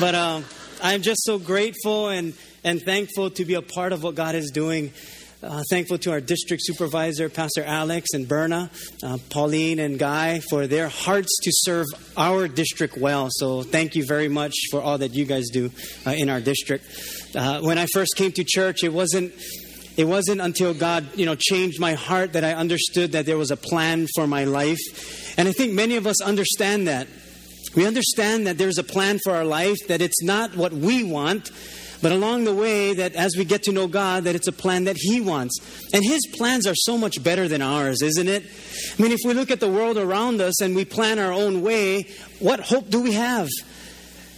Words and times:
but 0.00 0.14
um, 0.14 0.44
I'm 0.82 1.02
just 1.02 1.22
so 1.24 1.38
grateful 1.38 2.08
and, 2.08 2.32
and 2.64 2.80
thankful 2.80 3.28
to 3.32 3.44
be 3.44 3.52
a 3.52 3.60
part 3.60 3.92
of 3.92 4.02
what 4.02 4.14
God 4.14 4.34
is 4.34 4.50
doing. 4.50 4.92
Uh, 5.42 5.62
thankful 5.68 5.98
to 5.98 6.10
our 6.10 6.22
district 6.22 6.62
supervisor, 6.64 7.28
Pastor 7.28 7.62
Alex 7.62 8.08
and 8.14 8.26
Berna, 8.26 8.70
uh, 9.02 9.18
Pauline 9.28 9.78
and 9.78 9.98
Guy, 9.98 10.40
for 10.40 10.66
their 10.66 10.88
hearts 10.88 11.36
to 11.42 11.50
serve 11.52 11.86
our 12.16 12.48
district 12.48 12.96
well. 12.96 13.28
So 13.30 13.62
thank 13.62 13.94
you 13.94 14.06
very 14.06 14.28
much 14.28 14.54
for 14.70 14.80
all 14.80 14.96
that 14.96 15.12
you 15.12 15.26
guys 15.26 15.48
do 15.50 15.70
uh, 16.06 16.12
in 16.12 16.30
our 16.30 16.40
district. 16.40 16.84
Uh, 17.34 17.60
when 17.60 17.76
I 17.76 17.86
first 17.92 18.16
came 18.16 18.32
to 18.32 18.44
church, 18.44 18.82
it 18.82 18.92
wasn't 18.92 19.34
it 19.96 20.04
wasn't 20.04 20.40
until 20.40 20.72
God, 20.72 21.06
you 21.14 21.26
know, 21.26 21.34
changed 21.34 21.78
my 21.78 21.92
heart 21.92 22.32
that 22.32 22.44
I 22.44 22.54
understood 22.54 23.12
that 23.12 23.26
there 23.26 23.36
was 23.36 23.50
a 23.50 23.56
plan 23.56 24.06
for 24.14 24.26
my 24.26 24.44
life. 24.44 25.38
And 25.38 25.46
I 25.46 25.52
think 25.52 25.74
many 25.74 25.96
of 25.96 26.06
us 26.06 26.22
understand 26.22 26.88
that. 26.88 27.06
We 27.74 27.86
understand 27.86 28.46
that 28.46 28.58
there's 28.58 28.78
a 28.78 28.84
plan 28.84 29.18
for 29.22 29.32
our 29.32 29.44
life, 29.44 29.78
that 29.88 30.02
it's 30.02 30.22
not 30.22 30.56
what 30.56 30.72
we 30.72 31.04
want, 31.04 31.50
but 32.02 32.12
along 32.12 32.44
the 32.44 32.54
way, 32.54 32.94
that 32.94 33.14
as 33.14 33.36
we 33.36 33.44
get 33.44 33.64
to 33.64 33.72
know 33.72 33.86
God, 33.86 34.24
that 34.24 34.34
it's 34.34 34.48
a 34.48 34.52
plan 34.52 34.84
that 34.84 34.96
He 34.96 35.20
wants. 35.20 35.58
And 35.92 36.02
His 36.02 36.26
plans 36.36 36.66
are 36.66 36.74
so 36.74 36.96
much 36.96 37.22
better 37.22 37.46
than 37.46 37.62
ours, 37.62 38.02
isn't 38.02 38.28
it? 38.28 38.44
I 38.98 39.02
mean, 39.02 39.12
if 39.12 39.20
we 39.24 39.34
look 39.34 39.50
at 39.50 39.60
the 39.60 39.68
world 39.68 39.98
around 39.98 40.40
us 40.40 40.60
and 40.62 40.74
we 40.74 40.84
plan 40.84 41.18
our 41.18 41.32
own 41.32 41.62
way, 41.62 42.08
what 42.38 42.60
hope 42.60 42.88
do 42.90 43.02
we 43.02 43.12
have? 43.12 43.48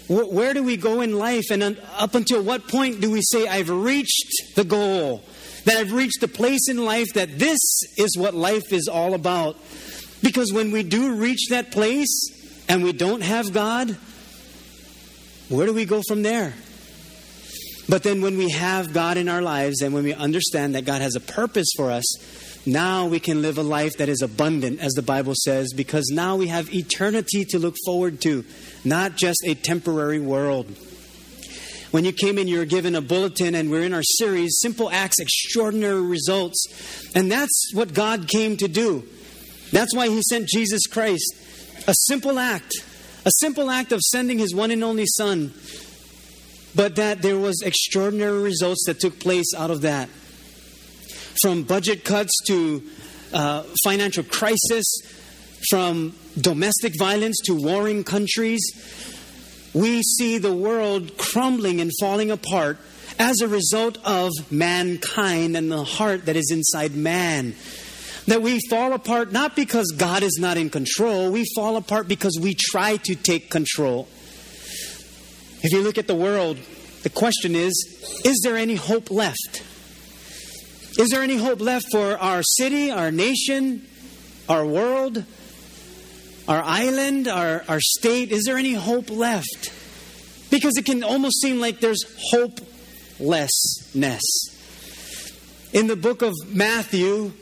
Where 0.08 0.52
do 0.52 0.62
we 0.62 0.76
go 0.76 1.00
in 1.00 1.16
life? 1.16 1.50
And 1.50 1.78
up 1.96 2.14
until 2.14 2.42
what 2.42 2.68
point 2.68 3.00
do 3.00 3.10
we 3.10 3.22
say, 3.22 3.46
I've 3.46 3.70
reached 3.70 4.56
the 4.56 4.64
goal? 4.64 5.22
That 5.64 5.76
I've 5.76 5.92
reached 5.92 6.20
the 6.20 6.28
place 6.28 6.68
in 6.68 6.84
life 6.84 7.14
that 7.14 7.38
this 7.38 7.60
is 7.96 8.16
what 8.18 8.34
life 8.34 8.72
is 8.72 8.88
all 8.88 9.14
about? 9.14 9.56
Because 10.20 10.52
when 10.52 10.72
we 10.72 10.82
do 10.82 11.14
reach 11.14 11.48
that 11.50 11.70
place 11.70 12.41
and 12.68 12.82
we 12.82 12.92
don't 12.92 13.22
have 13.22 13.52
God, 13.52 13.96
where 15.48 15.66
do 15.66 15.72
we 15.72 15.84
go 15.84 16.02
from 16.06 16.22
there? 16.22 16.54
But 17.88 18.04
then 18.04 18.22
when 18.22 18.38
we 18.38 18.50
have 18.50 18.92
God 18.92 19.16
in 19.16 19.28
our 19.28 19.42
lives 19.42 19.82
and 19.82 19.92
when 19.92 20.04
we 20.04 20.14
understand 20.14 20.74
that 20.74 20.84
God 20.84 21.02
has 21.02 21.16
a 21.16 21.20
purpose 21.20 21.68
for 21.76 21.90
us, 21.90 22.04
now 22.64 23.06
we 23.06 23.18
can 23.18 23.42
live 23.42 23.58
a 23.58 23.62
life 23.62 23.96
that 23.98 24.08
is 24.08 24.22
abundant, 24.22 24.80
as 24.80 24.92
the 24.92 25.02
Bible 25.02 25.34
says, 25.34 25.72
because 25.72 26.10
now 26.12 26.36
we 26.36 26.46
have 26.46 26.72
eternity 26.72 27.44
to 27.46 27.58
look 27.58 27.74
forward 27.84 28.20
to, 28.20 28.44
not 28.84 29.16
just 29.16 29.40
a 29.44 29.54
temporary 29.54 30.20
world. 30.20 30.66
When 31.90 32.04
you 32.06 32.12
came 32.12 32.38
in, 32.38 32.48
you 32.48 32.58
were 32.58 32.64
given 32.64 32.94
a 32.94 33.02
bulletin, 33.02 33.54
and 33.54 33.70
we're 33.70 33.82
in 33.82 33.92
our 33.92 34.02
series, 34.02 34.60
Simple 34.60 34.88
Acts, 34.90 35.18
Extraordinary 35.18 36.00
Results. 36.00 37.12
And 37.14 37.30
that's 37.30 37.72
what 37.74 37.92
God 37.92 38.28
came 38.28 38.56
to 38.58 38.68
do. 38.68 39.06
That's 39.72 39.94
why 39.94 40.08
He 40.08 40.22
sent 40.22 40.48
Jesus 40.48 40.86
Christ. 40.86 41.34
A 41.86 41.94
simple 41.94 42.38
act, 42.38 42.72
a 43.24 43.30
simple 43.38 43.70
act 43.70 43.92
of 43.92 44.00
sending 44.00 44.38
His 44.38 44.54
one 44.54 44.70
and 44.70 44.84
only 44.84 45.06
Son 45.06 45.52
but 46.74 46.96
that 46.96 47.22
there 47.22 47.38
was 47.38 47.62
extraordinary 47.62 48.40
results 48.40 48.84
that 48.86 49.00
took 49.00 49.18
place 49.20 49.54
out 49.56 49.70
of 49.70 49.82
that. 49.82 50.08
From 51.40 51.62
budget 51.62 52.04
cuts 52.04 52.32
to 52.46 52.82
uh, 53.32 53.62
financial 53.84 54.24
crisis, 54.24 54.86
from 55.70 56.14
domestic 56.38 56.98
violence 56.98 57.38
to 57.44 57.54
warring 57.54 58.04
countries, 58.04 58.60
we 59.74 60.02
see 60.02 60.38
the 60.38 60.52
world 60.52 61.16
crumbling 61.16 61.80
and 61.80 61.90
falling 62.00 62.30
apart 62.30 62.78
as 63.18 63.40
a 63.40 63.48
result 63.48 63.98
of 64.04 64.30
mankind 64.50 65.56
and 65.56 65.70
the 65.70 65.84
heart 65.84 66.26
that 66.26 66.36
is 66.36 66.50
inside 66.50 66.94
man. 66.94 67.54
That 68.26 68.40
we 68.40 68.60
fall 68.70 68.92
apart 68.92 69.32
not 69.32 69.56
because 69.56 69.92
God 69.96 70.22
is 70.22 70.38
not 70.40 70.56
in 70.56 70.70
control, 70.70 71.32
we 71.32 71.44
fall 71.54 71.76
apart 71.76 72.06
because 72.06 72.38
we 72.40 72.54
try 72.54 72.96
to 72.98 73.14
take 73.14 73.50
control. 73.50 74.08
If 75.62 75.72
you 75.72 75.82
look 75.82 75.98
at 75.98 76.06
the 76.06 76.14
world, 76.14 76.58
the 77.02 77.10
question 77.10 77.54
is 77.54 77.72
is 78.24 78.40
there 78.44 78.56
any 78.56 78.76
hope 78.76 79.10
left? 79.10 79.62
Is 80.98 81.08
there 81.10 81.22
any 81.22 81.36
hope 81.36 81.60
left 81.60 81.86
for 81.90 82.18
our 82.18 82.42
city, 82.42 82.90
our 82.90 83.10
nation, 83.10 83.86
our 84.48 84.66
world, 84.66 85.24
our 86.46 86.62
island, 86.62 87.28
our, 87.28 87.64
our 87.66 87.80
state? 87.80 88.30
Is 88.30 88.44
there 88.44 88.58
any 88.58 88.74
hope 88.74 89.08
left? 89.10 89.72
Because 90.50 90.76
it 90.76 90.84
can 90.84 91.02
almost 91.02 91.40
seem 91.40 91.60
like 91.60 91.80
there's 91.80 92.04
hopelessness. 92.30 94.22
In 95.72 95.86
the 95.86 95.96
book 95.96 96.20
of 96.20 96.34
Matthew, 96.48 97.32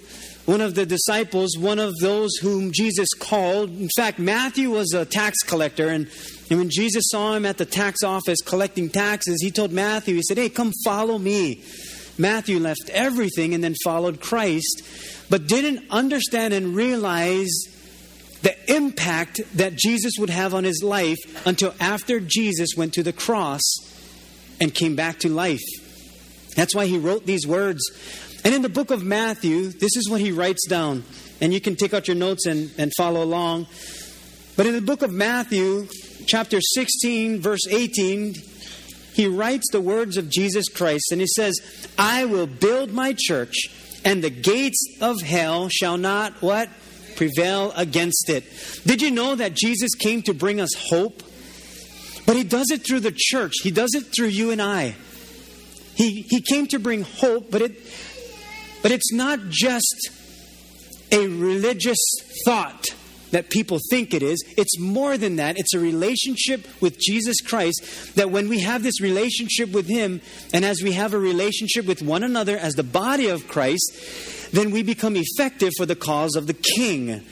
one 0.50 0.60
of 0.60 0.74
the 0.74 0.84
disciples, 0.84 1.56
one 1.56 1.78
of 1.78 1.96
those 2.00 2.34
whom 2.42 2.72
Jesus 2.72 3.08
called. 3.20 3.70
In 3.70 3.88
fact, 3.96 4.18
Matthew 4.18 4.68
was 4.68 4.92
a 4.92 5.04
tax 5.04 5.44
collector, 5.46 5.88
and, 5.88 6.08
and 6.50 6.58
when 6.58 6.68
Jesus 6.68 7.04
saw 7.06 7.34
him 7.34 7.46
at 7.46 7.56
the 7.56 7.64
tax 7.64 8.02
office 8.02 8.40
collecting 8.40 8.88
taxes, 8.88 9.40
he 9.40 9.52
told 9.52 9.70
Matthew, 9.70 10.16
he 10.16 10.22
said, 10.22 10.38
Hey, 10.38 10.48
come 10.48 10.72
follow 10.84 11.18
me. 11.18 11.62
Matthew 12.18 12.58
left 12.58 12.90
everything 12.92 13.54
and 13.54 13.62
then 13.62 13.76
followed 13.84 14.20
Christ, 14.20 14.82
but 15.30 15.46
didn't 15.46 15.84
understand 15.88 16.52
and 16.52 16.74
realize 16.74 17.52
the 18.42 18.74
impact 18.74 19.40
that 19.54 19.76
Jesus 19.76 20.14
would 20.18 20.30
have 20.30 20.52
on 20.52 20.64
his 20.64 20.82
life 20.82 21.46
until 21.46 21.76
after 21.78 22.18
Jesus 22.18 22.70
went 22.76 22.94
to 22.94 23.04
the 23.04 23.12
cross 23.12 23.62
and 24.60 24.74
came 24.74 24.96
back 24.96 25.20
to 25.20 25.28
life. 25.28 25.60
That's 26.56 26.74
why 26.74 26.86
he 26.86 26.98
wrote 26.98 27.24
these 27.24 27.46
words 27.46 27.80
and 28.44 28.54
in 28.54 28.62
the 28.62 28.68
book 28.68 28.90
of 28.90 29.04
Matthew, 29.04 29.68
this 29.68 29.96
is 29.96 30.08
what 30.08 30.20
he 30.20 30.32
writes 30.32 30.66
down. 30.66 31.04
And 31.40 31.52
you 31.52 31.60
can 31.60 31.76
take 31.76 31.94
out 31.94 32.08
your 32.08 32.16
notes 32.16 32.46
and, 32.46 32.70
and 32.78 32.92
follow 32.96 33.22
along. 33.22 33.66
But 34.56 34.66
in 34.66 34.74
the 34.74 34.82
book 34.82 35.02
of 35.02 35.12
Matthew, 35.12 35.88
chapter 36.26 36.60
16, 36.60 37.40
verse 37.40 37.66
18, 37.68 38.34
he 39.14 39.26
writes 39.26 39.66
the 39.70 39.80
words 39.80 40.16
of 40.16 40.30
Jesus 40.30 40.68
Christ. 40.68 41.12
And 41.12 41.20
he 41.20 41.26
says, 41.26 41.54
I 41.98 42.24
will 42.24 42.46
build 42.46 42.92
my 42.92 43.14
church, 43.16 44.00
and 44.04 44.22
the 44.22 44.30
gates 44.30 44.98
of 45.00 45.20
hell 45.20 45.68
shall 45.68 45.96
not 45.96 46.32
what? 46.40 46.68
Prevail 47.16 47.72
against 47.76 48.30
it. 48.30 48.44
Did 48.86 49.02
you 49.02 49.10
know 49.10 49.34
that 49.34 49.54
Jesus 49.54 49.94
came 49.94 50.22
to 50.22 50.32
bring 50.32 50.60
us 50.60 50.70
hope? 50.74 51.22
But 52.26 52.36
he 52.36 52.44
does 52.44 52.70
it 52.70 52.86
through 52.86 53.00
the 53.00 53.14
church. 53.14 53.54
He 53.62 53.70
does 53.70 53.90
it 53.94 54.04
through 54.14 54.28
you 54.28 54.50
and 54.50 54.62
I. 54.62 54.94
He, 55.94 56.22
he 56.28 56.40
came 56.40 56.66
to 56.68 56.78
bring 56.78 57.02
hope, 57.02 57.50
but 57.50 57.60
it 57.60 57.72
but 58.82 58.90
it's 58.90 59.12
not 59.12 59.40
just 59.48 60.10
a 61.12 61.26
religious 61.26 61.98
thought 62.44 62.86
that 63.30 63.50
people 63.50 63.78
think 63.90 64.12
it 64.12 64.22
is. 64.22 64.42
It's 64.56 64.78
more 64.78 65.16
than 65.16 65.36
that. 65.36 65.58
It's 65.58 65.74
a 65.74 65.78
relationship 65.78 66.66
with 66.80 66.98
Jesus 66.98 67.40
Christ 67.40 68.14
that 68.16 68.30
when 68.30 68.48
we 68.48 68.60
have 68.60 68.82
this 68.82 69.00
relationship 69.00 69.72
with 69.72 69.86
Him, 69.86 70.20
and 70.52 70.64
as 70.64 70.82
we 70.82 70.92
have 70.92 71.14
a 71.14 71.18
relationship 71.18 71.86
with 71.86 72.02
one 72.02 72.22
another 72.22 72.56
as 72.56 72.74
the 72.74 72.82
body 72.82 73.28
of 73.28 73.46
Christ, 73.48 74.50
then 74.52 74.70
we 74.70 74.82
become 74.82 75.16
effective 75.16 75.72
for 75.76 75.86
the 75.86 75.96
cause 75.96 76.34
of 76.36 76.46
the 76.46 76.54
King. 76.54 77.24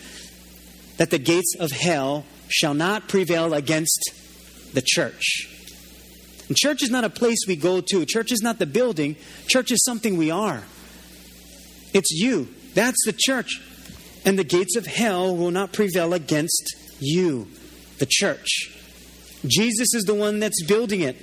That 0.98 1.10
the 1.10 1.18
gates 1.18 1.54
of 1.58 1.70
hell 1.70 2.24
shall 2.48 2.74
not 2.74 3.08
prevail 3.08 3.54
against 3.54 4.10
the 4.74 4.82
church. 4.84 5.54
And 6.48 6.56
church 6.56 6.82
is 6.82 6.90
not 6.90 7.04
a 7.04 7.10
place 7.10 7.38
we 7.46 7.56
go 7.56 7.80
to, 7.80 8.06
church 8.06 8.32
is 8.32 8.40
not 8.40 8.58
the 8.58 8.66
building, 8.66 9.16
church 9.46 9.70
is 9.70 9.84
something 9.84 10.16
we 10.16 10.30
are. 10.30 10.62
It's 11.92 12.10
you. 12.10 12.48
That's 12.74 13.04
the 13.04 13.14
church. 13.16 13.60
And 14.24 14.38
the 14.38 14.44
gates 14.44 14.76
of 14.76 14.86
hell 14.86 15.34
will 15.36 15.50
not 15.50 15.72
prevail 15.72 16.12
against 16.12 16.76
you, 17.00 17.48
the 17.98 18.06
church. 18.08 18.74
Jesus 19.46 19.94
is 19.94 20.04
the 20.04 20.14
one 20.14 20.40
that's 20.40 20.62
building 20.64 21.00
it. 21.00 21.16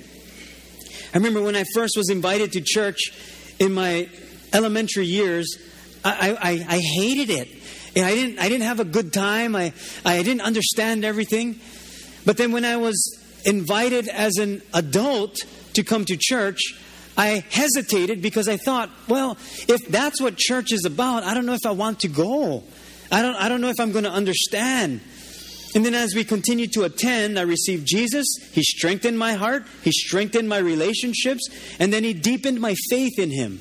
I 1.14 1.18
remember 1.18 1.42
when 1.42 1.56
I 1.56 1.64
first 1.74 1.96
was 1.96 2.10
invited 2.10 2.52
to 2.52 2.60
church 2.60 3.12
in 3.58 3.72
my 3.72 4.08
elementary 4.52 5.06
years, 5.06 5.56
I, 6.04 6.32
I, 6.32 6.50
I 6.76 6.78
hated 6.78 7.30
it. 7.30 7.48
I 7.96 8.14
didn't, 8.14 8.38
I 8.38 8.48
didn't 8.48 8.66
have 8.66 8.80
a 8.80 8.84
good 8.84 9.12
time. 9.12 9.56
I, 9.56 9.72
I 10.04 10.22
didn't 10.22 10.42
understand 10.42 11.04
everything. 11.04 11.58
But 12.24 12.36
then 12.36 12.52
when 12.52 12.64
I 12.64 12.76
was 12.76 13.18
invited 13.44 14.08
as 14.08 14.36
an 14.36 14.62
adult 14.74 15.36
to 15.74 15.82
come 15.82 16.04
to 16.04 16.16
church, 16.18 16.60
I 17.16 17.44
hesitated 17.50 18.20
because 18.20 18.48
I 18.48 18.56
thought, 18.56 18.90
well, 19.08 19.38
if 19.68 19.86
that's 19.88 20.20
what 20.20 20.36
church 20.36 20.72
is 20.72 20.84
about, 20.84 21.22
I 21.22 21.34
don't 21.34 21.46
know 21.46 21.54
if 21.54 21.64
I 21.64 21.70
want 21.70 22.00
to 22.00 22.08
go. 22.08 22.62
I 23.10 23.22
don't, 23.22 23.36
I 23.36 23.48
don't 23.48 23.60
know 23.60 23.70
if 23.70 23.80
I'm 23.80 23.92
going 23.92 24.04
to 24.04 24.10
understand. 24.10 25.00
And 25.74 25.84
then 25.84 25.94
as 25.94 26.14
we 26.14 26.24
continued 26.24 26.72
to 26.72 26.84
attend, 26.84 27.38
I 27.38 27.42
received 27.42 27.86
Jesus. 27.86 28.26
He 28.52 28.62
strengthened 28.62 29.18
my 29.18 29.34
heart, 29.34 29.64
He 29.82 29.92
strengthened 29.92 30.48
my 30.48 30.58
relationships, 30.58 31.48
and 31.78 31.92
then 31.92 32.04
He 32.04 32.14
deepened 32.14 32.60
my 32.60 32.74
faith 32.90 33.18
in 33.18 33.30
Him. 33.30 33.60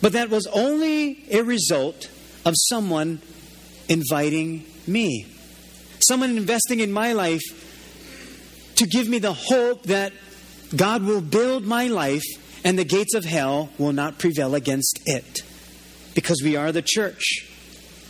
But 0.00 0.12
that 0.12 0.28
was 0.28 0.46
only 0.48 1.24
a 1.30 1.42
result 1.42 2.10
of 2.44 2.54
someone 2.56 3.20
inviting 3.88 4.64
me, 4.86 5.26
someone 6.00 6.36
investing 6.36 6.80
in 6.80 6.92
my 6.92 7.12
life 7.12 7.42
to 8.76 8.86
give 8.86 9.08
me 9.08 9.18
the 9.18 9.32
hope 9.32 9.84
that 9.84 10.12
God 10.76 11.04
will 11.04 11.20
build 11.20 11.64
my 11.64 11.88
life 11.88 12.24
and 12.64 12.78
the 12.78 12.84
gates 12.84 13.14
of 13.14 13.24
hell 13.24 13.70
will 13.78 13.92
not 13.92 14.18
prevail 14.18 14.54
against 14.54 15.00
it 15.06 15.42
because 16.14 16.42
we 16.42 16.56
are 16.56 16.72
the 16.72 16.82
church. 16.82 17.50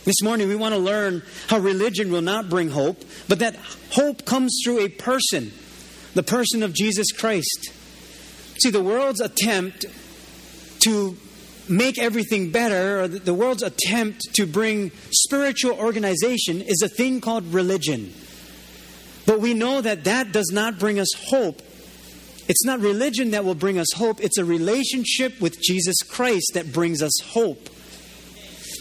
This 0.05 0.21
morning, 0.21 0.47
we 0.47 0.55
want 0.55 0.73
to 0.73 0.79
learn 0.79 1.23
how 1.47 1.59
religion 1.59 2.11
will 2.11 2.21
not 2.21 2.49
bring 2.49 2.69
hope, 2.69 3.03
but 3.27 3.39
that 3.39 3.55
hope 3.91 4.25
comes 4.25 4.61
through 4.63 4.79
a 4.79 4.89
person 4.89 5.51
the 6.15 6.23
person 6.23 6.63
of 6.63 6.73
Jesus 6.73 7.11
Christ. 7.11 7.71
See, 8.61 8.71
the 8.71 8.81
world's 8.81 9.19
attempt 9.19 9.85
to 10.79 11.17
make 11.67 11.99
everything 11.99 12.51
better, 12.51 13.01
or 13.01 13.07
the 13.07 13.33
world's 13.33 13.63
attempt 13.63 14.33
to 14.35 14.47
bring 14.47 14.91
spiritual 15.11 15.73
organization, 15.73 16.61
is 16.61 16.81
a 16.81 16.87
thing 16.87 17.19
called 17.21 17.53
religion. 17.53 18.13
But 19.25 19.41
we 19.41 19.53
know 19.53 19.81
that 19.81 20.05
that 20.05 20.31
does 20.31 20.51
not 20.53 20.79
bring 20.79 20.99
us 20.99 21.11
hope. 21.27 21.61
It's 22.47 22.63
not 22.63 22.79
religion 22.79 23.31
that 23.31 23.43
will 23.43 23.55
bring 23.55 23.79
us 23.79 23.87
hope, 23.95 24.23
it's 24.23 24.37
a 24.37 24.45
relationship 24.45 25.41
with 25.41 25.59
Jesus 25.61 25.97
Christ 26.03 26.51
that 26.53 26.71
brings 26.71 27.01
us 27.01 27.13
hope. 27.23 27.69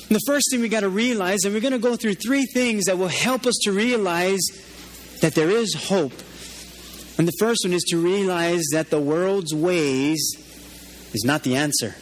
And 0.09 0.17
the 0.17 0.25
first 0.27 0.51
thing 0.51 0.61
we 0.61 0.69
got 0.69 0.81
to 0.81 0.91
realize, 0.91 1.45
and 1.45 1.55
we're 1.55 1.61
going 1.61 1.73
to 1.73 1.79
go 1.79 1.97
through 1.97 2.15
three 2.15 2.45
things 2.45 2.85
that 2.85 2.99
will 2.99 3.09
help 3.09 3.47
us 3.47 3.55
to 3.63 3.73
realize 3.73 4.43
that 5.23 5.35
there 5.35 5.49
is 5.49 5.75
hope. 5.75 6.13
And 7.17 7.27
the 7.27 7.33
first 7.39 7.65
one 7.65 7.73
is 7.73 7.85
to 7.85 7.97
realize 7.97 8.65
that 8.73 8.91
the 8.91 9.01
world's 9.01 9.55
ways 9.55 10.21
is 11.15 11.25
not 11.25 11.43
the 11.43 11.57
answer. 11.57 11.95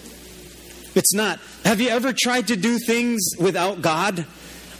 It's 0.95 1.15
not. 1.15 1.39
Have 1.65 1.81
you 1.81 1.89
ever 1.89 2.13
tried 2.13 2.49
to 2.49 2.57
do 2.57 2.79
things 2.79 3.21
without 3.39 3.83
God? 3.83 4.27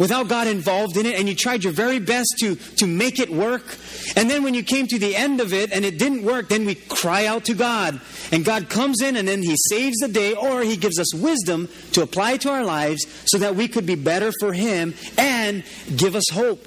Without 0.03 0.27
God 0.27 0.49
involved 0.49 0.97
in 0.97 1.07
it, 1.07 1.17
and 1.17 1.29
you 1.29 1.35
tried 1.37 1.63
your 1.63 1.73
very 1.73 2.01
best 2.01 2.35
to, 2.41 2.57
to 2.57 2.89
make 2.89 3.21
it 3.21 3.31
work. 3.31 3.79
And 4.17 4.29
then 4.29 4.43
when 4.43 4.53
you 4.53 4.65
came 4.65 4.89
to 4.89 4.99
the 4.99 5.15
end 5.15 5.41
of 5.41 5.53
it 5.53 5.71
and 5.71 5.85
it 5.85 5.97
didn't 5.97 6.25
work, 6.25 6.49
then 6.49 6.67
we 6.67 6.75
cry 6.75 7.27
out 7.27 7.45
to 7.45 7.55
God. 7.55 8.01
And 8.33 8.45
God 8.45 8.69
comes 8.69 9.01
in 9.01 9.15
and 9.15 9.29
then 9.29 9.45
He 9.45 9.55
saves 9.69 9.99
the 9.99 10.09
day, 10.09 10.35
or 10.35 10.63
He 10.63 10.77
gives 10.77 10.99
us 10.99 11.15
wisdom 11.15 11.69
to 11.93 12.03
apply 12.03 12.39
to 12.39 12.51
our 12.51 12.65
lives 12.65 13.07
so 13.27 13.39
that 13.39 13.55
we 13.55 13.69
could 13.69 13.87
be 13.87 13.95
better 13.95 14.33
for 14.41 14.53
Him 14.53 14.95
and 15.17 15.63
give 15.97 16.17
us 16.17 16.29
hope. 16.33 16.65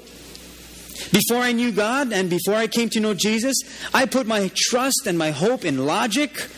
Before 1.11 1.39
I 1.39 1.51
knew 1.51 1.73
God 1.73 2.13
and 2.13 2.29
before 2.29 2.55
I 2.55 2.67
came 2.67 2.87
to 2.91 3.01
know 3.01 3.13
Jesus, 3.13 3.57
I 3.93 4.05
put 4.05 4.27
my 4.27 4.49
trust 4.55 5.07
and 5.07 5.17
my 5.17 5.31
hope 5.31 5.65
in 5.65 5.85
logic, 5.85 6.49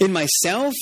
in 0.00 0.12
myself, 0.12 0.74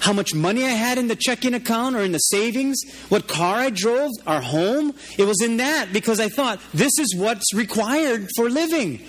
how 0.00 0.12
much 0.12 0.34
money 0.34 0.64
I 0.64 0.70
had 0.70 0.98
in 0.98 1.08
the 1.08 1.16
checking 1.16 1.54
account 1.54 1.94
or 1.94 2.00
in 2.00 2.12
the 2.12 2.18
savings, 2.18 2.82
what 3.08 3.28
car 3.28 3.56
I 3.56 3.70
drove, 3.70 4.10
our 4.26 4.40
home. 4.40 4.94
It 5.18 5.24
was 5.24 5.42
in 5.42 5.58
that 5.58 5.92
because 5.92 6.18
I 6.20 6.28
thought 6.28 6.60
this 6.72 6.98
is 6.98 7.14
what's 7.16 7.54
required 7.54 8.28
for 8.34 8.48
living. 8.48 9.06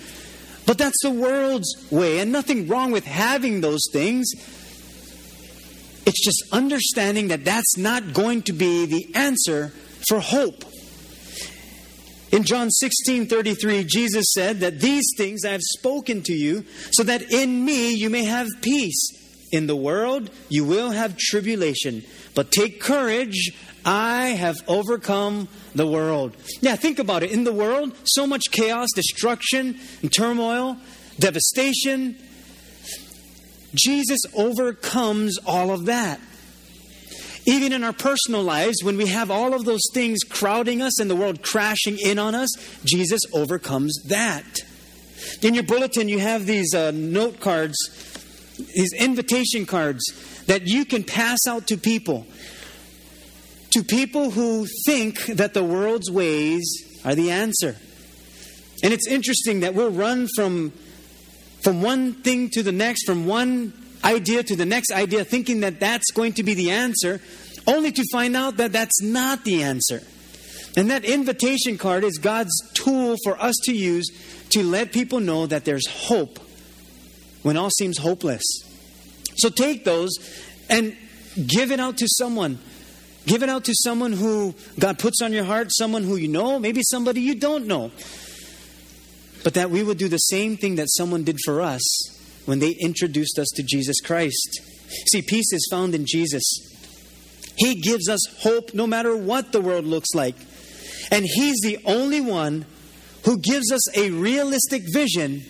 But 0.66 0.78
that's 0.78 1.02
the 1.02 1.10
world's 1.10 1.88
way, 1.90 2.20
and 2.20 2.30
nothing 2.30 2.68
wrong 2.68 2.92
with 2.92 3.04
having 3.04 3.60
those 3.60 3.82
things. 3.92 4.30
It's 6.06 6.24
just 6.24 6.42
understanding 6.52 7.28
that 7.28 7.44
that's 7.44 7.76
not 7.76 8.12
going 8.12 8.42
to 8.42 8.52
be 8.52 8.86
the 8.86 9.14
answer 9.14 9.72
for 10.08 10.20
hope. 10.20 10.64
In 12.30 12.44
John 12.44 12.70
16 12.70 13.26
33, 13.26 13.84
Jesus 13.84 14.32
said 14.32 14.60
that 14.60 14.80
these 14.80 15.04
things 15.16 15.44
I 15.44 15.52
have 15.52 15.60
spoken 15.62 16.22
to 16.22 16.32
you, 16.32 16.64
so 16.92 17.02
that 17.02 17.30
in 17.30 17.64
me 17.64 17.94
you 17.94 18.08
may 18.08 18.24
have 18.24 18.48
peace. 18.62 19.21
In 19.52 19.66
the 19.66 19.76
world 19.76 20.30
you 20.48 20.64
will 20.64 20.90
have 20.90 21.16
tribulation, 21.16 22.02
but 22.34 22.50
take 22.50 22.80
courage. 22.80 23.52
I 23.84 24.28
have 24.28 24.56
overcome 24.68 25.48
the 25.74 25.86
world. 25.86 26.36
Now, 26.62 26.76
think 26.76 26.98
about 26.98 27.22
it. 27.22 27.32
In 27.32 27.44
the 27.44 27.52
world, 27.52 27.96
so 28.04 28.26
much 28.26 28.50
chaos, 28.50 28.88
destruction, 28.94 29.78
and 30.02 30.12
turmoil, 30.12 30.76
devastation. 31.18 32.16
Jesus 33.74 34.20
overcomes 34.34 35.38
all 35.46 35.72
of 35.72 35.86
that. 35.86 36.20
Even 37.44 37.72
in 37.72 37.82
our 37.82 37.92
personal 37.92 38.42
lives, 38.42 38.84
when 38.84 38.96
we 38.96 39.06
have 39.06 39.30
all 39.30 39.52
of 39.52 39.64
those 39.64 39.82
things 39.92 40.22
crowding 40.22 40.80
us 40.80 41.00
and 41.00 41.10
the 41.10 41.16
world 41.16 41.42
crashing 41.42 41.98
in 41.98 42.18
on 42.18 42.36
us, 42.36 42.50
Jesus 42.84 43.22
overcomes 43.32 44.00
that. 44.06 44.60
In 45.40 45.54
your 45.54 45.64
bulletin, 45.64 46.08
you 46.08 46.20
have 46.20 46.46
these 46.46 46.72
uh, 46.72 46.92
note 46.92 47.40
cards 47.40 47.76
these 48.66 48.92
invitation 48.92 49.66
cards 49.66 50.02
that 50.46 50.66
you 50.66 50.84
can 50.84 51.04
pass 51.04 51.40
out 51.48 51.66
to 51.68 51.76
people. 51.76 52.26
To 53.70 53.82
people 53.82 54.30
who 54.30 54.66
think 54.84 55.24
that 55.26 55.54
the 55.54 55.64
world's 55.64 56.10
ways 56.10 56.62
are 57.04 57.14
the 57.14 57.30
answer. 57.30 57.76
And 58.82 58.92
it's 58.92 59.06
interesting 59.06 59.60
that 59.60 59.74
we'll 59.74 59.90
run 59.90 60.28
from, 60.36 60.72
from 61.62 61.82
one 61.82 62.14
thing 62.14 62.50
to 62.50 62.62
the 62.62 62.72
next, 62.72 63.04
from 63.06 63.26
one 63.26 63.72
idea 64.04 64.42
to 64.42 64.56
the 64.56 64.66
next 64.66 64.92
idea, 64.92 65.24
thinking 65.24 65.60
that 65.60 65.80
that's 65.80 66.10
going 66.10 66.34
to 66.34 66.42
be 66.42 66.54
the 66.54 66.70
answer, 66.70 67.20
only 67.66 67.92
to 67.92 68.04
find 68.12 68.36
out 68.36 68.56
that 68.56 68.72
that's 68.72 69.00
not 69.02 69.44
the 69.44 69.62
answer. 69.62 70.02
And 70.76 70.90
that 70.90 71.04
invitation 71.04 71.78
card 71.78 72.02
is 72.02 72.18
God's 72.18 72.52
tool 72.74 73.16
for 73.24 73.40
us 73.40 73.54
to 73.64 73.74
use 73.74 74.08
to 74.50 74.62
let 74.62 74.92
people 74.92 75.20
know 75.20 75.46
that 75.46 75.64
there's 75.64 75.86
hope 75.86 76.38
when 77.42 77.56
all 77.56 77.70
seems 77.70 77.98
hopeless. 77.98 78.42
So 79.36 79.48
take 79.48 79.84
those 79.84 80.10
and 80.68 80.96
give 81.46 81.70
it 81.70 81.80
out 81.80 81.98
to 81.98 82.06
someone. 82.08 82.58
Give 83.26 83.42
it 83.42 83.48
out 83.48 83.64
to 83.64 83.74
someone 83.74 84.12
who 84.12 84.54
God 84.78 84.98
puts 84.98 85.22
on 85.22 85.32
your 85.32 85.44
heart, 85.44 85.68
someone 85.70 86.02
who 86.02 86.16
you 86.16 86.28
know, 86.28 86.58
maybe 86.58 86.82
somebody 86.82 87.20
you 87.20 87.34
don't 87.34 87.66
know. 87.66 87.92
But 89.44 89.54
that 89.54 89.70
we 89.70 89.82
would 89.82 89.98
do 89.98 90.08
the 90.08 90.18
same 90.18 90.56
thing 90.56 90.76
that 90.76 90.88
someone 90.90 91.24
did 91.24 91.38
for 91.44 91.60
us 91.60 91.82
when 92.46 92.58
they 92.58 92.76
introduced 92.80 93.38
us 93.38 93.48
to 93.54 93.62
Jesus 93.62 94.00
Christ. 94.00 94.60
See, 95.10 95.22
peace 95.22 95.52
is 95.52 95.68
found 95.70 95.94
in 95.94 96.04
Jesus. 96.06 96.42
He 97.56 97.80
gives 97.80 98.08
us 98.08 98.20
hope 98.40 98.74
no 98.74 98.86
matter 98.86 99.16
what 99.16 99.52
the 99.52 99.60
world 99.60 99.84
looks 99.84 100.14
like. 100.14 100.36
And 101.10 101.24
He's 101.24 101.60
the 101.60 101.78
only 101.84 102.20
one 102.20 102.64
who 103.24 103.38
gives 103.38 103.70
us 103.70 103.96
a 103.96 104.10
realistic 104.10 104.82
vision 104.92 105.42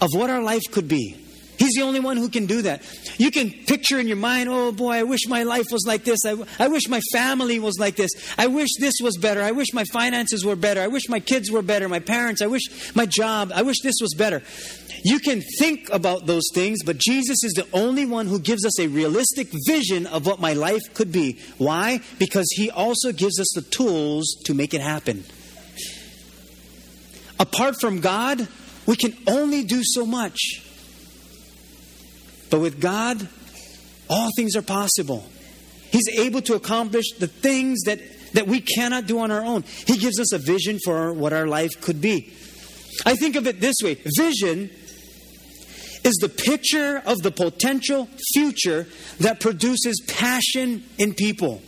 of 0.00 0.10
what 0.12 0.30
our 0.30 0.42
life 0.42 0.62
could 0.70 0.88
be. 0.88 1.16
He's 1.58 1.74
the 1.74 1.82
only 1.82 2.00
one 2.00 2.16
who 2.16 2.28
can 2.28 2.46
do 2.46 2.62
that. 2.62 2.82
You 3.16 3.30
can 3.30 3.50
picture 3.50 3.98
in 3.98 4.06
your 4.06 4.16
mind, 4.18 4.48
oh 4.50 4.72
boy, 4.72 4.92
I 4.92 5.02
wish 5.04 5.26
my 5.26 5.42
life 5.42 5.66
was 5.72 5.86
like 5.86 6.04
this. 6.04 6.18
I, 6.26 6.36
I 6.58 6.68
wish 6.68 6.88
my 6.88 7.00
family 7.12 7.58
was 7.58 7.78
like 7.78 7.96
this. 7.96 8.10
I 8.36 8.46
wish 8.46 8.68
this 8.78 8.94
was 9.02 9.16
better. 9.16 9.42
I 9.42 9.52
wish 9.52 9.72
my 9.72 9.84
finances 9.84 10.44
were 10.44 10.56
better. 10.56 10.82
I 10.82 10.88
wish 10.88 11.08
my 11.08 11.20
kids 11.20 11.50
were 11.50 11.62
better. 11.62 11.88
My 11.88 11.98
parents. 11.98 12.42
I 12.42 12.46
wish 12.46 12.94
my 12.94 13.06
job. 13.06 13.52
I 13.54 13.62
wish 13.62 13.80
this 13.82 13.96
was 14.02 14.14
better. 14.14 14.42
You 15.02 15.18
can 15.18 15.42
think 15.58 15.88
about 15.90 16.26
those 16.26 16.44
things, 16.52 16.82
but 16.84 16.98
Jesus 16.98 17.42
is 17.42 17.52
the 17.52 17.66
only 17.72 18.04
one 18.04 18.26
who 18.26 18.38
gives 18.38 18.66
us 18.66 18.78
a 18.78 18.88
realistic 18.88 19.48
vision 19.66 20.06
of 20.06 20.26
what 20.26 20.40
my 20.40 20.52
life 20.52 20.82
could 20.94 21.12
be. 21.12 21.38
Why? 21.58 22.00
Because 22.18 22.46
He 22.54 22.70
also 22.70 23.12
gives 23.12 23.40
us 23.40 23.50
the 23.54 23.62
tools 23.62 24.36
to 24.44 24.52
make 24.52 24.74
it 24.74 24.80
happen. 24.80 25.24
Apart 27.38 27.80
from 27.80 28.00
God, 28.00 28.48
we 28.86 28.96
can 28.96 29.16
only 29.26 29.64
do 29.64 29.82
so 29.82 30.06
much. 30.06 30.62
But 32.50 32.60
with 32.60 32.80
God, 32.80 33.28
all 34.08 34.30
things 34.36 34.54
are 34.56 34.62
possible. 34.62 35.28
He's 35.90 36.08
able 36.18 36.42
to 36.42 36.54
accomplish 36.54 37.12
the 37.18 37.26
things 37.26 37.82
that, 37.86 38.00
that 38.34 38.46
we 38.46 38.60
cannot 38.60 39.06
do 39.06 39.18
on 39.20 39.30
our 39.30 39.44
own. 39.44 39.62
He 39.86 39.96
gives 39.96 40.20
us 40.20 40.32
a 40.32 40.38
vision 40.38 40.78
for 40.84 41.12
what 41.12 41.32
our 41.32 41.46
life 41.46 41.80
could 41.80 42.00
be. 42.00 42.32
I 43.04 43.14
think 43.14 43.36
of 43.36 43.46
it 43.46 43.60
this 43.60 43.76
way 43.82 43.94
vision 44.16 44.70
is 46.04 46.14
the 46.20 46.28
picture 46.28 47.02
of 47.04 47.18
the 47.22 47.32
potential 47.32 48.08
future 48.32 48.86
that 49.18 49.40
produces 49.40 50.00
passion 50.06 50.84
in 50.98 51.14
people. 51.14 51.60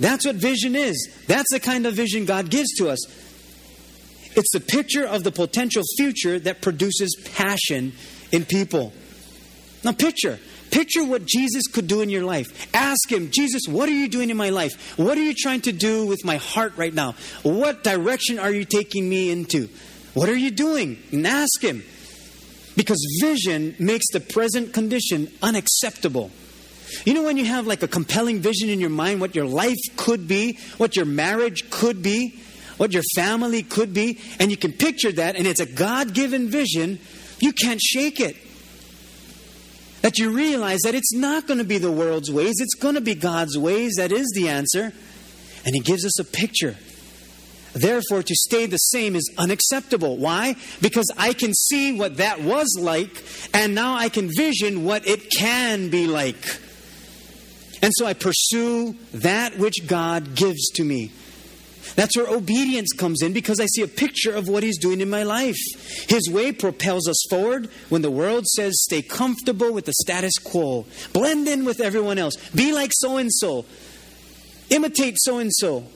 That's 0.00 0.24
what 0.24 0.36
vision 0.36 0.74
is. 0.74 1.10
That's 1.26 1.52
the 1.52 1.60
kind 1.60 1.84
of 1.86 1.94
vision 1.94 2.24
God 2.24 2.50
gives 2.50 2.74
to 2.76 2.88
us. 2.88 2.98
It's 4.38 4.52
the 4.52 4.60
picture 4.60 5.04
of 5.04 5.24
the 5.24 5.32
potential 5.32 5.82
future 5.96 6.38
that 6.38 6.62
produces 6.62 7.16
passion 7.34 7.92
in 8.30 8.44
people. 8.44 8.92
Now, 9.82 9.90
picture. 9.90 10.38
Picture 10.70 11.04
what 11.04 11.26
Jesus 11.26 11.66
could 11.66 11.88
do 11.88 12.02
in 12.02 12.08
your 12.08 12.22
life. 12.22 12.68
Ask 12.72 13.10
Him, 13.10 13.30
Jesus, 13.32 13.62
what 13.68 13.88
are 13.88 13.92
you 13.92 14.06
doing 14.06 14.30
in 14.30 14.36
my 14.36 14.50
life? 14.50 14.96
What 14.96 15.18
are 15.18 15.22
you 15.22 15.34
trying 15.34 15.62
to 15.62 15.72
do 15.72 16.06
with 16.06 16.24
my 16.24 16.36
heart 16.36 16.74
right 16.76 16.94
now? 16.94 17.16
What 17.42 17.82
direction 17.82 18.38
are 18.38 18.52
you 18.52 18.64
taking 18.64 19.08
me 19.08 19.30
into? 19.30 19.68
What 20.14 20.28
are 20.28 20.36
you 20.36 20.52
doing? 20.52 21.02
And 21.10 21.26
ask 21.26 21.60
Him. 21.60 21.82
Because 22.76 23.04
vision 23.20 23.74
makes 23.80 24.06
the 24.12 24.20
present 24.20 24.72
condition 24.72 25.32
unacceptable. 25.42 26.30
You 27.04 27.14
know, 27.14 27.24
when 27.24 27.38
you 27.38 27.44
have 27.46 27.66
like 27.66 27.82
a 27.82 27.88
compelling 27.88 28.38
vision 28.38 28.68
in 28.68 28.78
your 28.78 28.90
mind, 28.90 29.20
what 29.20 29.34
your 29.34 29.46
life 29.46 29.78
could 29.96 30.28
be, 30.28 30.60
what 30.76 30.94
your 30.94 31.06
marriage 31.06 31.70
could 31.70 32.04
be, 32.04 32.40
what 32.78 32.92
your 32.92 33.02
family 33.14 33.62
could 33.62 33.92
be, 33.92 34.18
and 34.40 34.50
you 34.50 34.56
can 34.56 34.72
picture 34.72 35.12
that, 35.12 35.36
and 35.36 35.46
it's 35.46 35.60
a 35.60 35.66
God 35.66 36.14
given 36.14 36.48
vision, 36.48 36.98
you 37.40 37.52
can't 37.52 37.80
shake 37.80 38.20
it. 38.20 38.36
That 40.02 40.18
you 40.18 40.30
realize 40.30 40.80
that 40.84 40.94
it's 40.94 41.12
not 41.12 41.46
going 41.46 41.58
to 41.58 41.64
be 41.64 41.78
the 41.78 41.92
world's 41.92 42.30
ways, 42.30 42.54
it's 42.58 42.74
going 42.74 42.94
to 42.94 43.00
be 43.00 43.14
God's 43.14 43.58
ways 43.58 43.94
that 43.96 44.12
is 44.12 44.32
the 44.34 44.48
answer. 44.48 44.92
And 45.66 45.74
He 45.74 45.80
gives 45.80 46.06
us 46.06 46.18
a 46.18 46.24
picture. 46.24 46.76
Therefore, 47.74 48.22
to 48.22 48.34
stay 48.34 48.66
the 48.66 48.78
same 48.78 49.14
is 49.14 49.30
unacceptable. 49.36 50.16
Why? 50.16 50.56
Because 50.80 51.06
I 51.18 51.32
can 51.32 51.52
see 51.52 51.92
what 51.92 52.16
that 52.16 52.40
was 52.40 52.76
like, 52.80 53.22
and 53.52 53.74
now 53.74 53.94
I 53.94 54.08
can 54.08 54.30
vision 54.34 54.84
what 54.84 55.06
it 55.06 55.30
can 55.30 55.90
be 55.90 56.06
like. 56.06 56.60
And 57.82 57.92
so 57.94 58.06
I 58.06 58.14
pursue 58.14 58.96
that 59.14 59.58
which 59.58 59.86
God 59.86 60.34
gives 60.34 60.70
to 60.70 60.84
me. 60.84 61.12
That's 61.98 62.16
where 62.16 62.28
obedience 62.28 62.92
comes 62.92 63.22
in 63.22 63.32
because 63.32 63.58
I 63.58 63.66
see 63.66 63.82
a 63.82 63.88
picture 63.88 64.32
of 64.32 64.46
what 64.46 64.62
He's 64.62 64.78
doing 64.78 65.00
in 65.00 65.10
my 65.10 65.24
life. 65.24 65.56
His 66.08 66.30
way 66.30 66.52
propels 66.52 67.08
us 67.08 67.20
forward 67.28 67.68
when 67.88 68.02
the 68.02 68.10
world 68.10 68.46
says, 68.46 68.80
stay 68.84 69.02
comfortable 69.02 69.72
with 69.72 69.86
the 69.86 69.92
status 69.94 70.34
quo, 70.38 70.86
blend 71.12 71.48
in 71.48 71.64
with 71.64 71.80
everyone 71.80 72.16
else, 72.16 72.36
be 72.50 72.72
like 72.72 72.92
so 72.94 73.16
and 73.16 73.32
so, 73.32 73.64
imitate 74.70 75.16
so 75.18 75.38
and 75.38 75.52
so, 75.52 75.86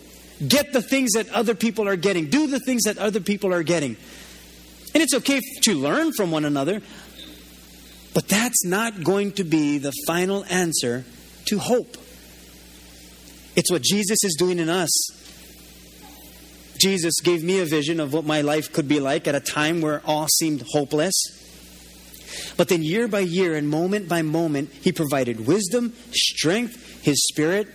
get 0.48 0.72
the 0.72 0.82
things 0.82 1.12
that 1.12 1.28
other 1.28 1.54
people 1.54 1.86
are 1.86 1.94
getting, 1.94 2.28
do 2.28 2.48
the 2.48 2.58
things 2.58 2.82
that 2.82 2.98
other 2.98 3.20
people 3.20 3.54
are 3.54 3.62
getting. 3.62 3.96
And 4.94 5.04
it's 5.04 5.14
okay 5.14 5.40
to 5.60 5.74
learn 5.76 6.12
from 6.14 6.32
one 6.32 6.44
another, 6.44 6.82
but 8.12 8.26
that's 8.26 8.64
not 8.64 9.04
going 9.04 9.30
to 9.34 9.44
be 9.44 9.78
the 9.78 9.92
final 10.08 10.44
answer 10.46 11.04
to 11.44 11.60
hope. 11.60 11.96
It's 13.54 13.70
what 13.70 13.82
Jesus 13.82 14.24
is 14.24 14.34
doing 14.36 14.58
in 14.58 14.68
us. 14.68 15.21
Jesus 16.82 17.20
gave 17.22 17.44
me 17.44 17.60
a 17.60 17.64
vision 17.64 18.00
of 18.00 18.12
what 18.12 18.24
my 18.24 18.40
life 18.40 18.72
could 18.72 18.88
be 18.88 18.98
like 18.98 19.28
at 19.28 19.36
a 19.36 19.40
time 19.40 19.80
where 19.80 20.02
all 20.04 20.26
seemed 20.26 20.64
hopeless. 20.72 21.14
But 22.56 22.68
then, 22.68 22.82
year 22.82 23.06
by 23.06 23.20
year 23.20 23.54
and 23.54 23.68
moment 23.68 24.08
by 24.08 24.22
moment, 24.22 24.72
He 24.72 24.90
provided 24.90 25.46
wisdom, 25.46 25.92
strength, 26.10 27.04
His 27.04 27.24
Spirit. 27.28 27.68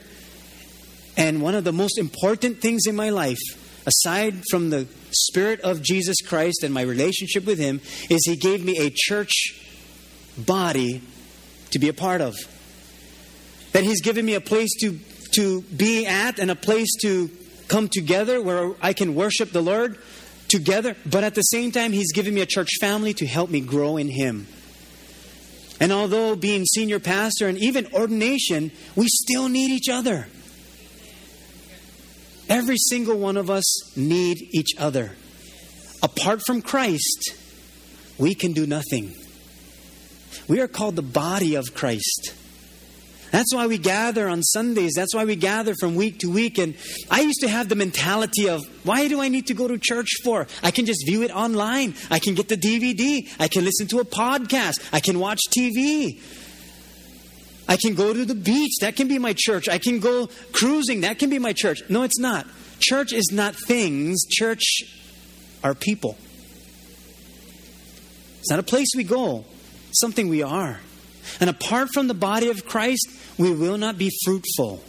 And 1.16 1.42
one 1.42 1.56
of 1.56 1.64
the 1.64 1.72
most 1.72 1.98
important 1.98 2.60
things 2.60 2.86
in 2.86 2.98
my 2.98 3.10
life, 3.10 3.40
aside 3.86 4.44
from 4.52 4.72
the 4.72 4.88
Spirit 5.12 5.62
of 5.62 5.82
Jesus 5.82 6.18
Christ 6.20 6.64
and 6.64 6.74
my 6.74 6.82
relationship 6.82 7.46
with 7.46 7.60
Him, 7.60 7.80
is 8.10 8.26
He 8.26 8.36
gave 8.36 8.66
me 8.66 8.78
a 8.78 8.92
church 8.94 9.58
body 10.38 11.02
to 11.72 11.80
be 11.80 11.88
a 11.88 11.94
part 11.94 12.20
of. 12.20 12.36
That 13.72 13.86
He's 13.86 14.02
given 14.02 14.26
me 14.26 14.34
a 14.34 14.42
place 14.42 14.76
to, 14.82 15.00
to 15.36 15.62
be 15.62 16.06
at 16.06 16.40
and 16.40 16.52
a 16.52 16.56
place 16.56 16.94
to 17.04 17.32
come 17.68 17.90
together 17.90 18.42
where 18.42 18.74
I 18.82 18.94
can 18.94 19.16
worship 19.16 19.52
the 19.52 19.62
Lord 19.62 19.98
together, 20.48 20.96
but 21.06 21.24
at 21.24 21.36
the 21.36 21.42
same 21.42 21.72
time, 21.72 21.92
He's 21.92 22.12
given 22.14 22.34
me 22.34 22.42
a 22.42 22.46
church 22.46 22.70
family 22.80 23.14
to 23.16 23.26
help 23.26 23.50
me 23.50 23.62
grow 23.62 23.98
in 23.98 24.10
Him. 24.10 24.48
And 25.80 25.92
although 25.92 26.36
being 26.36 26.66
senior 26.66 27.00
pastor 27.00 27.48
and 27.48 27.58
even 27.58 27.88
ordination, 27.94 28.72
we 28.96 29.08
still 29.08 29.48
need 29.48 29.70
each 29.70 29.90
other. 29.90 30.28
Every 32.50 32.78
single 32.78 33.20
one 33.20 33.38
of 33.38 33.50
us 33.50 33.96
need 33.98 34.38
each 34.52 34.76
other. 34.78 35.12
Apart 36.02 36.42
from 36.46 36.62
Christ, 36.62 37.36
we 38.18 38.34
can 38.34 38.54
do 38.54 38.66
nothing. 38.66 39.14
We 40.48 40.62
are 40.62 40.68
called 40.68 40.96
the 40.96 41.02
body 41.02 41.56
of 41.56 41.74
Christ. 41.74 42.34
That's 43.32 43.54
why 43.54 43.68
we 43.68 43.78
gather 43.78 44.28
on 44.28 44.42
Sundays. 44.42 44.94
That's 44.96 45.14
why 45.14 45.26
we 45.26 45.36
gather 45.36 45.76
from 45.80 45.96
week 45.96 46.20
to 46.20 46.32
week. 46.32 46.58
And 46.58 46.76
I 47.12 47.22
used 47.22 47.42
to 47.42 47.48
have 47.48 47.70
the 47.70 47.76
mentality 47.76 48.48
of, 48.48 48.62
why 48.84 49.08
do 49.08 49.22
I 49.22 49.28
need 49.28 49.48
to 49.48 49.54
go 49.54 49.68
to 49.68 49.78
church 49.78 50.10
for? 50.24 50.48
I 50.64 50.72
can 50.72 50.86
just 50.86 51.06
view 51.06 51.24
it 51.24 51.32
online. 51.36 51.96
I 52.10 52.20
can 52.20 52.36
get 52.36 52.48
the 52.48 52.58
DVD. 52.58 53.28
I 53.40 53.48
can 53.48 53.66
listen 53.66 53.88
to 53.88 54.00
a 54.00 54.06
podcast. 54.06 54.88
I 54.94 55.00
can 55.00 55.20
watch 55.20 55.42
TV. 55.50 56.22
I 57.68 57.76
can 57.76 57.96
go 57.96 58.14
to 58.14 58.24
the 58.24 58.36
beach. 58.36 58.78
That 58.82 58.96
can 58.96 59.08
be 59.08 59.20
my 59.20 59.34
church. 59.36 59.68
I 59.68 59.78
can 59.78 60.00
go 60.00 60.30
cruising. 60.54 61.02
That 61.02 61.20
can 61.20 61.30
be 61.30 61.40
my 61.40 61.54
church. 61.54 61.82
No, 61.90 62.04
it's 62.04 62.20
not. 62.20 62.48
Church 62.80 63.12
is 63.14 63.32
not 63.32 63.56
things, 63.56 64.26
church 64.30 64.84
are 65.64 65.74
people. 65.74 66.18
It's 68.40 68.50
not 68.50 68.60
a 68.60 68.64
place 68.64 68.88
we 68.96 69.04
go, 69.04 69.46
it's 69.90 70.00
something 70.00 70.30
we 70.30 70.44
are. 70.44 70.80
And 71.40 71.50
apart 71.50 71.90
from 71.94 72.08
the 72.08 72.14
body 72.14 72.50
of 72.50 72.66
Christ, 72.66 73.08
we 73.38 73.54
will 73.54 73.78
not 73.78 73.98
be 73.98 74.12
fruitful. 74.26 74.84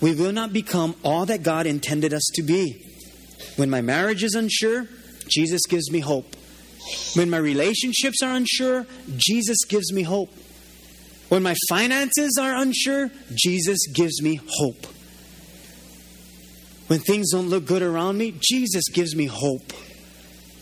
We 0.00 0.14
will 0.14 0.32
not 0.32 0.52
become 0.52 0.96
all 1.04 1.26
that 1.26 1.42
God 1.42 1.66
intended 1.66 2.12
us 2.12 2.28
to 2.34 2.42
be. 2.42 2.84
When 3.56 3.70
my 3.70 3.80
marriage 3.80 4.24
is 4.24 4.34
unsure, 4.34 4.88
Jesus 5.28 5.62
gives 5.68 5.90
me 5.90 6.00
hope. 6.00 6.34
When 7.14 7.30
my 7.30 7.36
relationships 7.36 8.22
are 8.22 8.32
unsure, 8.32 8.86
Jesus 9.16 9.64
gives 9.64 9.92
me 9.92 10.02
hope. 10.02 10.30
When 11.28 11.42
my 11.42 11.54
finances 11.68 12.36
are 12.38 12.54
unsure, 12.56 13.10
Jesus 13.34 13.86
gives 13.86 14.20
me 14.20 14.40
hope. 14.58 14.86
When 16.88 16.98
things 17.00 17.30
don't 17.30 17.48
look 17.48 17.64
good 17.64 17.82
around 17.82 18.18
me, 18.18 18.34
Jesus 18.40 18.88
gives 18.92 19.14
me 19.14 19.26
hope. 19.26 19.72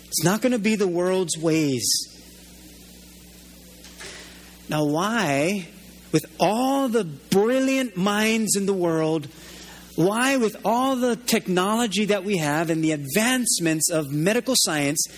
It's 0.07 0.23
not 0.23 0.43
going 0.43 0.53
to 0.53 0.59
be 0.59 0.77
the 0.77 0.87
world's 0.87 1.37
ways. 1.39 2.10
Now, 4.71 4.85
why, 4.85 5.67
with 6.13 6.25
all 6.39 6.89
the 6.89 7.03
brilliant 7.03 7.97
minds 7.97 8.55
in 8.55 8.67
the 8.67 8.73
world, 8.73 9.27
why, 9.97 10.37
with 10.37 10.57
all 10.65 10.95
the 10.95 11.17
technology 11.17 12.05
that 12.05 12.23
we 12.23 12.37
have 12.37 12.71
and 12.71 12.83
the 12.83 12.93
advancements 12.93 13.91
of 13.91 14.13
medical 14.13 14.55
science, 14.57 15.09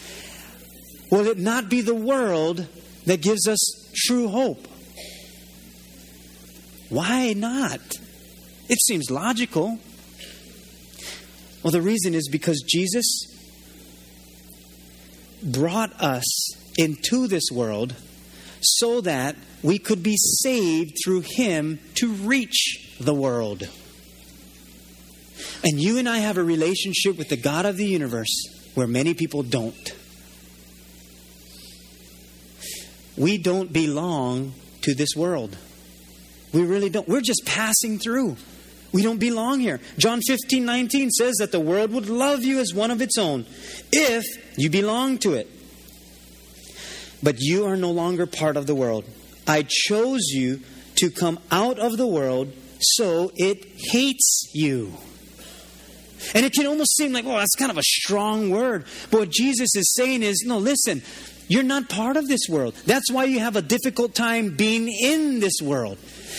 will 1.11 1.27
it 1.27 1.37
not 1.37 1.69
be 1.69 1.83
the 1.83 1.95
world 1.95 2.67
that 3.05 3.21
gives 3.21 3.47
us 3.47 3.61
true 3.95 4.29
hope? 4.29 4.67
Why 6.89 7.35
not? 7.35 7.81
It 8.71 8.81
seems 8.81 9.11
logical. 9.11 9.79
Well, 11.63 11.73
the 11.73 11.83
reason 11.83 12.15
is 12.15 12.31
because 12.31 12.65
Jesus 12.67 13.05
brought 15.43 15.93
us 16.01 16.25
into 16.79 17.27
this 17.27 17.51
world 17.53 17.95
so 18.62 19.00
that 19.02 19.37
we 19.62 19.78
could 19.78 20.02
be 20.02 20.16
saved 20.16 20.97
through 21.02 21.23
Him 21.25 21.81
to 21.97 22.12
reach 22.12 22.97
the 23.00 23.14
world. 23.14 23.69
And 25.64 25.81
you 25.81 25.99
and 25.99 26.09
I 26.09 26.19
have 26.19 26.38
a 26.38 26.45
relationship 26.45 27.16
with 27.16 27.28
the 27.28 27.37
God 27.37 27.66
of 27.66 27.76
the 27.76 27.87
universe 27.87 28.71
where 28.75 28.87
many 28.87 29.14
people 29.14 29.42
don't. 29.42 29.95
We 33.16 33.38
don't 33.38 33.73
belong 33.73 34.54
to 34.83 34.95
this 34.95 35.14
world. 35.14 35.57
We 36.52 36.64
really 36.64 36.90
don't. 36.90 37.09
We're 37.09 37.21
just 37.21 37.42
passing 37.47 37.99
through. 37.99 38.37
We 38.92 39.02
don't 39.02 39.19
belong 39.19 39.61
here. 39.61 39.81
John 39.97 40.21
15, 40.21 40.64
19 40.64 41.11
says 41.11 41.37
that 41.38 41.52
the 41.52 41.61
world 41.61 41.92
would 41.92 42.09
love 42.09 42.45
you 42.45 42.61
as 42.61 42.75
one 42.75 42.90
of 42.90 43.00
its 43.00 43.16
own 43.16 43.47
if 43.90 44.25
you 44.59 44.69
belong 44.69 45.19
to 45.19 45.35
it. 45.35 45.49
But 47.23 47.37
you 47.38 47.67
are 47.67 47.76
no 47.76 47.91
longer 47.91 48.26
part 48.26 48.57
of 48.57 48.67
the 48.67 48.75
world. 48.75 49.05
I 49.47 49.64
chose 49.69 50.29
you 50.29 50.61
to 50.97 51.11
come 51.11 51.38
out 51.50 51.79
of 51.79 51.97
the 51.97 52.07
world, 52.07 52.52
so 52.81 53.31
it 53.37 53.64
hates 53.76 54.50
you. 54.52 54.93
And 56.35 56.47
it 56.47 56.52
can 56.52 56.67
almost 56.67 56.97
seem 56.97 57.12
like, 57.12 57.25
oh, 57.25 57.37
that's 57.37 57.57
kind 57.57 57.71
of 57.71 57.79
a 57.79 57.83
strong 57.83 58.50
word. 58.50 58.85
But 59.11 59.21
what 59.21 59.31
Jesus 59.31 59.75
is 59.75 59.93
saying 59.95 60.23
is, 60.23 60.45
no, 60.47 60.59
listen, 60.59 61.02
you're 61.49 61.62
not 61.62 61.88
part 61.88 62.17
of 62.17 62.29
this 62.29 62.49
world. 62.49 62.75
That's 62.87 63.11
why 63.11 63.25
you 63.25 63.41
have 63.41 63.57
a 63.57 63.62
difficult 63.62 64.14
time 64.14 64.57
being 64.57 64.88
in 64.88 65.41
this 65.41 65.61
world. 65.62 65.99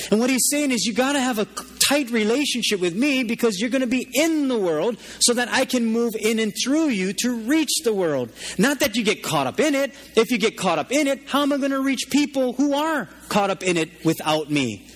And 0.09 0.19
what 0.19 0.29
he's 0.29 0.47
saying 0.49 0.71
is, 0.71 0.85
you 0.85 0.93
got 0.93 1.13
to 1.13 1.19
have 1.19 1.39
a 1.39 1.45
tight 1.87 2.09
relationship 2.11 2.79
with 2.79 2.95
me 2.95 3.23
because 3.23 3.59
you're 3.59 3.69
going 3.69 3.81
to 3.81 3.87
be 3.87 4.07
in 4.13 4.47
the 4.47 4.57
world 4.57 4.97
so 5.19 5.33
that 5.33 5.49
I 5.49 5.65
can 5.65 5.85
move 5.85 6.13
in 6.19 6.39
and 6.39 6.53
through 6.63 6.89
you 6.89 7.13
to 7.21 7.35
reach 7.35 7.81
the 7.83 7.93
world. 7.93 8.31
Not 8.57 8.79
that 8.79 8.95
you 8.95 9.03
get 9.03 9.23
caught 9.23 9.47
up 9.47 9.59
in 9.59 9.75
it. 9.75 9.93
If 10.15 10.31
you 10.31 10.37
get 10.37 10.57
caught 10.57 10.79
up 10.79 10.91
in 10.91 11.07
it, 11.07 11.27
how 11.27 11.41
am 11.41 11.53
I 11.53 11.57
going 11.57 11.71
to 11.71 11.81
reach 11.81 12.09
people 12.09 12.53
who 12.53 12.73
are 12.73 13.09
caught 13.29 13.49
up 13.49 13.63
in 13.63 13.77
it 13.77 14.05
without 14.05 14.49
me? 14.49 14.87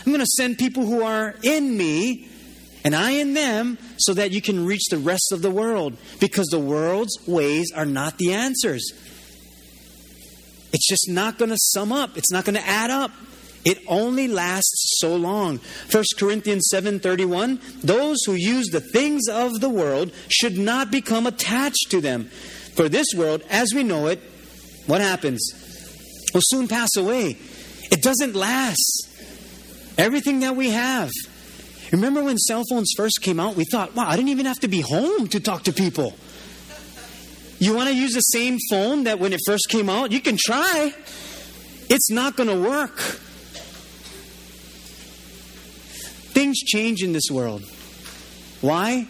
I'm 0.00 0.12
going 0.12 0.20
to 0.20 0.26
send 0.26 0.58
people 0.58 0.86
who 0.86 1.02
are 1.02 1.34
in 1.42 1.76
me 1.76 2.28
and 2.84 2.94
I 2.94 3.10
in 3.12 3.34
them 3.34 3.78
so 3.98 4.14
that 4.14 4.30
you 4.30 4.40
can 4.40 4.64
reach 4.64 4.84
the 4.90 4.98
rest 4.98 5.32
of 5.32 5.42
the 5.42 5.50
world 5.50 5.96
because 6.20 6.46
the 6.46 6.60
world's 6.60 7.18
ways 7.26 7.72
are 7.74 7.86
not 7.86 8.18
the 8.18 8.32
answers. 8.32 8.92
It's 10.72 10.86
just 10.86 11.08
not 11.08 11.38
going 11.38 11.50
to 11.50 11.58
sum 11.58 11.90
up. 11.90 12.16
It's 12.16 12.30
not 12.30 12.44
going 12.44 12.54
to 12.54 12.66
add 12.66 12.90
up. 12.90 13.10
It 13.66 13.82
only 13.88 14.28
lasts 14.28 15.00
so 15.00 15.16
long. 15.16 15.58
1 15.90 16.04
Corinthians 16.16 16.68
7:31 16.72 17.60
Those 17.82 18.18
who 18.24 18.34
use 18.34 18.68
the 18.68 18.80
things 18.80 19.26
of 19.28 19.60
the 19.60 19.68
world 19.68 20.12
should 20.28 20.56
not 20.56 20.92
become 20.92 21.26
attached 21.26 21.90
to 21.90 22.00
them. 22.00 22.30
For 22.76 22.88
this 22.88 23.08
world 23.16 23.42
as 23.50 23.74
we 23.74 23.82
know 23.82 24.06
it, 24.06 24.20
what 24.86 25.00
happens? 25.00 25.42
Will 26.32 26.42
soon 26.44 26.68
pass 26.68 26.94
away. 26.96 27.38
It 27.90 28.02
doesn't 28.02 28.36
last. 28.36 29.08
Everything 29.98 30.40
that 30.40 30.54
we 30.54 30.70
have. 30.70 31.10
Remember 31.90 32.22
when 32.22 32.38
cell 32.38 32.62
phones 32.70 32.92
first 32.96 33.20
came 33.20 33.40
out? 33.40 33.56
We 33.56 33.64
thought, 33.64 33.96
wow, 33.96 34.06
I 34.08 34.14
didn't 34.14 34.28
even 34.28 34.46
have 34.46 34.60
to 34.60 34.68
be 34.68 34.80
home 34.80 35.26
to 35.28 35.40
talk 35.40 35.64
to 35.64 35.72
people. 35.72 36.14
You 37.58 37.74
want 37.74 37.88
to 37.88 37.96
use 37.96 38.12
the 38.12 38.20
same 38.20 38.58
phone 38.70 39.04
that 39.04 39.18
when 39.18 39.32
it 39.32 39.40
first 39.44 39.68
came 39.68 39.88
out? 39.88 40.12
You 40.12 40.20
can 40.20 40.36
try. 40.38 40.94
It's 41.88 42.10
not 42.10 42.36
going 42.36 42.48
to 42.48 42.68
work. 42.68 43.22
Change 46.64 47.02
in 47.02 47.12
this 47.12 47.30
world. 47.30 47.62
Why? 48.60 49.06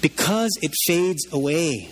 Because 0.00 0.50
it 0.62 0.72
fades 0.86 1.26
away. 1.32 1.90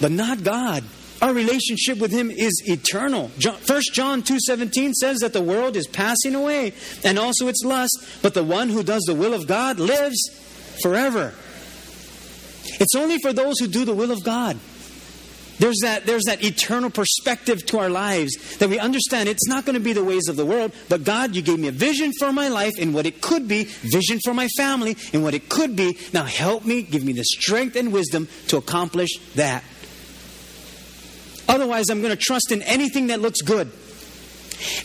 But 0.00 0.12
not 0.12 0.42
God. 0.42 0.84
Our 1.20 1.34
relationship 1.34 1.98
with 1.98 2.12
him 2.12 2.30
is 2.30 2.62
eternal. 2.66 3.28
First 3.62 3.92
John 3.92 4.22
2:17 4.22 4.94
says 4.94 5.18
that 5.18 5.32
the 5.32 5.42
world 5.42 5.76
is 5.76 5.88
passing 5.88 6.36
away 6.36 6.72
and 7.02 7.18
also 7.18 7.48
its 7.48 7.64
lust, 7.64 7.98
but 8.22 8.34
the 8.34 8.44
one 8.44 8.68
who 8.68 8.84
does 8.84 9.02
the 9.02 9.14
will 9.14 9.34
of 9.34 9.48
God 9.48 9.80
lives 9.80 10.30
forever. 10.80 11.34
It's 12.78 12.94
only 12.94 13.18
for 13.18 13.32
those 13.32 13.58
who 13.58 13.66
do 13.66 13.84
the 13.84 13.94
will 13.94 14.12
of 14.12 14.22
God. 14.22 14.58
There's 15.58 15.78
that, 15.82 16.06
there's 16.06 16.24
that 16.24 16.42
eternal 16.44 16.90
perspective 16.90 17.66
to 17.66 17.78
our 17.78 17.90
lives 17.90 18.58
that 18.58 18.68
we 18.68 18.78
understand 18.78 19.28
it's 19.28 19.48
not 19.48 19.64
going 19.64 19.74
to 19.74 19.80
be 19.80 19.92
the 19.92 20.04
ways 20.04 20.28
of 20.28 20.36
the 20.36 20.46
world, 20.46 20.72
but 20.88 21.04
God, 21.04 21.34
you 21.34 21.42
gave 21.42 21.58
me 21.58 21.68
a 21.68 21.72
vision 21.72 22.12
for 22.18 22.32
my 22.32 22.48
life 22.48 22.74
and 22.80 22.94
what 22.94 23.06
it 23.06 23.20
could 23.20 23.48
be, 23.48 23.64
vision 23.64 24.20
for 24.24 24.34
my 24.34 24.48
family 24.56 24.96
and 25.12 25.22
what 25.22 25.34
it 25.34 25.48
could 25.48 25.74
be. 25.74 25.98
Now 26.12 26.24
help 26.24 26.64
me, 26.64 26.82
give 26.82 27.04
me 27.04 27.12
the 27.12 27.24
strength 27.24 27.76
and 27.76 27.92
wisdom 27.92 28.28
to 28.48 28.56
accomplish 28.56 29.10
that. 29.34 29.64
Otherwise, 31.48 31.88
I'm 31.88 32.02
going 32.02 32.16
to 32.16 32.22
trust 32.22 32.52
in 32.52 32.62
anything 32.62 33.08
that 33.08 33.20
looks 33.20 33.40
good. 33.40 33.72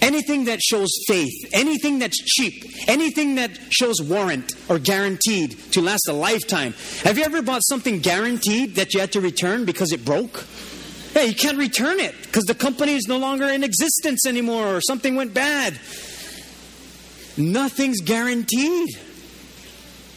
Anything 0.01 0.45
that 0.45 0.61
shows 0.61 0.89
faith, 1.07 1.33
anything 1.53 1.99
that's 1.99 2.17
cheap, 2.17 2.63
anything 2.87 3.35
that 3.35 3.51
shows 3.69 4.01
warrant 4.01 4.53
or 4.69 4.79
guaranteed 4.79 5.57
to 5.71 5.81
last 5.81 6.07
a 6.07 6.13
lifetime. 6.13 6.73
Have 7.03 7.17
you 7.17 7.23
ever 7.23 7.41
bought 7.41 7.63
something 7.63 7.99
guaranteed 7.99 8.75
that 8.75 8.93
you 8.93 8.99
had 8.99 9.11
to 9.13 9.21
return 9.21 9.65
because 9.65 9.91
it 9.91 10.05
broke? 10.05 10.45
Yeah, 11.15 11.23
you 11.23 11.35
can't 11.35 11.57
return 11.57 11.99
it 11.99 12.15
because 12.23 12.45
the 12.45 12.55
company 12.55 12.93
is 12.93 13.07
no 13.07 13.17
longer 13.17 13.47
in 13.47 13.63
existence 13.63 14.25
anymore 14.25 14.77
or 14.77 14.81
something 14.81 15.15
went 15.15 15.33
bad. 15.33 15.79
Nothing's 17.37 18.01
guaranteed. 18.01 18.89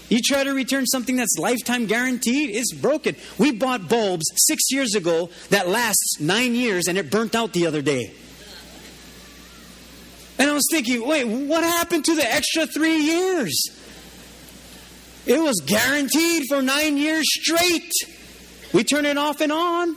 You 0.09 0.21
try 0.23 0.45
to 0.45 0.53
return 0.53 0.87
something 0.87 1.17
that's 1.17 1.37
lifetime 1.39 1.87
guaranteed, 1.87 2.55
it's 2.55 2.73
broken. 2.73 3.17
We 3.39 3.53
bought 3.53 3.89
bulbs 3.89 4.25
six 4.37 4.71
years 4.71 4.95
ago 4.95 5.31
that 5.51 5.69
lasts 5.69 6.21
nine 6.21 6.55
years 6.55 6.87
and 6.87 6.97
it 6.97 7.11
burnt 7.11 7.35
out 7.35 7.53
the 7.53 7.67
other 7.67 7.83
day. 7.83 8.15
And 10.39 10.51
I 10.51 10.53
was 10.53 10.67
thinking, 10.71 11.07
wait, 11.07 11.25
what 11.25 11.63
happened 11.63 12.05
to 12.07 12.15
the 12.15 12.31
extra 12.31 12.67
three 12.67 12.99
years? 12.99 13.55
It 15.27 15.41
was 15.41 15.61
guaranteed 15.67 16.45
for 16.49 16.63
nine 16.63 16.97
years 16.97 17.25
straight. 17.29 17.93
We 18.73 18.85
turn 18.85 19.07
it 19.07 19.19
off 19.19 19.41
and 19.41 19.51
on. 19.51 19.97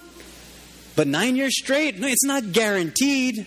But 0.96 1.08
nine 1.08 1.36
years 1.36 1.58
straight, 1.58 1.96
it's 2.00 2.25
not 2.25 2.51
guaranteed. 2.51 3.46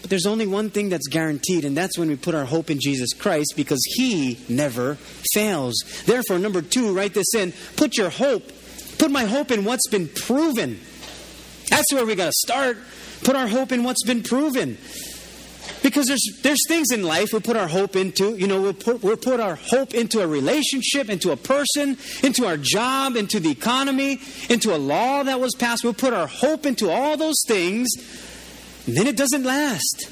But 0.00 0.10
there's 0.10 0.26
only 0.26 0.46
one 0.46 0.70
thing 0.70 0.88
that's 0.88 1.08
guaranteed, 1.08 1.64
and 1.64 1.76
that's 1.76 1.98
when 1.98 2.08
we 2.08 2.16
put 2.16 2.34
our 2.34 2.44
hope 2.44 2.70
in 2.70 2.78
Jesus 2.80 3.12
Christ 3.12 3.54
because 3.56 3.80
He 3.96 4.38
never 4.48 4.94
fails. 5.34 5.74
Therefore, 6.06 6.38
number 6.38 6.62
two, 6.62 6.94
write 6.94 7.12
this 7.12 7.34
in 7.34 7.52
put 7.76 7.96
your 7.96 8.10
hope, 8.10 8.52
put 8.98 9.10
my 9.10 9.24
hope 9.24 9.50
in 9.50 9.64
what's 9.64 9.88
been 9.88 10.08
proven. 10.08 10.80
That's 11.68 11.92
where 11.92 12.06
we 12.06 12.14
got 12.14 12.26
to 12.26 12.32
start. 12.32 12.78
Put 13.24 13.36
our 13.36 13.48
hope 13.48 13.72
in 13.72 13.84
what's 13.84 14.04
been 14.04 14.22
proven. 14.22 14.78
Because 15.82 16.06
there's, 16.06 16.24
there's 16.42 16.66
things 16.68 16.90
in 16.92 17.02
life 17.02 17.32
we 17.32 17.40
put 17.40 17.56
our 17.56 17.68
hope 17.68 17.96
into. 17.96 18.36
You 18.36 18.46
know, 18.46 18.62
we'll 18.62 18.72
put, 18.72 19.02
we'll 19.02 19.16
put 19.16 19.40
our 19.40 19.56
hope 19.56 19.94
into 19.94 20.20
a 20.20 20.26
relationship, 20.26 21.08
into 21.08 21.32
a 21.32 21.36
person, 21.36 21.96
into 22.22 22.46
our 22.46 22.56
job, 22.56 23.16
into 23.16 23.40
the 23.40 23.50
economy, 23.50 24.20
into 24.48 24.74
a 24.74 24.78
law 24.78 25.22
that 25.22 25.40
was 25.40 25.54
passed. 25.58 25.84
We'll 25.84 25.94
put 25.94 26.12
our 26.12 26.26
hope 26.26 26.66
into 26.66 26.90
all 26.90 27.16
those 27.16 27.42
things 27.46 27.88
and 28.86 28.96
then 28.96 29.06
it 29.06 29.16
doesn't 29.16 29.42
last. 29.42 30.10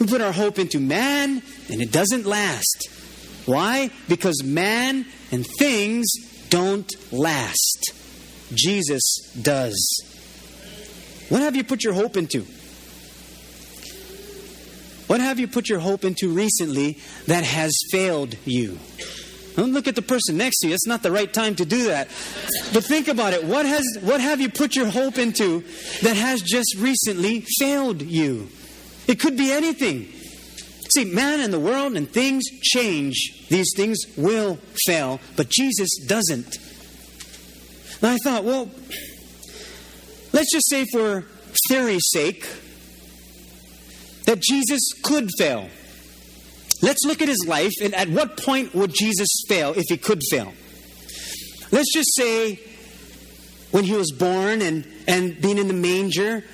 We 0.00 0.06
put 0.06 0.20
our 0.20 0.32
hope 0.32 0.58
into 0.58 0.80
man, 0.80 1.42
and 1.70 1.80
it 1.80 1.92
doesn't 1.92 2.26
last. 2.26 2.88
Why? 3.46 3.90
Because 4.08 4.42
man 4.42 5.06
and 5.30 5.46
things 5.58 6.10
don't 6.48 6.90
last. 7.12 7.92
Jesus 8.52 9.32
does. 9.40 10.11
What 11.32 11.40
have 11.40 11.56
you 11.56 11.64
put 11.64 11.82
your 11.82 11.94
hope 11.94 12.18
into? 12.18 12.42
What 15.06 15.18
have 15.18 15.40
you 15.40 15.48
put 15.48 15.66
your 15.66 15.78
hope 15.78 16.04
into 16.04 16.28
recently 16.28 16.98
that 17.26 17.42
has 17.42 17.72
failed 17.90 18.36
you? 18.44 18.78
Don't 19.56 19.72
look 19.72 19.88
at 19.88 19.96
the 19.96 20.02
person 20.02 20.36
next 20.36 20.58
to 20.58 20.68
you. 20.68 20.74
It's 20.74 20.86
not 20.86 21.02
the 21.02 21.10
right 21.10 21.32
time 21.32 21.54
to 21.54 21.64
do 21.64 21.84
that. 21.84 22.08
But 22.74 22.84
think 22.84 23.08
about 23.08 23.32
it. 23.32 23.44
What 23.44 23.64
has 23.64 23.82
what 24.02 24.20
have 24.20 24.42
you 24.42 24.50
put 24.50 24.76
your 24.76 24.88
hope 24.88 25.16
into 25.16 25.64
that 26.02 26.16
has 26.16 26.42
just 26.42 26.74
recently 26.76 27.46
failed 27.58 28.02
you? 28.02 28.50
It 29.08 29.18
could 29.18 29.38
be 29.38 29.52
anything. 29.52 30.12
See, 30.94 31.06
man 31.06 31.40
and 31.40 31.50
the 31.50 31.58
world 31.58 31.96
and 31.96 32.06
things 32.06 32.44
change. 32.60 33.48
These 33.48 33.72
things 33.74 34.00
will 34.18 34.58
fail, 34.84 35.18
but 35.36 35.48
Jesus 35.48 35.88
doesn't. 36.06 36.58
And 38.02 38.10
I 38.10 38.18
thought, 38.18 38.44
well, 38.44 38.70
let's 40.32 40.52
just 40.52 40.68
say 40.68 40.84
for 40.92 41.24
theory's 41.68 42.08
sake 42.10 42.46
that 44.26 44.40
Jesus 44.40 44.92
could 45.02 45.28
fail. 45.38 45.68
Let's 46.80 47.04
look 47.04 47.22
at 47.22 47.28
his 47.28 47.46
life 47.46 47.72
and 47.80 47.94
at 47.94 48.08
what 48.08 48.36
point 48.36 48.74
would 48.74 48.92
Jesus 48.92 49.28
fail 49.48 49.72
if 49.76 49.84
he 49.88 49.96
could 49.96 50.20
fail? 50.30 50.52
Let's 51.70 51.92
just 51.92 52.14
say 52.14 52.60
when 53.70 53.84
he 53.84 53.94
was 53.94 54.12
born 54.12 54.62
and, 54.62 54.86
and 55.06 55.40
being 55.40 55.58
in 55.58 55.68
the 55.68 55.74
manger 55.74 56.44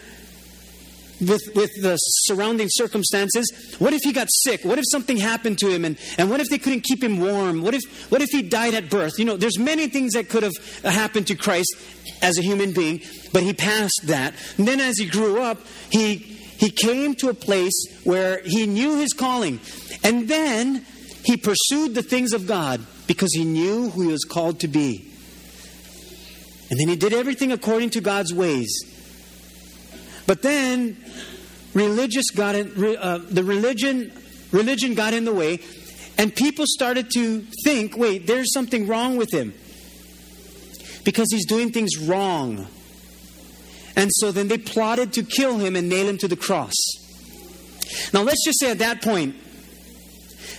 with, 1.21 1.43
with 1.55 1.71
the 1.83 1.97
surrounding 1.97 2.69
circumstances, 2.71 3.77
what 3.79 3.93
if 3.93 4.03
he 4.03 4.13
got 4.13 4.29
sick? 4.31 4.65
What 4.65 4.79
if 4.79 4.85
something 4.91 5.17
happened 5.17 5.59
to 5.59 5.69
him? 5.69 5.85
And, 5.85 5.99
and 6.17 6.31
what 6.31 6.41
if 6.41 6.49
they 6.49 6.59
couldn't 6.59 6.83
keep 6.83 7.03
him 7.03 7.21
warm? 7.21 7.63
What 7.63 7.75
if, 7.75 8.11
what 8.11 8.23
if 8.23 8.31
he 8.31 8.43
died 8.43 8.75
at 8.75 8.91
birth? 8.91 9.19
You 9.19 9.25
know, 9.25 9.37
there's 9.37 9.59
many 9.59 9.89
things 9.89 10.13
that 10.13 10.29
could 10.29 10.43
have 10.43 10.53
uh, 10.85 10.91
happened 10.91 11.27
to 11.29 11.35
Christ 11.35 11.75
as 12.23 12.39
a 12.39 12.43
human 12.43 12.73
being, 12.73 13.03
but 13.33 13.43
he 13.43 13.53
passed 13.53 14.03
that. 14.05 14.35
And 14.57 14.67
then 14.67 14.81
as 14.81 14.99
he 14.99 15.07
grew 15.07 15.41
up, 15.43 15.59
he, 15.91 16.17
he 16.17 16.71
came 16.71 17.15
to 17.17 17.29
a 17.29 17.35
place 17.35 18.01
where 18.05 18.41
he 18.45 18.67
knew 18.67 18.99
his 18.99 19.13
calling. 19.13 19.61
And 20.05 20.29
then 20.29 20.87
he 21.25 21.37
pursued 21.37 21.95
the 21.95 22.03
things 22.03 22.33
of 22.33 22.47
God 22.47 22.85
because 23.07 23.33
he 23.35 23.45
knew 23.45 23.91
who 23.91 24.03
he 24.03 24.09
was 24.09 24.25
called 24.25 24.61
to 24.61 24.69
be. 24.69 25.05
And 26.71 26.79
then 26.79 26.89
he 26.89 26.97
did 26.97 27.13
everything 27.13 27.51
according 27.51 27.91
to 27.91 28.01
God's 28.01 28.33
ways. 28.33 28.69
But 30.29 30.43
then 30.43 30.99
religious 31.73 32.31
got 32.31 32.55
in, 32.55 32.97
uh, 32.99 33.19
the 33.31 33.43
religion 33.43 34.13
religion 34.53 34.95
got 34.95 35.15
in 35.15 35.25
the 35.25 35.33
way 35.33 35.61
and 36.19 36.35
people 36.35 36.67
started 36.69 37.11
to 37.13 37.41
think, 37.65 37.97
wait, 37.97 38.27
there's 38.27 38.53
something 38.53 38.87
wrong 38.87 39.17
with 39.17 39.33
him. 39.33 39.55
Because 41.05 41.29
he's 41.31 41.47
doing 41.47 41.73
things 41.73 41.97
wrong. 41.97 42.67
And 43.97 44.11
so 44.13 44.31
then 44.31 44.49
they 44.49 44.59
plotted 44.59 45.15
to 45.15 45.23
kill 45.23 45.57
him 45.57 45.75
and 45.77 45.89
nail 45.89 46.07
him 46.07 46.19
to 46.19 46.29
the 46.29 46.37
cross. 46.37 46.75
Now 48.13 48.21
let's 48.21 48.45
just 48.45 48.61
say 48.61 48.71
at 48.71 48.81
that 48.81 49.01
point 49.01 49.35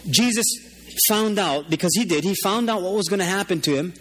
Jesus 0.09 0.47
found 1.07 1.37
out, 1.37 1.69
because 1.69 1.91
he 1.95 2.05
did, 2.05 2.23
he 2.23 2.33
found 2.43 2.71
out 2.71 2.81
what 2.81 2.93
was 2.93 3.07
going 3.07 3.19
to 3.19 3.25
happen 3.25 3.61
to 3.61 3.75
him. 3.75 3.93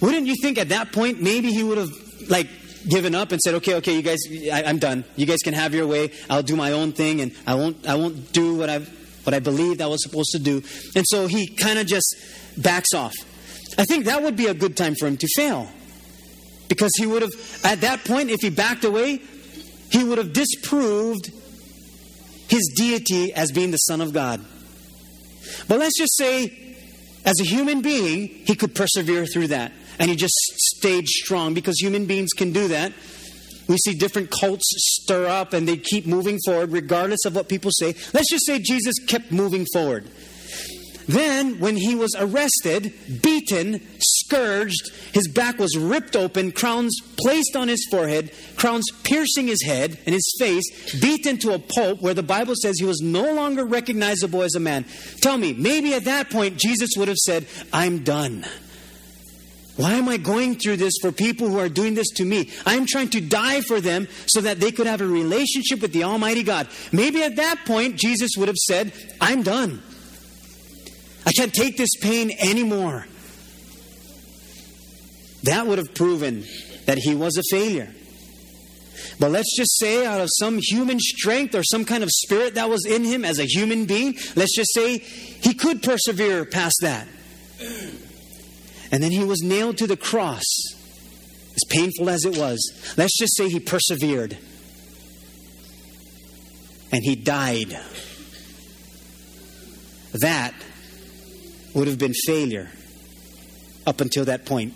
Wouldn't 0.00 0.26
you 0.26 0.34
think 0.42 0.58
at 0.58 0.70
that 0.70 0.92
point 0.92 1.22
maybe 1.22 1.52
he 1.52 1.62
would 1.62 1.78
have, 1.78 1.90
like, 2.28 2.48
given 2.88 3.14
up 3.14 3.32
and 3.32 3.40
said, 3.40 3.54
"Okay, 3.54 3.74
okay, 3.76 3.94
you 3.96 4.02
guys, 4.02 4.18
I, 4.30 4.62
am 4.62 4.78
done. 4.78 5.04
You 5.16 5.26
guys 5.26 5.38
can 5.42 5.54
have 5.54 5.74
your 5.74 5.86
way. 5.86 6.10
I'll 6.30 6.42
do 6.42 6.56
my 6.56 6.72
own 6.72 6.92
thing, 6.92 7.20
and 7.20 7.32
I 7.46 7.54
won't, 7.54 7.88
I 7.88 7.94
won't 7.94 8.32
do 8.32 8.56
what 8.56 8.70
I, 8.70 8.78
what 9.24 9.34
I 9.34 9.40
believed 9.40 9.80
I 9.80 9.86
was 9.86 10.02
supposed 10.02 10.30
to 10.32 10.38
do." 10.38 10.62
And 10.94 11.04
so 11.06 11.26
he 11.26 11.48
kind 11.48 11.78
of 11.78 11.86
just 11.86 12.14
backs 12.56 12.94
off. 12.94 13.14
I 13.78 13.84
think 13.84 14.04
that 14.06 14.22
would 14.22 14.36
be 14.36 14.46
a 14.46 14.54
good 14.54 14.76
time 14.76 14.94
for 14.94 15.06
him 15.06 15.16
to 15.18 15.28
fail, 15.36 15.68
because 16.68 16.92
he 16.96 17.06
would 17.06 17.22
have, 17.22 17.32
at 17.64 17.80
that 17.82 18.04
point, 18.04 18.30
if 18.30 18.40
he 18.40 18.50
backed 18.50 18.84
away, 18.84 19.20
he 19.90 20.04
would 20.04 20.18
have 20.18 20.32
disproved 20.32 21.30
his 22.48 22.72
deity 22.76 23.32
as 23.34 23.50
being 23.52 23.70
the 23.70 23.76
Son 23.78 24.00
of 24.00 24.12
God. 24.12 24.40
But 25.68 25.78
let's 25.78 25.98
just 25.98 26.16
say, 26.16 26.76
as 27.24 27.40
a 27.40 27.44
human 27.44 27.82
being, 27.82 28.28
he 28.28 28.54
could 28.54 28.74
persevere 28.74 29.26
through 29.26 29.48
that. 29.48 29.72
And 29.98 30.10
he 30.10 30.16
just 30.16 30.34
stayed 30.76 31.06
strong 31.06 31.54
because 31.54 31.78
human 31.78 32.06
beings 32.06 32.32
can 32.32 32.52
do 32.52 32.68
that. 32.68 32.92
We 33.68 33.76
see 33.78 33.94
different 33.94 34.30
cults 34.30 34.64
stir 34.76 35.26
up 35.26 35.52
and 35.52 35.66
they 35.66 35.76
keep 35.76 36.06
moving 36.06 36.38
forward 36.44 36.72
regardless 36.72 37.24
of 37.24 37.34
what 37.34 37.48
people 37.48 37.70
say. 37.72 37.94
Let's 38.12 38.30
just 38.30 38.46
say 38.46 38.58
Jesus 38.58 38.94
kept 39.06 39.32
moving 39.32 39.66
forward. 39.72 40.08
Then, 41.08 41.60
when 41.60 41.76
he 41.76 41.94
was 41.94 42.16
arrested, 42.18 42.92
beaten, 43.22 43.80
scourged, 44.00 44.90
his 45.12 45.28
back 45.28 45.58
was 45.58 45.76
ripped 45.76 46.16
open, 46.16 46.50
crowns 46.50 46.98
placed 47.16 47.54
on 47.54 47.68
his 47.68 47.86
forehead, 47.90 48.32
crowns 48.56 48.90
piercing 49.04 49.46
his 49.46 49.62
head 49.62 49.98
and 50.04 50.14
his 50.14 50.36
face, 50.40 51.00
beaten 51.00 51.38
to 51.38 51.54
a 51.54 51.60
pulp 51.60 52.02
where 52.02 52.14
the 52.14 52.24
Bible 52.24 52.54
says 52.60 52.78
he 52.78 52.86
was 52.86 53.00
no 53.00 53.32
longer 53.34 53.64
recognizable 53.64 54.42
as 54.42 54.56
a 54.56 54.60
man. 54.60 54.84
Tell 55.20 55.38
me, 55.38 55.52
maybe 55.52 55.94
at 55.94 56.04
that 56.06 56.28
point 56.28 56.56
Jesus 56.56 56.90
would 56.96 57.08
have 57.08 57.18
said, 57.18 57.46
I'm 57.72 58.02
done. 58.02 58.44
Why 59.76 59.92
am 59.92 60.08
I 60.08 60.16
going 60.16 60.54
through 60.56 60.78
this 60.78 60.94
for 61.02 61.12
people 61.12 61.48
who 61.48 61.58
are 61.58 61.68
doing 61.68 61.94
this 61.94 62.08
to 62.16 62.24
me? 62.24 62.50
I'm 62.64 62.86
trying 62.86 63.10
to 63.10 63.20
die 63.20 63.60
for 63.60 63.80
them 63.80 64.08
so 64.26 64.40
that 64.40 64.58
they 64.58 64.72
could 64.72 64.86
have 64.86 65.02
a 65.02 65.06
relationship 65.06 65.82
with 65.82 65.92
the 65.92 66.04
Almighty 66.04 66.42
God. 66.42 66.68
Maybe 66.92 67.22
at 67.22 67.36
that 67.36 67.64
point, 67.66 67.96
Jesus 67.96 68.32
would 68.38 68.48
have 68.48 68.56
said, 68.56 68.92
I'm 69.20 69.42
done. 69.42 69.82
I 71.26 71.32
can't 71.32 71.52
take 71.52 71.76
this 71.76 71.94
pain 72.00 72.32
anymore. 72.38 73.06
That 75.42 75.66
would 75.66 75.78
have 75.78 75.94
proven 75.94 76.44
that 76.86 76.98
he 76.98 77.14
was 77.14 77.36
a 77.36 77.42
failure. 77.50 77.92
But 79.20 79.30
let's 79.30 79.54
just 79.56 79.78
say, 79.78 80.06
out 80.06 80.20
of 80.20 80.28
some 80.38 80.58
human 80.58 80.98
strength 81.00 81.54
or 81.54 81.62
some 81.62 81.84
kind 81.84 82.02
of 82.02 82.10
spirit 82.10 82.54
that 82.54 82.70
was 82.70 82.86
in 82.86 83.04
him 83.04 83.24
as 83.24 83.38
a 83.38 83.44
human 83.44 83.84
being, 83.84 84.14
let's 84.36 84.54
just 84.56 84.72
say 84.72 84.98
he 84.98 85.52
could 85.52 85.82
persevere 85.82 86.46
past 86.46 86.76
that. 86.80 87.06
And 88.90 89.02
then 89.02 89.10
he 89.10 89.24
was 89.24 89.42
nailed 89.42 89.78
to 89.78 89.86
the 89.86 89.96
cross, 89.96 90.44
as 91.54 91.62
painful 91.68 92.08
as 92.08 92.24
it 92.24 92.36
was. 92.36 92.94
Let's 92.96 93.16
just 93.16 93.36
say 93.36 93.48
he 93.48 93.60
persevered. 93.60 94.36
And 96.92 97.02
he 97.02 97.16
died. 97.16 97.78
That 100.12 100.54
would 101.74 101.88
have 101.88 101.98
been 101.98 102.14
failure 102.14 102.70
up 103.86 104.00
until 104.00 104.24
that 104.26 104.46
point. 104.46 104.74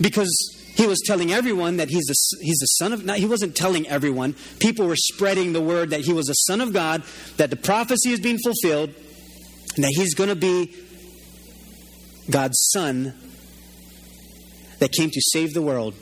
Because 0.00 0.30
he 0.76 0.86
was 0.86 1.00
telling 1.04 1.32
everyone 1.32 1.76
that 1.76 1.88
he's 1.88 2.08
a, 2.10 2.44
he's 2.44 2.60
a 2.62 2.66
son 2.78 2.92
of, 2.92 3.08
he 3.16 3.26
wasn't 3.26 3.54
telling 3.54 3.86
everyone. 3.86 4.34
People 4.58 4.86
were 4.86 4.96
spreading 4.96 5.52
the 5.52 5.60
word 5.60 5.90
that 5.90 6.00
he 6.00 6.12
was 6.12 6.28
a 6.28 6.34
son 6.46 6.60
of 6.60 6.72
God, 6.72 7.04
that 7.36 7.50
the 7.50 7.56
prophecy 7.56 8.10
is 8.10 8.20
being 8.20 8.38
fulfilled, 8.38 8.90
and 9.76 9.84
that 9.84 9.92
he's 9.94 10.14
going 10.14 10.30
to 10.30 10.36
be 10.36 10.74
God's 12.30 12.58
son 12.72 13.14
that 14.78 14.92
came 14.92 15.10
to 15.10 15.20
save 15.20 15.54
the 15.54 15.62
world. 15.62 15.94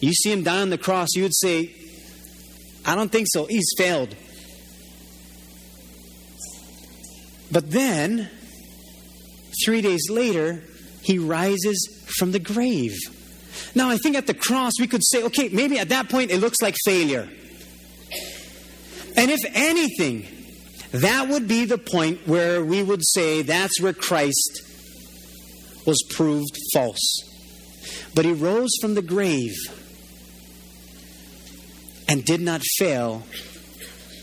You 0.00 0.12
see 0.12 0.32
him 0.32 0.42
die 0.42 0.60
on 0.60 0.70
the 0.70 0.78
cross, 0.78 1.10
you 1.14 1.22
would 1.22 1.36
say, 1.36 1.74
I 2.84 2.94
don't 2.94 3.10
think 3.10 3.26
so. 3.30 3.46
He's 3.46 3.72
failed. 3.76 4.14
But 7.50 7.70
then, 7.70 8.30
three 9.64 9.80
days 9.80 10.10
later, 10.10 10.62
he 11.02 11.18
rises 11.18 12.04
from 12.18 12.32
the 12.32 12.38
grave. 12.38 12.96
Now, 13.74 13.90
I 13.90 13.96
think 13.96 14.16
at 14.16 14.26
the 14.26 14.34
cross, 14.34 14.72
we 14.80 14.86
could 14.86 15.04
say, 15.04 15.22
okay, 15.24 15.48
maybe 15.48 15.78
at 15.78 15.90
that 15.90 16.08
point 16.08 16.30
it 16.30 16.38
looks 16.40 16.60
like 16.60 16.74
failure. 16.84 17.28
And 19.16 19.30
if 19.30 19.40
anything, 19.54 20.26
that 20.92 21.28
would 21.28 21.46
be 21.46 21.64
the 21.64 21.78
point 21.78 22.26
where 22.26 22.64
we 22.64 22.82
would 22.82 23.06
say 23.06 23.42
that's 23.42 23.80
where 23.80 23.92
Christ 23.92 24.63
was 25.86 26.02
proved 26.10 26.56
false. 26.72 27.22
But 28.14 28.24
he 28.24 28.32
rose 28.32 28.70
from 28.80 28.94
the 28.94 29.02
grave 29.02 29.54
and 32.08 32.24
did 32.24 32.40
not 32.40 32.62
fail 32.78 33.22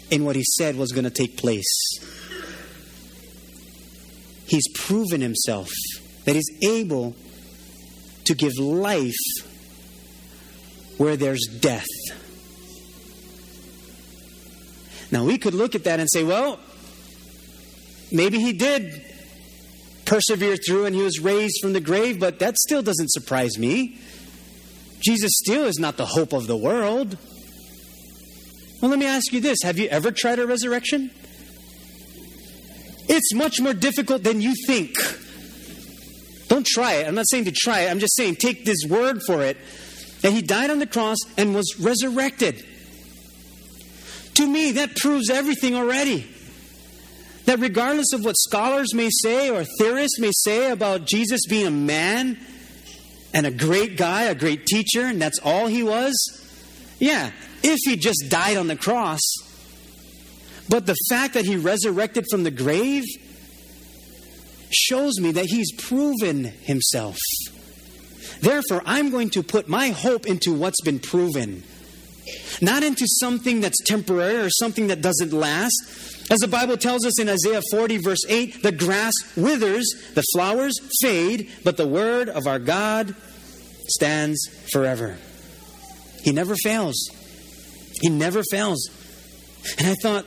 in 0.09 0.25
what 0.25 0.35
he 0.35 0.43
said 0.43 0.75
was 0.75 0.91
going 0.91 1.03
to 1.03 1.09
take 1.09 1.37
place. 1.37 1.99
He's 4.45 4.67
proven 4.75 5.21
himself 5.21 5.69
that 6.25 6.35
he's 6.35 6.49
able 6.63 7.15
to 8.25 8.35
give 8.35 8.57
life 8.57 9.15
where 10.97 11.15
there's 11.15 11.47
death. 11.59 11.87
Now, 15.11 15.25
we 15.25 15.37
could 15.37 15.53
look 15.53 15.75
at 15.75 15.83
that 15.85 15.99
and 15.99 16.09
say, 16.09 16.23
well, 16.23 16.59
maybe 18.11 18.39
he 18.39 18.53
did 18.53 19.10
persevere 20.11 20.57
through 20.57 20.83
and 20.83 20.93
he 20.93 21.01
was 21.01 21.21
raised 21.21 21.55
from 21.61 21.71
the 21.71 21.79
grave, 21.79 22.19
but 22.19 22.39
that 22.39 22.57
still 22.57 22.81
doesn't 22.81 23.09
surprise 23.09 23.57
me. 23.57 23.97
Jesus 24.99 25.31
still 25.35 25.63
is 25.63 25.79
not 25.79 25.95
the 25.95 26.05
hope 26.05 26.33
of 26.33 26.47
the 26.47 26.57
world. 26.57 27.17
Well, 28.81 28.91
let 28.91 28.99
me 28.99 29.05
ask 29.05 29.31
you 29.31 29.39
this 29.39 29.59
Have 29.63 29.79
you 29.79 29.87
ever 29.87 30.11
tried 30.11 30.39
a 30.39 30.45
resurrection? 30.45 31.11
It's 33.07 33.33
much 33.33 33.61
more 33.61 33.73
difficult 33.73 34.23
than 34.23 34.41
you 34.41 34.53
think. 34.67 34.97
Don't 36.49 36.67
try 36.67 36.95
it. 36.95 37.07
I'm 37.07 37.15
not 37.15 37.29
saying 37.29 37.45
to 37.45 37.53
try 37.53 37.81
it. 37.81 37.89
I'm 37.89 37.99
just 37.99 38.17
saying 38.17 38.35
take 38.35 38.65
this 38.65 38.83
word 38.89 39.21
for 39.25 39.41
it 39.41 39.55
that 40.21 40.33
he 40.33 40.41
died 40.41 40.69
on 40.71 40.79
the 40.79 40.87
cross 40.87 41.19
and 41.37 41.55
was 41.55 41.79
resurrected. 41.79 42.65
To 44.35 44.45
me, 44.45 44.73
that 44.73 44.97
proves 44.97 45.29
everything 45.29 45.73
already. 45.73 46.27
That 47.45 47.59
regardless 47.59 48.13
of 48.13 48.23
what 48.23 48.37
scholars 48.37 48.93
may 48.93 49.09
say 49.09 49.49
or 49.49 49.63
theorists 49.79 50.19
may 50.19 50.31
say 50.31 50.71
about 50.71 51.05
Jesus 51.05 51.41
being 51.49 51.67
a 51.67 51.71
man 51.71 52.39
and 53.33 53.45
a 53.45 53.51
great 53.51 53.97
guy, 53.97 54.23
a 54.23 54.35
great 54.35 54.65
teacher, 54.65 55.01
and 55.01 55.21
that's 55.21 55.39
all 55.39 55.67
he 55.67 55.83
was, 55.83 56.13
yeah, 56.99 57.31
if 57.63 57.79
he 57.83 57.95
just 57.95 58.25
died 58.29 58.57
on 58.57 58.67
the 58.67 58.75
cross. 58.75 59.21
But 60.69 60.85
the 60.85 60.95
fact 61.09 61.33
that 61.33 61.45
he 61.45 61.57
resurrected 61.57 62.25
from 62.29 62.43
the 62.43 62.51
grave 62.51 63.03
shows 64.69 65.19
me 65.19 65.31
that 65.33 65.45
he's 65.45 65.71
proven 65.73 66.45
himself. 66.45 67.17
Therefore, 68.41 68.81
I'm 68.85 69.09
going 69.09 69.29
to 69.31 69.43
put 69.43 69.67
my 69.67 69.89
hope 69.89 70.25
into 70.25 70.53
what's 70.53 70.81
been 70.81 70.99
proven, 70.99 71.63
not 72.61 72.83
into 72.83 73.05
something 73.07 73.61
that's 73.61 73.81
temporary 73.83 74.37
or 74.37 74.49
something 74.49 74.87
that 74.87 75.01
doesn't 75.01 75.33
last. 75.33 75.73
As 76.29 76.39
the 76.39 76.47
Bible 76.47 76.77
tells 76.77 77.05
us 77.05 77.19
in 77.19 77.27
Isaiah 77.27 77.61
40, 77.71 77.97
verse 77.97 78.23
8, 78.27 78.63
the 78.63 78.71
grass 78.71 79.13
withers, 79.35 79.85
the 80.13 80.23
flowers 80.33 80.79
fade, 81.01 81.49
but 81.63 81.77
the 81.77 81.87
word 81.87 82.29
of 82.29 82.47
our 82.47 82.59
God 82.59 83.15
stands 83.87 84.39
forever. 84.71 85.17
He 86.23 86.31
never 86.31 86.55
fails. 86.55 87.09
He 88.01 88.09
never 88.09 88.43
fails. 88.49 88.89
And 89.77 89.87
I 89.87 89.95
thought, 90.01 90.25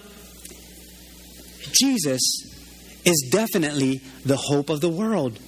Jesus 1.72 2.20
is 3.04 3.28
definitely 3.30 4.00
the 4.24 4.36
hope 4.36 4.70
of 4.70 4.80
the 4.80 4.88
world. 4.88 5.38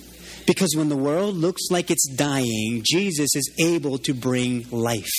Because 0.47 0.75
when 0.77 0.89
the 0.89 0.97
world 0.97 1.35
looks 1.35 1.63
like 1.71 1.91
it's 1.91 2.09
dying, 2.09 2.83
Jesus 2.85 3.35
is 3.35 3.51
able 3.59 3.99
to 3.99 4.15
bring 4.15 4.67
life. 4.71 5.13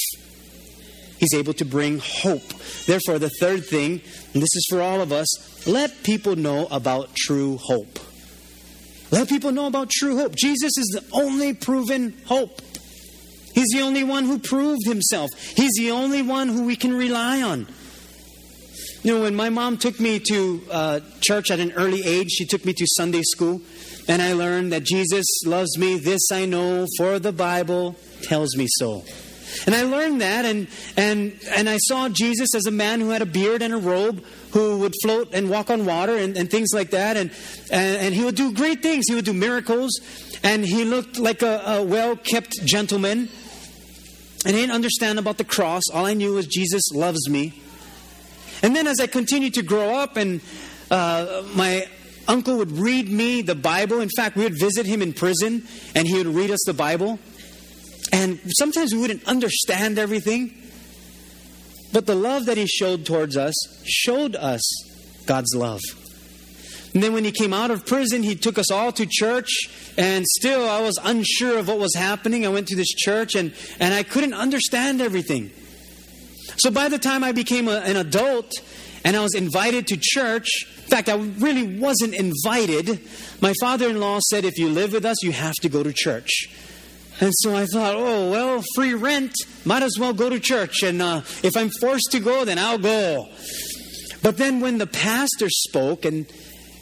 He's 1.19 1.34
able 1.34 1.53
to 1.53 1.65
bring 1.65 1.99
hope. 1.99 2.47
Therefore, 2.86 3.19
the 3.19 3.32
third 3.39 3.65
thing, 3.65 4.01
and 4.34 4.41
this 4.41 4.56
is 4.56 4.67
for 4.69 4.82
all 4.82 5.01
of 5.01 5.12
us, 5.12 5.67
let 5.67 6.03
people 6.03 6.36
know 6.36 6.67
about 6.69 7.15
true 7.15 7.58
hope. 7.58 7.99
Let 9.12 9.30
people 9.30 9.51
know 9.51 9.67
about 9.67 9.89
true 9.89 10.17
hope. 10.17 10.36
Jesus 10.36 10.77
is 10.77 10.88
the 10.93 11.03
only 11.13 11.53
proven 11.53 12.17
hope. 12.25 12.62
He's 13.53 13.69
the 13.73 13.82
only 13.82 14.03
one 14.03 14.25
who 14.25 14.38
proved 14.38 14.86
himself. 14.86 15.32
He's 15.56 15.73
the 15.77 15.91
only 15.91 16.21
one 16.21 16.49
who 16.49 16.65
we 16.65 16.75
can 16.75 16.93
rely 16.93 17.41
on. 17.41 17.67
You 19.03 19.15
know, 19.15 19.21
when 19.23 19.36
my 19.36 19.49
mom 19.49 19.77
took 19.77 19.99
me 19.99 20.19
to 20.19 20.62
uh, 20.69 20.99
church 21.21 21.49
at 21.49 21.60
an 21.60 21.71
early 21.71 22.03
age, 22.03 22.30
she 22.30 22.45
took 22.45 22.65
me 22.65 22.73
to 22.73 22.86
Sunday 22.97 23.21
school, 23.23 23.62
and 24.08 24.21
I 24.21 24.34
learned 24.34 24.73
that 24.73 24.84
Jesus 24.84 25.25
loves 25.45 25.77
me. 25.77 25.97
This 25.97 26.32
I 26.32 26.45
know, 26.45 26.86
for 26.97 27.17
the 27.17 27.32
Bible 27.32 27.95
tells 28.23 28.56
me 28.56 28.67
so. 28.69 29.03
And 29.65 29.75
I 29.75 29.83
learned 29.83 30.21
that, 30.21 30.45
and, 30.45 30.67
and, 30.95 31.39
and 31.49 31.69
I 31.69 31.77
saw 31.77 32.10
Jesus 32.10 32.53
as 32.55 32.65
a 32.65 32.71
man 32.71 32.99
who 33.01 33.10
had 33.10 33.21
a 33.21 33.25
beard 33.25 33.62
and 33.62 33.73
a 33.73 33.77
robe, 33.77 34.23
who 34.51 34.79
would 34.79 34.93
float 35.01 35.29
and 35.33 35.49
walk 35.49 35.69
on 35.69 35.86
water 35.86 36.15
and, 36.15 36.38
and 36.38 36.49
things 36.49 36.69
like 36.73 36.91
that. 36.91 37.17
And, 37.17 37.31
and, 37.71 37.97
and, 37.97 38.15
he 38.15 38.23
would 38.23 38.36
do 38.36 38.53
great 38.53 38.81
things. 38.81 39.05
He 39.07 39.15
would 39.15 39.25
do 39.25 39.33
miracles, 39.33 39.91
and 40.43 40.65
he 40.65 40.86
looked 40.86 41.17
like 41.17 41.41
a, 41.41 41.62
a 41.65 41.83
well 41.83 42.15
kept 42.15 42.65
gentleman. 42.65 43.29
And 44.45 44.55
I 44.55 44.60
didn't 44.60 44.75
understand 44.75 45.19
about 45.19 45.38
the 45.38 45.43
cross. 45.43 45.83
All 45.93 46.05
I 46.05 46.13
knew 46.13 46.33
was 46.33 46.47
Jesus 46.47 46.91
loves 46.93 47.29
me. 47.29 47.62
And 48.62 48.75
then 48.75 48.88
as 48.88 48.99
I 48.99 49.07
continued 49.07 49.53
to 49.55 49.63
grow 49.63 49.95
up, 49.95 50.17
and 50.17 50.41
uh, 50.89 51.43
my 51.55 51.88
uncle 52.27 52.57
would 52.57 52.71
read 52.71 53.10
me 53.10 53.41
the 53.41 53.55
Bible. 53.55 53.99
In 54.01 54.10
fact, 54.10 54.36
we 54.36 54.43
would 54.43 54.60
visit 54.60 54.86
him 54.86 55.01
in 55.01 55.13
prison, 55.13 55.67
and 55.95 56.07
he 56.07 56.17
would 56.17 56.27
read 56.27 56.51
us 56.51 56.63
the 56.65 56.73
Bible. 56.73 57.19
And 58.12 58.39
sometimes 58.58 58.93
we 58.93 59.02
wouldn't 59.02 59.26
understand 59.26 60.00
everything. 60.00 60.54
But 61.93 62.06
the 62.06 62.15
love 62.15 62.46
that 62.46 62.58
he 62.58 62.67
showed 62.67 63.06
towards 63.06 63.38
us 63.38 63.56
showed 63.86 64.36
us 64.36 64.62
God's 65.26 65.56
love. 65.56 65.82
And 66.93 67.04
then 67.04 67.13
when 67.13 67.26
he 67.26 67.32
came 67.32 67.54
out 67.54 67.70
of 67.70 67.86
prison, 67.86 68.24
he 68.24 68.36
took 68.36 68.58
us 68.58 68.72
all 68.72 68.91
to 68.93 69.06
church. 69.06 69.50
And 69.98 70.26
still, 70.26 70.67
I 70.67 70.82
was 70.82 71.00
unsure 71.04 71.60
of 71.60 71.67
what 71.67 71.78
was 71.78 71.93
happening. 71.96 72.46
I 72.46 72.50
went 72.50 72.67
to 72.70 72.76
this 72.76 72.88
church 72.88 73.36
and, 73.36 73.54
and 73.80 73.93
I 73.93 74.04
couldn't 74.04 74.34
understand 74.34 75.02
everything. 75.02 75.52
So 76.58 76.72
by 76.72 76.89
the 76.89 76.98
time 76.98 77.24
I 77.24 77.34
became 77.34 77.67
a, 77.67 77.80
an 77.80 77.98
adult 77.98 78.52
and 79.04 79.15
I 79.15 79.22
was 79.22 79.36
invited 79.36 79.88
to 79.88 79.98
church, 80.00 80.50
in 80.78 80.89
fact, 80.89 81.10
I 81.10 81.15
really 81.15 81.78
wasn't 81.78 82.15
invited. 82.15 83.00
My 83.41 83.54
father 83.60 83.89
in 83.89 84.00
law 84.00 84.20
said, 84.20 84.46
if 84.46 84.58
you 84.58 84.70
live 84.70 84.93
with 84.93 85.06
us, 85.06 85.22
you 85.22 85.32
have 85.34 85.56
to 85.56 85.70
go 85.70 85.84
to 85.84 85.93
church. 85.93 86.50
And 87.19 87.34
so 87.34 87.56
I 87.56 87.65
thought, 87.65 87.95
oh, 87.95 88.30
well, 88.30 88.63
free 88.75 88.93
rent, 88.93 89.34
might 89.65 89.82
as 89.82 89.97
well 89.99 90.13
go 90.13 90.30
to 90.30 90.39
church. 90.39 90.84
And 90.84 91.01
uh, 91.01 91.21
if 91.43 91.58
I'm 91.58 91.69
forced 91.82 92.12
to 92.12 92.19
go, 92.19 92.45
then 92.45 92.60
I'll 92.60 92.77
go. 92.77 93.27
But 94.21 94.38
then 94.38 94.60
when 94.60 94.77
the 94.77 94.88
pastor 94.88 95.49
spoke 95.49 96.06
and, 96.06 96.32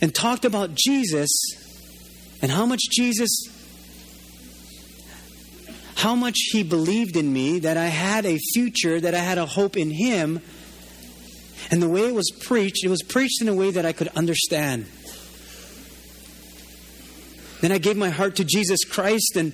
and 0.01 0.13
talked 0.13 0.43
about 0.43 0.75
Jesus 0.75 1.29
and 2.41 2.51
how 2.51 2.65
much 2.65 2.81
Jesus 2.91 3.29
how 5.95 6.13
much 6.13 6.37
he 6.51 6.61
believed 6.61 7.15
in 7.15 7.31
me, 7.31 7.59
that 7.59 7.77
I 7.77 7.85
had 7.85 8.25
a 8.25 8.37
future, 8.37 8.99
that 8.99 9.15
I 9.15 9.19
had 9.19 9.37
a 9.37 9.45
hope 9.45 9.77
in 9.77 9.89
him. 9.89 10.41
And 11.71 11.81
the 11.81 11.89
way 11.89 12.07
it 12.07 12.13
was 12.13 12.31
preached, 12.41 12.83
it 12.83 12.89
was 12.89 13.01
preached 13.01 13.41
in 13.41 13.47
a 13.47 13.55
way 13.55 13.71
that 13.71 13.85
I 13.85 13.93
could 13.93 14.09
understand. 14.09 14.85
Then 17.61 17.71
I 17.71 17.77
gave 17.77 17.97
my 17.97 18.09
heart 18.09 18.35
to 18.35 18.43
Jesus 18.43 18.83
Christ, 18.83 19.35
and 19.35 19.53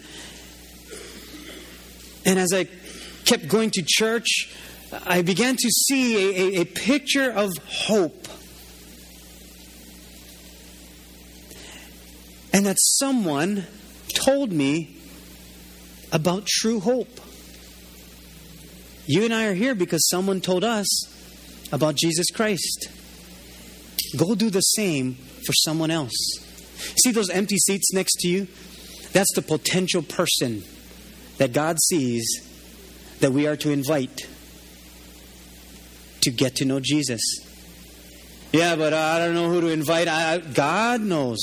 And 2.25 2.39
as 2.39 2.53
I 2.53 2.67
kept 3.25 3.47
going 3.47 3.71
to 3.71 3.83
church, 3.85 4.53
I 5.05 5.21
began 5.21 5.55
to 5.55 5.69
see 5.69 6.15
a, 6.15 6.59
a, 6.59 6.61
a 6.61 6.65
picture 6.65 7.31
of 7.31 7.51
hope. 7.65 8.27
And 12.53 12.65
that 12.65 12.77
someone 12.79 13.65
told 14.13 14.51
me 14.51 14.97
about 16.11 16.45
true 16.45 16.79
hope. 16.81 17.19
You 19.05 19.23
and 19.23 19.33
I 19.33 19.47
are 19.47 19.53
here 19.53 19.73
because 19.73 20.07
someone 20.09 20.41
told 20.41 20.63
us 20.63 20.87
about 21.71 21.95
Jesus 21.95 22.29
Christ. 22.29 22.89
Go 24.17 24.35
do 24.35 24.49
the 24.49 24.59
same 24.59 25.13
for 25.13 25.53
someone 25.53 25.89
else. 25.89 26.11
See 27.01 27.11
those 27.11 27.29
empty 27.29 27.57
seats 27.57 27.93
next 27.93 28.15
to 28.19 28.27
you? 28.27 28.47
That's 29.13 29.33
the 29.33 29.41
potential 29.41 30.01
person 30.01 30.63
that 31.41 31.53
God 31.53 31.81
sees 31.81 32.23
that 33.19 33.31
we 33.31 33.47
are 33.47 33.55
to 33.55 33.71
invite 33.71 34.27
to 36.21 36.29
get 36.29 36.57
to 36.57 36.65
know 36.65 36.79
Jesus. 36.79 37.19
Yeah, 38.51 38.75
but 38.75 38.93
I 38.93 39.17
don't 39.17 39.33
know 39.33 39.49
who 39.49 39.61
to 39.61 39.67
invite. 39.69 40.07
I, 40.07 40.37
God 40.37 41.01
knows. 41.01 41.39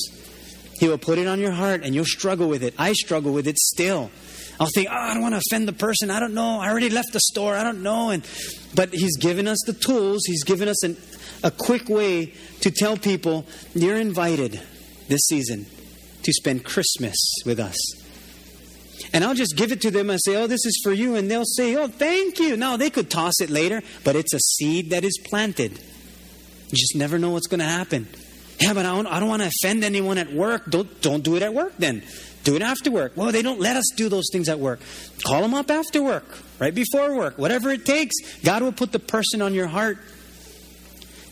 He 0.78 0.86
will 0.86 0.98
put 0.98 1.18
it 1.18 1.26
on 1.26 1.40
your 1.40 1.50
heart 1.50 1.82
and 1.82 1.96
you'll 1.96 2.04
struggle 2.04 2.48
with 2.48 2.62
it. 2.62 2.74
I 2.78 2.92
struggle 2.92 3.32
with 3.32 3.48
it 3.48 3.58
still. 3.58 4.12
I'll 4.60 4.68
think, 4.72 4.86
oh, 4.88 4.94
I 4.94 5.14
don't 5.14 5.22
want 5.24 5.34
to 5.34 5.40
offend 5.44 5.66
the 5.66 5.72
person. 5.72 6.12
I 6.12 6.20
don't 6.20 6.34
know. 6.34 6.60
I 6.60 6.68
already 6.70 6.90
left 6.90 7.12
the 7.12 7.20
store. 7.20 7.56
I 7.56 7.64
don't 7.64 7.82
know. 7.82 8.10
And 8.10 8.24
but 8.76 8.90
He's 8.90 9.16
given 9.16 9.48
us 9.48 9.58
the 9.66 9.72
tools. 9.72 10.22
He's 10.26 10.44
given 10.44 10.68
us 10.68 10.84
an, 10.84 10.96
a 11.42 11.50
quick 11.50 11.88
way 11.88 12.34
to 12.60 12.70
tell 12.70 12.96
people 12.96 13.46
you're 13.74 13.96
invited 13.96 14.60
this 15.08 15.22
season 15.22 15.66
to 16.22 16.32
spend 16.32 16.64
Christmas 16.64 17.16
with 17.44 17.58
us. 17.58 17.76
And 19.12 19.24
I'll 19.24 19.34
just 19.34 19.56
give 19.56 19.72
it 19.72 19.80
to 19.82 19.90
them 19.90 20.10
and 20.10 20.20
say, 20.22 20.36
Oh, 20.36 20.46
this 20.46 20.64
is 20.64 20.80
for 20.82 20.92
you. 20.92 21.14
And 21.14 21.30
they'll 21.30 21.44
say, 21.44 21.76
Oh, 21.76 21.88
thank 21.88 22.38
you. 22.38 22.56
No, 22.56 22.76
they 22.76 22.90
could 22.90 23.10
toss 23.10 23.40
it 23.40 23.50
later, 23.50 23.82
but 24.04 24.16
it's 24.16 24.34
a 24.34 24.38
seed 24.38 24.90
that 24.90 25.04
is 25.04 25.18
planted. 25.28 25.72
You 25.72 26.76
just 26.76 26.96
never 26.96 27.18
know 27.18 27.30
what's 27.30 27.46
going 27.46 27.60
to 27.60 27.66
happen. 27.66 28.08
Yeah, 28.60 28.74
but 28.74 28.84
I 28.84 28.94
don't, 28.94 29.06
I 29.06 29.20
don't 29.20 29.28
want 29.28 29.42
to 29.42 29.48
offend 29.48 29.84
anyone 29.84 30.18
at 30.18 30.32
work. 30.32 30.68
Don't, 30.68 31.00
don't 31.00 31.22
do 31.22 31.36
it 31.36 31.42
at 31.42 31.54
work 31.54 31.74
then. 31.78 32.02
Do 32.44 32.56
it 32.56 32.62
after 32.62 32.90
work. 32.90 33.12
Well, 33.14 33.30
they 33.30 33.42
don't 33.42 33.60
let 33.60 33.76
us 33.76 33.90
do 33.96 34.08
those 34.08 34.28
things 34.32 34.48
at 34.48 34.58
work. 34.58 34.80
Call 35.24 35.42
them 35.42 35.54
up 35.54 35.70
after 35.70 36.02
work, 36.02 36.24
right 36.58 36.74
before 36.74 37.14
work, 37.14 37.38
whatever 37.38 37.70
it 37.70 37.84
takes. 37.84 38.14
God 38.42 38.62
will 38.62 38.72
put 38.72 38.92
the 38.92 38.98
person 38.98 39.42
on 39.42 39.54
your 39.54 39.66
heart 39.66 39.98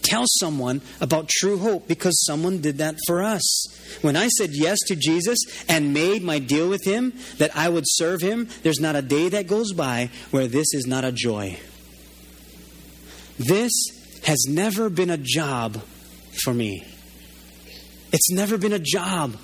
tell 0.06 0.24
someone 0.26 0.80
about 1.00 1.28
true 1.28 1.58
hope 1.58 1.88
because 1.88 2.24
someone 2.24 2.60
did 2.60 2.78
that 2.78 2.96
for 3.06 3.22
us. 3.22 3.98
When 4.02 4.16
I 4.16 4.28
said 4.28 4.50
yes 4.52 4.78
to 4.86 4.96
Jesus 4.96 5.38
and 5.68 5.92
made 5.92 6.22
my 6.22 6.38
deal 6.38 6.68
with 6.68 6.84
him 6.84 7.12
that 7.38 7.56
I 7.56 7.68
would 7.68 7.84
serve 7.86 8.22
him, 8.22 8.48
there's 8.62 8.80
not 8.80 8.96
a 8.96 9.02
day 9.02 9.28
that 9.28 9.46
goes 9.46 9.72
by 9.72 10.10
where 10.30 10.46
this 10.46 10.72
is 10.72 10.86
not 10.86 11.04
a 11.04 11.12
joy. 11.12 11.58
This 13.38 13.72
has 14.24 14.46
never 14.48 14.88
been 14.88 15.10
a 15.10 15.18
job 15.18 15.82
for 16.42 16.54
me. 16.54 16.84
It's 18.12 18.30
never 18.30 18.56
been 18.56 18.72
a 18.72 18.78
job. 18.78 19.36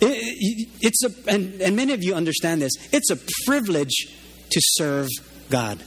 It, 0.00 0.68
it's 0.80 1.04
a, 1.04 1.30
and, 1.30 1.60
and 1.60 1.76
many 1.76 1.92
of 1.92 2.02
you 2.02 2.14
understand 2.14 2.60
this. 2.60 2.72
It's 2.92 3.10
a 3.10 3.18
privilege 3.46 4.08
to 4.50 4.60
serve 4.62 5.08
God. 5.48 5.82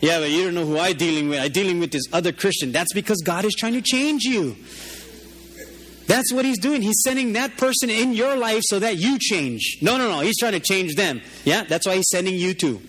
Yeah, 0.00 0.20
but 0.20 0.30
you 0.30 0.44
don't 0.44 0.54
know 0.54 0.64
who 0.64 0.78
I'm 0.78 0.96
dealing 0.96 1.28
with. 1.28 1.40
I'm 1.40 1.50
dealing 1.50 1.80
with 1.80 1.90
this 1.90 2.04
other 2.12 2.32
Christian. 2.32 2.70
That's 2.70 2.92
because 2.92 3.18
God 3.24 3.44
is 3.44 3.54
trying 3.54 3.72
to 3.72 3.82
change 3.82 4.22
you. 4.22 4.56
That's 6.06 6.32
what 6.32 6.44
He's 6.44 6.58
doing. 6.58 6.82
He's 6.82 7.02
sending 7.04 7.34
that 7.34 7.56
person 7.56 7.90
in 7.90 8.12
your 8.12 8.36
life 8.36 8.62
so 8.64 8.78
that 8.78 8.96
you 8.96 9.18
change. 9.18 9.78
No, 9.82 9.98
no, 9.98 10.08
no. 10.08 10.20
He's 10.20 10.38
trying 10.38 10.52
to 10.52 10.60
change 10.60 10.94
them. 10.94 11.20
Yeah, 11.44 11.64
that's 11.64 11.86
why 11.86 11.96
He's 11.96 12.08
sending 12.10 12.34
you 12.34 12.54
too. 12.54 12.80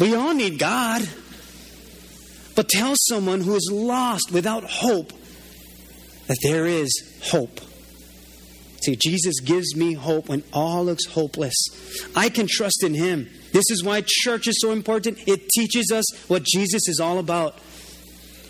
We 0.00 0.14
all 0.14 0.34
need 0.34 0.58
God. 0.58 1.08
But 2.54 2.70
tell 2.70 2.94
someone 2.96 3.42
who 3.42 3.54
is 3.54 3.68
lost 3.70 4.32
without 4.32 4.64
hope 4.64 5.12
that 6.26 6.38
there 6.42 6.66
is 6.66 6.90
hope. 7.24 7.60
See, 8.82 8.96
Jesus 8.96 9.40
gives 9.40 9.76
me 9.76 9.92
hope 9.92 10.28
when 10.28 10.42
all 10.52 10.84
looks 10.84 11.04
hopeless. 11.06 11.54
I 12.16 12.30
can 12.30 12.46
trust 12.48 12.82
in 12.82 12.94
Him. 12.94 13.28
This 13.56 13.70
is 13.70 13.82
why 13.82 14.02
church 14.04 14.48
is 14.48 14.60
so 14.60 14.70
important. 14.70 15.16
It 15.26 15.48
teaches 15.48 15.90
us 15.90 16.04
what 16.28 16.42
Jesus 16.42 16.86
is 16.88 17.00
all 17.00 17.18
about. 17.18 17.58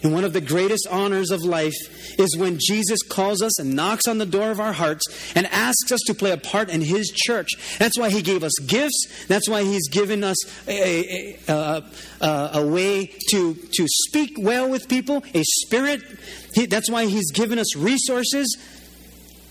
And 0.02 0.12
one 0.12 0.24
of 0.24 0.32
the 0.32 0.40
greatest 0.40 0.88
honors 0.90 1.30
of 1.30 1.42
life 1.42 1.76
is 2.18 2.36
when 2.36 2.58
Jesus 2.58 3.04
calls 3.08 3.40
us 3.40 3.60
and 3.60 3.76
knocks 3.76 4.08
on 4.08 4.18
the 4.18 4.26
door 4.26 4.50
of 4.50 4.58
our 4.58 4.72
hearts 4.72 5.04
and 5.36 5.46
asks 5.46 5.92
us 5.92 6.00
to 6.08 6.14
play 6.14 6.32
a 6.32 6.36
part 6.36 6.70
in 6.70 6.80
His 6.80 7.12
church. 7.14 7.50
That's 7.78 7.96
why 7.96 8.10
He 8.10 8.20
gave 8.20 8.42
us 8.42 8.58
gifts. 8.66 9.26
That's 9.28 9.48
why 9.48 9.62
He's 9.62 9.88
given 9.88 10.24
us 10.24 10.36
a, 10.66 11.38
a, 11.48 11.84
a, 12.20 12.50
a 12.54 12.66
way 12.66 13.06
to, 13.30 13.54
to 13.54 13.86
speak 13.86 14.34
well 14.36 14.68
with 14.68 14.88
people, 14.88 15.22
a 15.34 15.44
spirit. 15.44 16.02
He, 16.52 16.66
that's 16.66 16.90
why 16.90 17.06
He's 17.06 17.30
given 17.30 17.60
us 17.60 17.76
resources. 17.76 18.56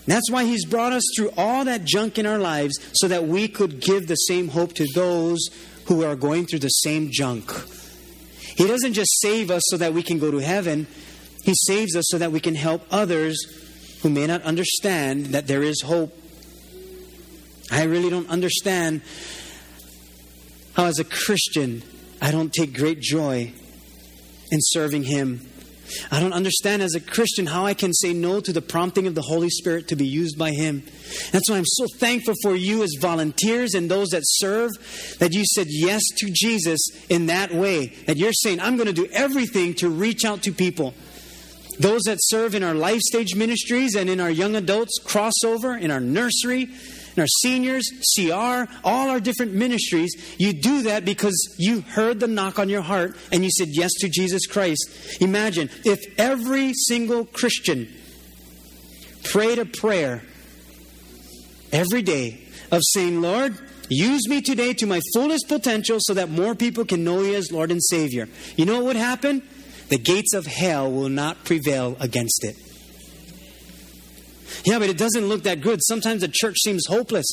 That's 0.06 0.30
why 0.30 0.44
He's 0.44 0.64
brought 0.64 0.92
us 0.92 1.02
through 1.16 1.30
all 1.36 1.64
that 1.64 1.84
junk 1.84 2.18
in 2.18 2.26
our 2.26 2.38
lives 2.38 2.78
so 2.94 3.08
that 3.08 3.26
we 3.26 3.48
could 3.48 3.80
give 3.80 4.06
the 4.06 4.14
same 4.14 4.48
hope 4.48 4.72
to 4.74 4.86
those 4.94 5.48
who 5.86 6.04
are 6.04 6.16
going 6.16 6.46
through 6.46 6.60
the 6.60 6.68
same 6.68 7.10
junk. 7.10 7.52
He 8.56 8.66
doesn't 8.66 8.94
just 8.94 9.20
save 9.20 9.50
us 9.50 9.62
so 9.66 9.76
that 9.76 9.92
we 9.92 10.02
can 10.02 10.18
go 10.18 10.30
to 10.30 10.38
heaven, 10.38 10.86
He 11.44 11.52
saves 11.54 11.94
us 11.96 12.04
so 12.08 12.18
that 12.18 12.32
we 12.32 12.40
can 12.40 12.54
help 12.54 12.82
others 12.90 13.36
who 14.02 14.10
may 14.10 14.26
not 14.26 14.42
understand 14.42 15.26
that 15.26 15.46
there 15.46 15.62
is 15.62 15.82
hope. 15.82 16.16
I 17.70 17.82
really 17.84 18.10
don't 18.10 18.28
understand 18.30 19.02
how, 20.74 20.86
as 20.86 20.98
a 20.98 21.04
Christian, 21.04 21.82
I 22.22 22.30
don't 22.30 22.52
take 22.52 22.76
great 22.76 23.00
joy 23.00 23.52
in 24.52 24.58
serving 24.60 25.04
Him 25.04 25.40
I 26.10 26.20
don't 26.20 26.32
understand 26.32 26.82
as 26.82 26.94
a 26.94 27.00
Christian 27.00 27.46
how 27.46 27.66
I 27.66 27.74
can 27.74 27.92
say 27.92 28.12
no 28.12 28.40
to 28.40 28.52
the 28.52 28.62
prompting 28.62 29.06
of 29.06 29.14
the 29.14 29.22
Holy 29.22 29.50
Spirit 29.50 29.88
to 29.88 29.96
be 29.96 30.06
used 30.06 30.38
by 30.38 30.50
Him. 30.50 30.82
That's 31.32 31.48
why 31.50 31.56
I'm 31.56 31.64
so 31.66 31.86
thankful 31.98 32.34
for 32.42 32.54
you 32.54 32.82
as 32.82 32.94
volunteers 33.00 33.74
and 33.74 33.90
those 33.90 34.08
that 34.08 34.22
serve 34.24 34.70
that 35.18 35.32
you 35.32 35.44
said 35.44 35.66
yes 35.68 36.02
to 36.18 36.30
Jesus 36.30 36.80
in 37.08 37.26
that 37.26 37.52
way. 37.52 37.86
That 38.06 38.16
you're 38.16 38.32
saying, 38.32 38.60
I'm 38.60 38.76
going 38.76 38.88
to 38.88 38.92
do 38.92 39.08
everything 39.12 39.74
to 39.74 39.88
reach 39.88 40.24
out 40.24 40.42
to 40.42 40.52
people. 40.52 40.94
Those 41.78 42.02
that 42.02 42.18
serve 42.20 42.54
in 42.54 42.62
our 42.62 42.74
life 42.74 43.00
stage 43.00 43.34
ministries 43.34 43.96
and 43.96 44.08
in 44.08 44.20
our 44.20 44.30
young 44.30 44.56
adults 44.56 44.98
crossover, 45.04 45.78
in 45.78 45.90
our 45.90 46.00
nursery, 46.00 46.70
and 47.16 47.22
our 47.22 47.26
seniors, 47.26 47.90
CR, 48.14 48.70
all 48.84 49.08
our 49.08 49.20
different 49.20 49.54
ministries, 49.54 50.14
you 50.38 50.52
do 50.52 50.82
that 50.82 51.04
because 51.04 51.56
you 51.58 51.80
heard 51.80 52.20
the 52.20 52.26
knock 52.26 52.58
on 52.58 52.68
your 52.68 52.82
heart 52.82 53.16
and 53.32 53.42
you 53.42 53.50
said 53.50 53.68
yes 53.70 53.90
to 54.00 54.08
Jesus 54.08 54.46
Christ. 54.46 55.18
Imagine 55.20 55.70
if 55.84 56.00
every 56.18 56.72
single 56.74 57.24
Christian 57.24 57.88
prayed 59.24 59.58
a 59.58 59.64
prayer 59.64 60.22
every 61.72 62.02
day 62.02 62.46
of 62.70 62.82
saying, 62.92 63.22
Lord, 63.22 63.58
use 63.88 64.28
me 64.28 64.42
today 64.42 64.74
to 64.74 64.86
my 64.86 65.00
fullest 65.14 65.48
potential 65.48 65.96
so 66.00 66.14
that 66.14 66.28
more 66.28 66.54
people 66.54 66.84
can 66.84 67.02
know 67.02 67.22
you 67.22 67.34
as 67.34 67.50
Lord 67.50 67.70
and 67.70 67.82
Savior. 67.82 68.28
You 68.56 68.66
know 68.66 68.74
what 68.74 68.84
would 68.84 68.96
happen? 68.96 69.42
The 69.88 69.98
gates 69.98 70.34
of 70.34 70.46
hell 70.46 70.90
will 70.90 71.08
not 71.08 71.44
prevail 71.44 71.96
against 72.00 72.44
it. 72.44 72.56
Yeah, 74.64 74.78
but 74.78 74.88
it 74.90 74.98
doesn't 74.98 75.26
look 75.26 75.42
that 75.44 75.60
good. 75.60 75.80
Sometimes 75.82 76.20
the 76.20 76.30
church 76.32 76.56
seems 76.62 76.86
hopeless. 76.86 77.26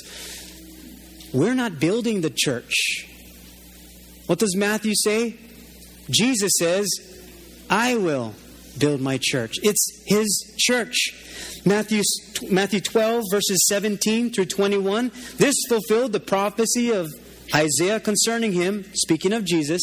We're 1.34 1.56
not 1.56 1.80
building 1.80 2.22
the 2.22 2.30
church. 2.30 3.08
What 4.28 4.40
does 4.40 4.56
Matthew 4.56 4.94
say? 4.96 5.36
Jesus 6.10 6.52
says, 6.60 6.88
I 7.70 7.96
will 7.96 8.34
build 8.78 9.02
my 9.02 9.20
church. 9.22 9.56
It's 9.64 10.04
his 10.06 10.56
church. 10.58 11.62
Matthew, 11.66 12.02
Matthew 12.50 12.82
12, 12.82 13.24
verses 13.32 13.66
17 13.68 14.32
through 14.32 14.46
21. 14.46 15.12
This 15.38 15.56
fulfilled 15.70 16.12
the 16.12 16.20
prophecy 16.20 16.92
of 16.92 17.08
Isaiah 17.56 18.00
concerning 18.00 18.54
him, 18.54 18.86
speaking 18.94 19.34
of 19.34 19.46
Jesus. 19.46 19.82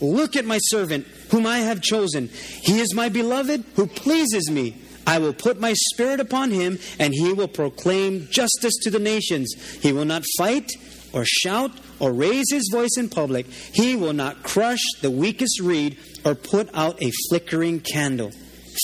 Look 0.00 0.36
at 0.36 0.44
my 0.44 0.58
servant, 0.58 1.06
whom 1.30 1.46
I 1.46 1.58
have 1.58 1.80
chosen. 1.80 2.28
He 2.28 2.80
is 2.80 2.94
my 2.94 3.08
beloved, 3.08 3.64
who 3.76 3.86
pleases 3.86 4.50
me. 4.50 4.76
I 5.06 5.18
will 5.18 5.32
put 5.32 5.60
my 5.60 5.72
spirit 5.74 6.20
upon 6.20 6.50
him, 6.50 6.78
and 6.98 7.12
he 7.12 7.32
will 7.32 7.48
proclaim 7.48 8.28
justice 8.30 8.74
to 8.82 8.90
the 8.90 8.98
nations. 8.98 9.54
He 9.80 9.92
will 9.92 10.04
not 10.04 10.24
fight 10.38 10.70
or 11.12 11.24
shout 11.24 11.72
or 11.98 12.12
raise 12.12 12.50
his 12.50 12.68
voice 12.72 12.96
in 12.96 13.08
public. 13.08 13.46
He 13.46 13.96
will 13.96 14.12
not 14.12 14.42
crush 14.42 14.82
the 15.00 15.10
weakest 15.10 15.60
reed 15.60 15.98
or 16.24 16.34
put 16.34 16.68
out 16.74 17.02
a 17.02 17.10
flickering 17.28 17.80
candle. 17.80 18.32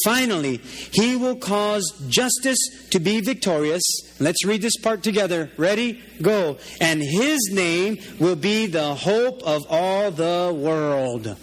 Finally, 0.05 0.59
he 0.93 1.17
will 1.17 1.37
cause 1.37 1.91
justice 2.09 2.59
to 2.91 3.01
be 3.01 3.21
victorious. 3.21 3.83
Let's 4.21 4.45
read 4.45 4.61
this 4.61 4.77
part 4.77 5.03
together. 5.03 5.51
Ready? 5.57 6.03
Go. 6.21 6.59
And 6.81 7.03
his 7.03 7.51
name 7.51 7.99
will 8.19 8.37
be 8.37 8.67
the 8.67 8.95
hope 8.95 9.43
of 9.45 9.63
all 9.71 10.11
the 10.11 10.55
world. 10.55 11.37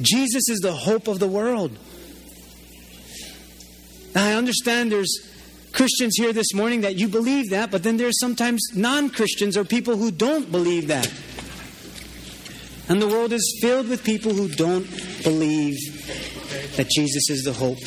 Jesus 0.00 0.48
is 0.48 0.60
the 0.60 0.72
hope 0.72 1.08
of 1.08 1.18
the 1.18 1.28
world. 1.28 1.76
I 4.18 4.34
understand 4.34 4.90
there's 4.90 5.16
Christians 5.72 6.14
here 6.16 6.32
this 6.32 6.52
morning 6.52 6.80
that 6.80 6.96
you 6.96 7.06
believe 7.06 7.50
that, 7.50 7.70
but 7.70 7.84
then 7.84 7.96
there's 7.96 8.18
sometimes 8.18 8.60
non 8.74 9.10
Christians 9.10 9.56
or 9.56 9.64
people 9.64 9.96
who 9.96 10.10
don't 10.10 10.50
believe 10.50 10.88
that. 10.88 11.06
And 12.88 13.00
the 13.00 13.06
world 13.06 13.32
is 13.32 13.58
filled 13.60 13.88
with 13.88 14.02
people 14.02 14.32
who 14.32 14.48
don't 14.48 14.88
believe 15.22 15.76
that 16.76 16.88
Jesus 16.90 17.30
is 17.30 17.44
the 17.44 17.52
hope. 17.52 17.78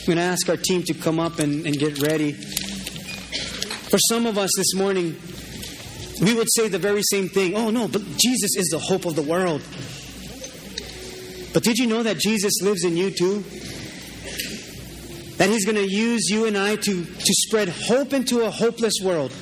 I'm 0.00 0.06
going 0.06 0.18
to 0.18 0.22
ask 0.22 0.48
our 0.48 0.56
team 0.56 0.82
to 0.84 0.94
come 0.94 1.18
up 1.18 1.40
and, 1.40 1.66
and 1.66 1.76
get 1.76 2.00
ready. 2.00 2.32
For 2.32 3.98
some 3.98 4.26
of 4.26 4.38
us 4.38 4.50
this 4.56 4.74
morning, 4.74 5.16
we 6.20 6.34
would 6.34 6.48
say 6.52 6.68
the 6.68 6.78
very 6.78 7.02
same 7.10 7.28
thing. 7.28 7.56
Oh, 7.56 7.70
no, 7.70 7.88
but 7.88 8.02
Jesus 8.16 8.56
is 8.56 8.68
the 8.70 8.78
hope 8.78 9.06
of 9.06 9.16
the 9.16 9.22
world. 9.22 9.62
But 11.52 11.64
did 11.64 11.78
you 11.78 11.86
know 11.86 12.02
that 12.04 12.18
Jesus 12.18 12.62
lives 12.62 12.84
in 12.84 12.96
you 12.96 13.10
too? 13.10 13.44
That 15.38 15.48
He's 15.48 15.64
going 15.64 15.76
to 15.76 15.88
use 15.88 16.28
you 16.28 16.46
and 16.46 16.56
I 16.56 16.76
to, 16.76 17.04
to 17.04 17.34
spread 17.46 17.68
hope 17.68 18.12
into 18.12 18.42
a 18.42 18.50
hopeless 18.50 18.94
world. 19.02 19.32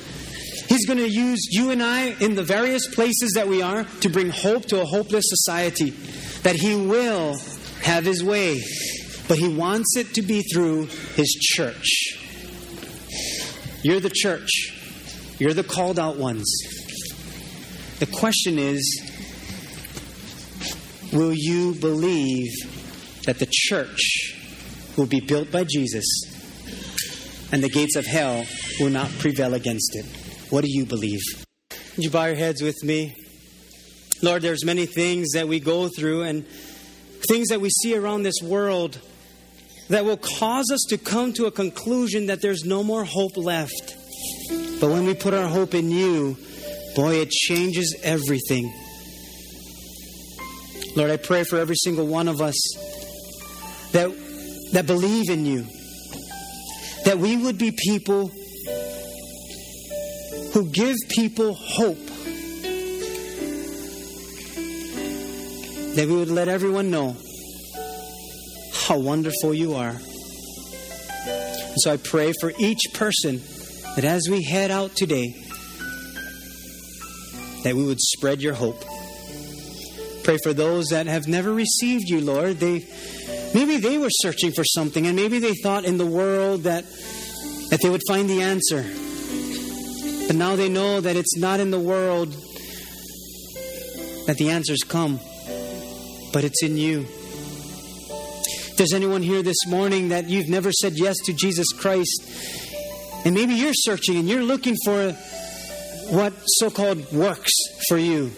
He's 0.67 0.85
going 0.85 0.99
to 0.99 1.09
use 1.09 1.47
you 1.51 1.71
and 1.71 1.83
I 1.83 2.15
in 2.21 2.35
the 2.35 2.43
various 2.43 2.87
places 2.87 3.33
that 3.35 3.47
we 3.47 3.61
are 3.61 3.83
to 4.01 4.09
bring 4.09 4.29
hope 4.29 4.65
to 4.67 4.81
a 4.81 4.85
hopeless 4.85 5.25
society. 5.27 5.89
That 6.43 6.55
He 6.55 6.75
will 6.75 7.37
have 7.81 8.05
His 8.05 8.23
way, 8.23 8.63
but 9.27 9.37
He 9.37 9.53
wants 9.53 9.97
it 9.97 10.13
to 10.15 10.21
be 10.21 10.41
through 10.41 10.85
His 11.15 11.29
church. 11.39 12.17
You're 13.83 13.99
the 13.99 14.11
church, 14.13 14.49
you're 15.39 15.53
the 15.53 15.63
called 15.63 15.99
out 15.99 16.17
ones. 16.17 16.49
The 17.99 18.05
question 18.05 18.57
is 18.57 19.01
will 21.11 21.33
you 21.33 21.73
believe 21.73 22.51
that 23.25 23.39
the 23.39 23.47
church 23.51 24.40
will 24.97 25.05
be 25.05 25.19
built 25.19 25.51
by 25.51 25.63
Jesus 25.63 26.05
and 27.51 27.63
the 27.63 27.69
gates 27.69 27.95
of 27.95 28.05
hell 28.05 28.45
will 28.79 28.89
not 28.89 29.09
prevail 29.19 29.53
against 29.53 29.95
it? 29.95 30.05
What 30.49 30.63
do 30.63 30.71
you 30.71 30.85
believe? 30.85 31.21
Would 31.95 32.05
you 32.05 32.09
bow 32.09 32.25
your 32.25 32.35
heads 32.35 32.61
with 32.61 32.83
me? 32.83 33.15
Lord, 34.21 34.41
there's 34.41 34.63
many 34.63 34.85
things 34.85 35.31
that 35.33 35.47
we 35.47 35.59
go 35.59 35.87
through 35.87 36.23
and 36.23 36.45
things 37.27 37.49
that 37.49 37.59
we 37.59 37.69
see 37.69 37.95
around 37.95 38.23
this 38.23 38.41
world 38.41 38.99
that 39.89 40.05
will 40.05 40.17
cause 40.17 40.69
us 40.71 40.85
to 40.89 40.97
come 40.97 41.33
to 41.33 41.47
a 41.47 41.51
conclusion 41.51 42.27
that 42.27 42.41
there's 42.41 42.63
no 42.63 42.83
more 42.83 43.03
hope 43.03 43.35
left. 43.35 43.95
But 44.79 44.89
when 44.89 45.05
we 45.05 45.13
put 45.13 45.33
our 45.33 45.47
hope 45.47 45.73
in 45.73 45.91
you, 45.91 46.37
boy, 46.95 47.15
it 47.15 47.29
changes 47.29 47.95
everything. 48.03 48.71
Lord, 50.95 51.11
I 51.11 51.17
pray 51.17 51.43
for 51.43 51.57
every 51.57 51.75
single 51.75 52.07
one 52.07 52.27
of 52.27 52.41
us 52.41 52.55
that, 53.91 54.09
that 54.73 54.87
believe 54.87 55.29
in 55.29 55.45
you, 55.45 55.65
that 57.05 57.17
we 57.17 57.35
would 57.37 57.57
be 57.57 57.71
people 57.71 58.31
who 60.53 60.69
give 60.69 60.97
people 61.09 61.53
hope, 61.53 61.97
that 65.95 66.05
we 66.07 66.15
would 66.15 66.29
let 66.29 66.47
everyone 66.47 66.89
know 66.89 67.15
how 68.73 68.97
wonderful 68.97 69.53
you 69.53 69.73
are. 69.75 69.95
And 69.95 71.77
so 71.77 71.93
I 71.93 71.97
pray 71.97 72.33
for 72.39 72.51
each 72.57 72.81
person 72.93 73.41
that 73.95 74.03
as 74.03 74.27
we 74.29 74.43
head 74.43 74.71
out 74.71 74.95
today, 74.95 75.33
that 77.63 77.75
we 77.75 77.85
would 77.85 77.99
spread 77.99 78.41
your 78.41 78.53
hope. 78.53 78.83
Pray 80.23 80.37
for 80.43 80.53
those 80.53 80.87
that 80.87 81.07
have 81.07 81.27
never 81.27 81.53
received 81.53 82.09
you, 82.09 82.21
Lord. 82.21 82.57
They 82.57 82.85
maybe 83.53 83.77
they 83.77 83.97
were 83.97 84.09
searching 84.09 84.51
for 84.51 84.63
something 84.63 85.07
and 85.07 85.15
maybe 85.15 85.39
they 85.39 85.53
thought 85.53 85.85
in 85.85 85.97
the 85.97 86.05
world 86.05 86.63
that 86.63 86.85
that 87.71 87.79
they 87.81 87.89
would 87.89 88.01
find 88.07 88.29
the 88.29 88.41
answer. 88.41 88.83
But 90.27 90.35
now 90.35 90.55
they 90.55 90.69
know 90.69 91.01
that 91.01 91.15
it's 91.15 91.37
not 91.37 91.59
in 91.59 91.71
the 91.71 91.79
world 91.79 92.33
that 94.27 94.37
the 94.37 94.49
answers 94.49 94.83
come, 94.83 95.19
but 96.33 96.43
it's 96.43 96.61
in 96.63 96.77
you. 96.77 97.05
If 97.07 98.77
there's 98.77 98.93
anyone 98.93 99.21
here 99.21 99.41
this 99.41 99.65
morning 99.67 100.09
that 100.09 100.29
you've 100.29 100.49
never 100.49 100.71
said 100.71 100.93
yes 100.93 101.17
to 101.25 101.33
Jesus 101.33 101.71
Christ, 101.71 102.23
and 103.25 103.33
maybe 103.33 103.53
you're 103.53 103.73
searching 103.73 104.17
and 104.17 104.27
you're 104.27 104.43
looking 104.43 104.75
for 104.83 105.11
what 106.11 106.33
so 106.45 106.69
called 106.69 107.11
works 107.13 107.53
for 107.87 107.97
you. 107.97 108.31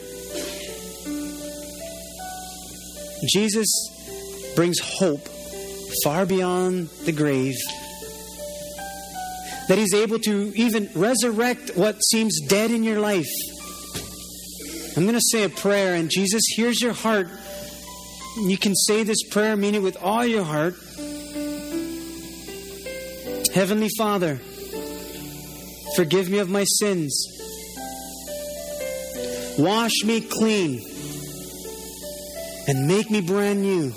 Jesus 3.31 3.67
brings 4.55 4.79
hope 4.79 5.27
far 6.03 6.25
beyond 6.25 6.89
the 7.05 7.11
grave. 7.11 7.55
That 9.67 9.77
He's 9.77 9.93
able 9.93 10.19
to 10.19 10.51
even 10.55 10.89
resurrect 10.95 11.71
what 11.75 12.03
seems 12.03 12.39
dead 12.41 12.71
in 12.71 12.83
your 12.83 12.99
life. 12.99 13.29
I'm 14.95 15.03
going 15.03 15.15
to 15.15 15.21
say 15.31 15.43
a 15.43 15.49
prayer, 15.49 15.95
and 15.95 16.09
Jesus 16.09 16.43
hears 16.55 16.81
your 16.81 16.93
heart. 16.93 17.27
You 18.37 18.57
can 18.57 18.75
say 18.75 19.03
this 19.03 19.23
prayer, 19.23 19.55
mean 19.55 19.75
it 19.75 19.81
with 19.81 19.97
all 19.97 20.25
your 20.25 20.43
heart. 20.43 20.75
Heavenly 23.53 23.89
Father, 23.97 24.39
forgive 25.95 26.29
me 26.29 26.39
of 26.39 26.49
my 26.49 26.63
sins. 26.63 27.27
Wash 29.57 30.03
me 30.03 30.21
clean 30.21 30.83
and 32.67 32.87
make 32.87 33.11
me 33.11 33.21
brand 33.21 33.61
new. 33.61 33.93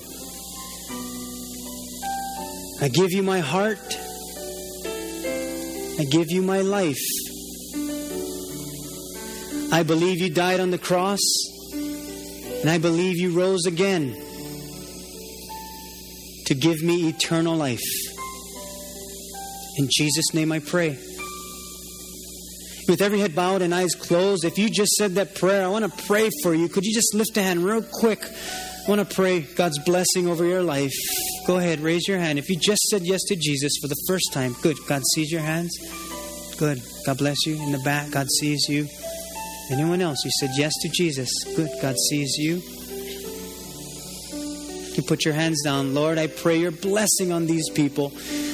I 2.87 2.89
give 2.89 3.11
you 3.11 3.25
my 3.25 3.41
heart. 3.41 3.99
I 5.99 6.05
give 6.09 6.31
you 6.31 6.41
my 6.41 6.61
life. 6.61 7.03
I 9.73 9.83
believe 9.83 10.21
you 10.21 10.31
died 10.31 10.61
on 10.61 10.71
the 10.71 10.79
cross, 10.79 11.19
and 12.61 12.71
I 12.71 12.79
believe 12.79 13.17
you 13.17 13.37
rose 13.37 13.67
again 13.67 14.13
to 16.47 16.55
give 16.55 16.81
me 16.81 17.09
eternal 17.09 17.57
life. 17.57 17.83
In 19.79 19.89
Jesus' 19.91 20.33
name 20.33 20.53
I 20.53 20.61
pray. 20.61 20.91
With 22.87 23.03
every 23.03 23.19
head 23.19 23.35
bowed 23.35 23.63
and 23.63 23.75
eyes 23.75 23.97
closed, 23.97 24.45
if 24.45 24.59
you 24.59 24.71
just 24.71 24.93
said 24.93 25.17
that 25.17 25.35
prayer, 25.35 25.65
I 25.65 25.69
want 25.71 25.93
to 25.93 26.05
pray 26.05 26.31
for 26.41 26.55
you. 26.55 26.69
Could 26.69 26.85
you 26.85 26.95
just 26.95 27.17
lift 27.17 27.37
a 27.37 27.43
hand 27.43 27.65
real 27.65 27.83
quick? 27.83 28.25
I 28.25 28.89
want 28.89 29.01
to 29.01 29.13
pray 29.13 29.41
God's 29.41 29.81
blessing 29.81 30.29
over 30.29 30.45
your 30.45 30.63
life. 30.63 30.95
Go 31.47 31.59
ahead, 31.59 31.79
raise 31.79 32.09
your 32.09 32.19
hand. 32.19 32.41
If 32.41 32.51
you 32.51 32.57
just 32.57 32.83
said 32.89 33.03
yes 33.05 33.23
to 33.29 33.37
Jesus 33.37 33.79
for 33.81 33.87
the 33.87 33.97
first 34.09 34.33
time, 34.33 34.57
good. 34.63 34.77
God 34.89 35.03
sees 35.15 35.31
your 35.31 35.43
hands. 35.43 35.79
Good. 36.59 36.83
God 37.05 37.19
bless 37.19 37.47
you. 37.47 37.55
In 37.63 37.71
the 37.71 37.79
back, 37.85 38.11
God 38.11 38.29
sees 38.29 38.69
you. 38.69 38.89
Anyone 39.71 40.01
else? 40.01 40.25
You 40.25 40.33
said 40.41 40.51
yes 40.57 40.73
to 40.83 40.89
Jesus. 40.89 41.31
Good. 41.55 41.71
God 41.81 41.95
sees 42.11 42.37
you. 42.37 42.61
You 44.97 45.03
put 45.05 45.25
your 45.25 45.35
hands 45.35 45.63
down. 45.63 45.95
Lord, 45.95 46.19
I 46.19 46.27
pray 46.27 46.57
your 46.57 46.73
blessing 46.73 47.31
on 47.31 47.47
these 47.47 47.71
people. 47.71 48.09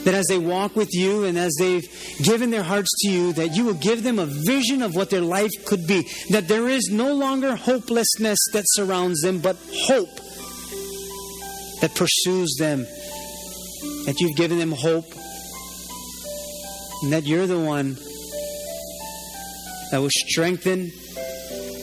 That 0.04 0.12
as 0.12 0.26
they 0.26 0.38
walk 0.38 0.76
with 0.76 0.92
you 0.92 1.24
and 1.24 1.38
as 1.38 1.54
they've 1.58 1.88
given 2.22 2.50
their 2.50 2.64
hearts 2.64 2.90
to 3.02 3.08
you, 3.08 3.32
that 3.34 3.54
you 3.56 3.64
will 3.64 3.74
give 3.74 4.02
them 4.02 4.18
a 4.18 4.26
vision 4.26 4.82
of 4.82 4.94
what 4.94 5.08
their 5.08 5.22
life 5.22 5.52
could 5.64 5.86
be. 5.86 6.08
That 6.28 6.48
there 6.48 6.68
is 6.68 6.90
no 6.92 7.14
longer 7.14 7.56
hopelessness 7.56 8.38
that 8.52 8.64
surrounds 8.66 9.22
them, 9.22 9.38
but 9.38 9.56
hope 9.74 10.21
that 11.82 11.94
pursues 11.96 12.54
them. 12.58 12.86
That 14.06 14.16
you've 14.20 14.36
given 14.36 14.58
them 14.58 14.72
hope. 14.72 15.12
And 17.02 17.12
that 17.12 17.24
you're 17.24 17.48
the 17.48 17.60
one 17.60 17.96
that 19.90 20.00
will 20.00 20.10
strengthen, 20.10 20.92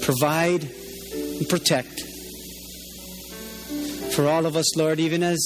provide, 0.01 0.63
and 0.63 1.47
protect. 1.49 2.01
For 4.15 4.25
all 4.25 4.45
of 4.45 4.55
us, 4.55 4.75
Lord, 4.75 4.99
even 4.99 5.21
as 5.21 5.37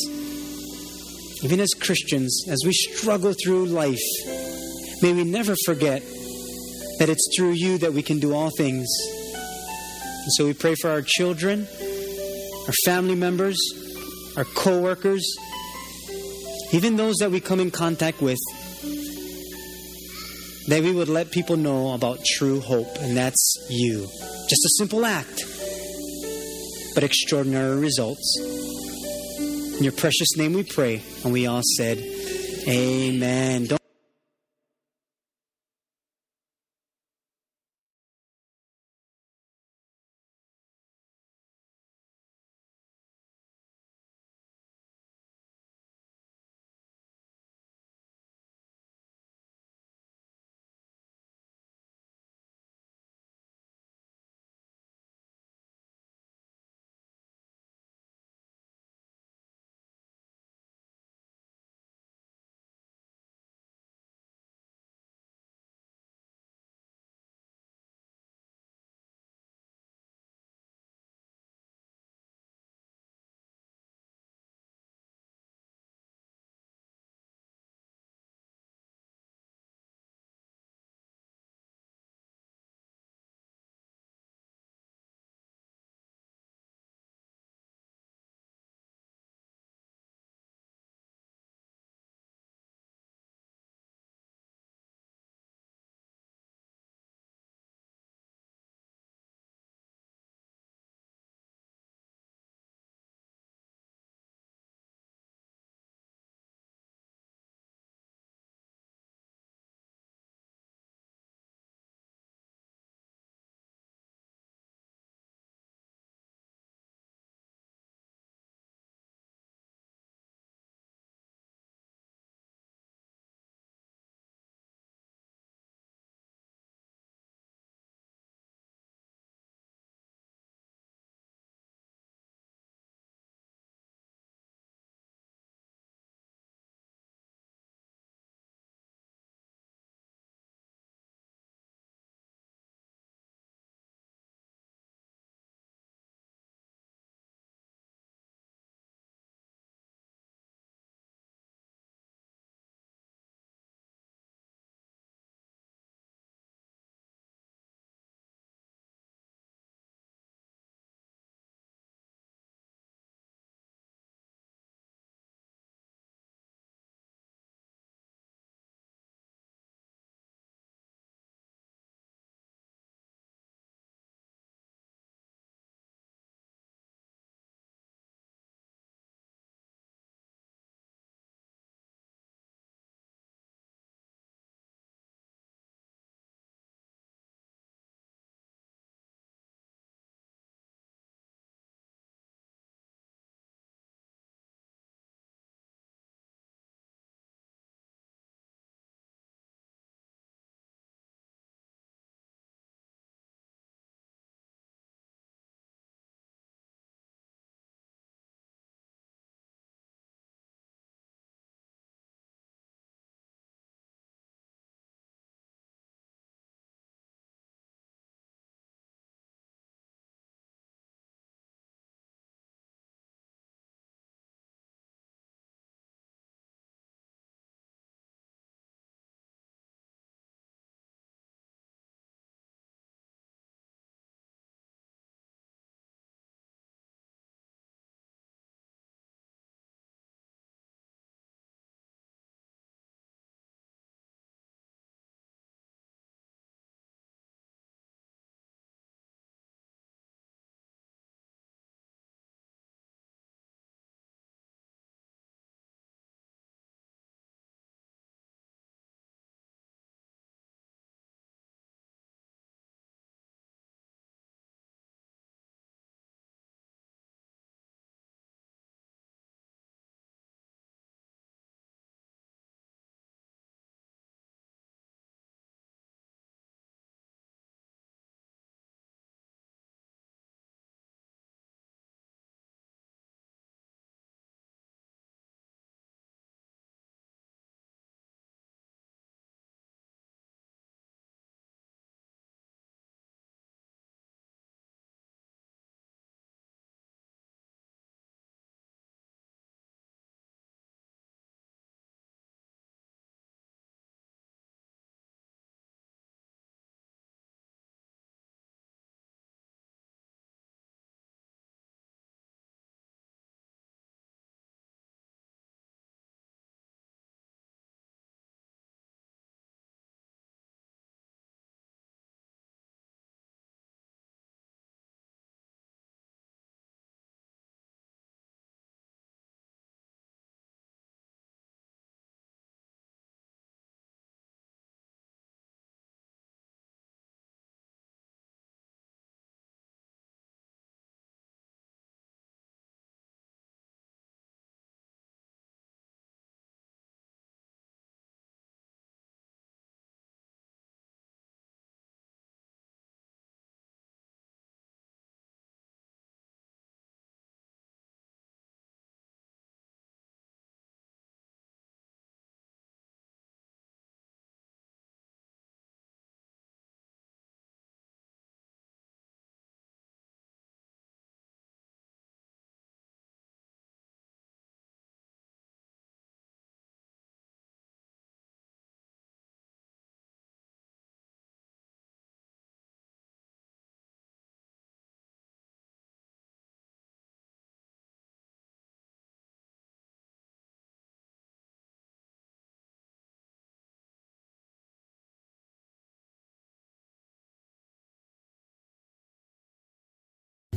even 1.43 1.59
as 1.59 1.73
Christians, 1.73 2.45
as 2.47 2.59
we 2.63 2.71
struggle 2.71 3.33
through 3.33 3.65
life, 3.65 3.99
may 5.01 5.13
we 5.13 5.25
never 5.25 5.55
forget 5.65 6.01
that 6.99 7.09
it's 7.09 7.27
through 7.35 7.51
you 7.51 7.79
that 7.79 7.91
we 7.91 8.01
can 8.01 8.19
do 8.19 8.33
all 8.33 8.49
things. 8.55 8.87
And 10.23 10.31
so 10.37 10.45
we 10.45 10.53
pray 10.53 10.75
for 10.75 10.89
our 10.89 11.01
children, 11.01 11.67
our 12.67 12.73
family 12.85 13.15
members, 13.15 13.57
our 14.35 14.45
co 14.45 14.79
workers, 14.79 15.23
even 16.71 16.95
those 16.95 17.15
that 17.17 17.31
we 17.31 17.39
come 17.39 17.59
in 17.59 17.71
contact 17.71 18.21
with, 18.21 18.39
that 20.67 20.81
we 20.81 20.91
would 20.91 21.09
let 21.09 21.31
people 21.31 21.57
know 21.57 21.93
about 21.93 22.23
true 22.25 22.59
hope, 22.61 22.87
and 22.99 23.15
that's 23.15 23.57
you. 23.69 24.07
Just 24.49 24.65
a 24.65 24.69
simple 24.77 25.05
act, 25.05 25.43
but 26.95 27.03
extraordinary 27.03 27.79
results. 27.79 28.37
In 29.77 29.83
your 29.83 29.93
precious 29.93 30.37
name 30.37 30.53
we 30.53 30.63
pray, 30.63 31.01
and 31.23 31.33
we 31.33 31.47
all 31.47 31.61
said, 31.77 31.97
Amen. 32.67 33.65
Don't 33.65 33.82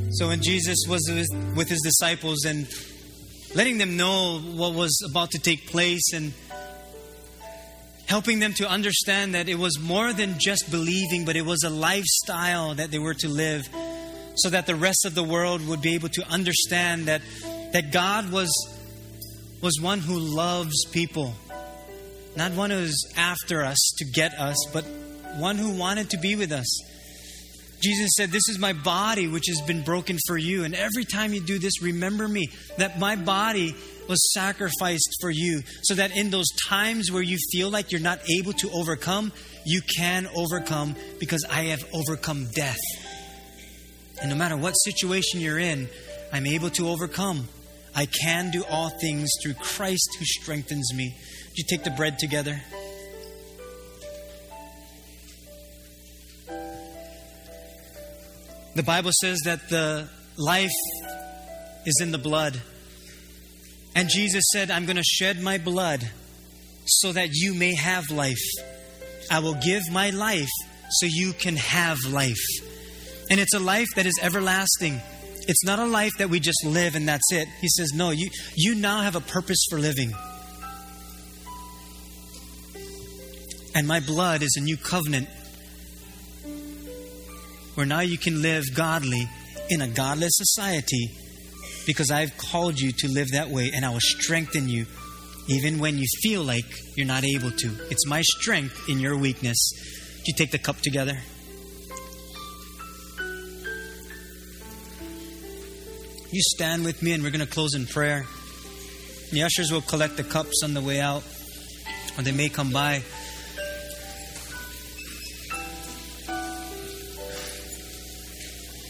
So 0.09 0.29
when 0.29 0.41
Jesus 0.41 0.85
was 0.87 1.09
with 1.55 1.67
his 1.67 1.81
disciples 1.81 2.45
and 2.45 2.67
letting 3.53 3.77
them 3.77 3.97
know 3.97 4.39
what 4.39 4.73
was 4.73 4.97
about 5.07 5.31
to 5.31 5.39
take 5.39 5.67
place 5.67 6.13
and 6.13 6.33
helping 8.07 8.39
them 8.39 8.53
to 8.53 8.69
understand 8.69 9.35
that 9.35 9.49
it 9.49 9.59
was 9.59 9.79
more 9.79 10.13
than 10.13 10.35
just 10.39 10.71
believing, 10.71 11.25
but 11.25 11.35
it 11.35 11.45
was 11.45 11.63
a 11.63 11.69
lifestyle 11.69 12.73
that 12.75 12.89
they 12.89 12.99
were 12.99 13.13
to 13.15 13.27
live 13.27 13.67
so 14.35 14.49
that 14.49 14.65
the 14.65 14.75
rest 14.75 15.05
of 15.05 15.13
the 15.13 15.23
world 15.23 15.65
would 15.67 15.81
be 15.81 15.93
able 15.95 16.09
to 16.09 16.25
understand 16.29 17.07
that, 17.07 17.21
that 17.73 17.91
God 17.91 18.31
was, 18.31 18.49
was 19.61 19.79
one 19.81 19.99
who 19.99 20.17
loves 20.17 20.85
people. 20.91 21.33
Not 22.37 22.53
one 22.53 22.69
who's 22.69 23.03
after 23.17 23.63
us 23.63 23.93
to 23.97 24.05
get 24.05 24.33
us, 24.35 24.55
but 24.71 24.85
one 25.37 25.57
who 25.57 25.77
wanted 25.77 26.11
to 26.11 26.17
be 26.17 26.35
with 26.35 26.51
us. 26.51 26.67
Jesus 27.81 28.11
said, 28.15 28.31
This 28.31 28.49
is 28.49 28.57
my 28.57 28.73
body 28.73 29.27
which 29.27 29.45
has 29.47 29.61
been 29.61 29.83
broken 29.83 30.17
for 30.27 30.37
you. 30.37 30.63
And 30.63 30.73
every 30.73 31.05
time 31.05 31.33
you 31.33 31.41
do 31.41 31.59
this, 31.59 31.81
remember 31.81 32.27
me 32.27 32.49
that 32.77 32.99
my 32.99 33.15
body 33.15 33.75
was 34.07 34.33
sacrificed 34.33 35.17
for 35.19 35.29
you, 35.29 35.61
so 35.83 35.93
that 35.95 36.15
in 36.15 36.29
those 36.29 36.47
times 36.67 37.11
where 37.11 37.21
you 37.21 37.37
feel 37.51 37.69
like 37.69 37.91
you're 37.91 38.01
not 38.01 38.19
able 38.39 38.53
to 38.53 38.69
overcome, 38.71 39.31
you 39.65 39.81
can 39.97 40.27
overcome 40.35 40.95
because 41.19 41.45
I 41.49 41.63
have 41.63 41.83
overcome 41.93 42.47
death. 42.55 42.79
And 44.21 44.29
no 44.29 44.35
matter 44.35 44.57
what 44.57 44.71
situation 44.71 45.41
you're 45.41 45.59
in, 45.59 45.89
I'm 46.33 46.47
able 46.47 46.69
to 46.71 46.87
overcome. 46.87 47.47
I 47.95 48.05
can 48.05 48.51
do 48.51 48.63
all 48.69 48.89
things 48.89 49.29
through 49.41 49.55
Christ 49.55 50.09
who 50.17 50.25
strengthens 50.25 50.93
me. 50.93 51.15
Would 51.49 51.57
you 51.57 51.63
take 51.67 51.83
the 51.83 51.91
bread 51.91 52.17
together? 52.19 52.61
The 58.77 58.83
Bible 58.83 59.09
says 59.11 59.39
that 59.45 59.69
the 59.69 60.07
life 60.37 60.69
is 61.87 61.99
in 61.99 62.11
the 62.11 62.19
blood. 62.19 62.61
And 63.95 64.07
Jesus 64.07 64.43
said, 64.53 64.69
I'm 64.69 64.85
going 64.85 64.97
to 64.97 65.03
shed 65.03 65.41
my 65.41 65.57
blood 65.57 66.07
so 66.85 67.11
that 67.11 67.29
you 67.31 67.55
may 67.55 67.73
have 67.73 68.11
life. 68.11 68.37
I 69.31 69.39
will 69.39 69.55
give 69.55 69.89
my 69.91 70.11
life 70.11 70.51
so 70.91 71.07
you 71.07 71.33
can 71.33 71.55
have 71.55 71.97
life. 72.07 72.45
And 73.31 73.39
it's 73.39 73.55
a 73.55 73.59
life 73.59 73.87
that 73.95 74.05
is 74.05 74.19
everlasting. 74.21 75.01
It's 75.47 75.65
not 75.65 75.79
a 75.79 75.85
life 75.85 76.13
that 76.19 76.29
we 76.29 76.39
just 76.39 76.63
live 76.63 76.93
and 76.93 77.07
that's 77.07 77.31
it. 77.31 77.47
He 77.59 77.69
says, 77.69 77.93
No, 77.95 78.11
you, 78.11 78.29
you 78.55 78.75
now 78.75 79.01
have 79.01 79.15
a 79.15 79.21
purpose 79.21 79.65
for 79.71 79.79
living. 79.79 80.13
And 83.73 83.87
my 83.87 84.01
blood 84.01 84.43
is 84.43 84.55
a 84.55 84.61
new 84.61 84.77
covenant 84.77 85.29
where 87.77 87.85
now 87.85 87.99
you 87.99 88.17
can 88.17 88.41
live 88.41 88.63
godly 88.73 89.29
in 89.69 89.81
a 89.81 89.87
godless 89.87 90.31
society 90.33 91.11
because 91.85 92.09
I've 92.09 92.35
called 92.35 92.79
you 92.79 92.91
to 92.91 93.07
live 93.07 93.33
that 93.33 93.49
way 93.49 93.69
and 93.71 93.85
I 93.85 93.89
will 93.91 93.99
strengthen 93.99 94.67
you 94.67 94.87
even 95.47 95.77
when 95.77 95.99
you 95.99 96.05
feel 96.23 96.41
like 96.41 96.65
you're 96.95 97.05
not 97.05 97.23
able 97.23 97.51
to. 97.51 97.67
It's 97.91 98.07
my 98.07 98.23
strength 98.23 98.89
in 98.89 98.99
your 98.99 99.15
weakness. 99.15 99.57
Do 100.15 100.23
you 100.25 100.33
take 100.33 100.49
the 100.49 100.57
cup 100.57 100.77
together? 100.79 101.19
You 106.31 106.41
stand 106.41 106.83
with 106.83 107.03
me 107.03 107.13
and 107.13 107.21
we're 107.21 107.29
going 107.29 107.45
to 107.45 107.51
close 107.51 107.75
in 107.75 107.85
prayer. 107.85 108.25
The 109.31 109.43
ushers 109.43 109.71
will 109.71 109.81
collect 109.81 110.17
the 110.17 110.23
cups 110.23 110.63
on 110.63 110.73
the 110.73 110.81
way 110.81 110.99
out, 110.99 111.23
or 112.17 112.23
they 112.23 112.31
may 112.31 112.49
come 112.49 112.71
by. 112.71 113.03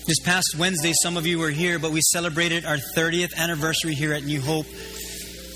This 0.08 0.20
past 0.22 0.56
Wednesday, 0.58 0.94
some 1.04 1.18
of 1.18 1.28
you 1.28 1.38
were 1.38 1.50
here, 1.50 1.80
but 1.80 1.92
we 1.92 2.00
celebrated 2.00 2.64
our 2.64 2.78
30th 2.96 3.36
anniversary 3.36 3.94
here 3.94 4.14
at 4.14 4.24
New 4.24 4.40
Hope. 4.40 4.66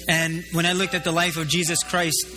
And 0.10 0.44
when 0.52 0.66
I 0.66 0.74
looked 0.74 0.94
at 0.94 1.06
the 1.06 1.12
life 1.14 1.38
of 1.38 1.48
Jesus 1.48 1.82
Christ, 1.84 2.28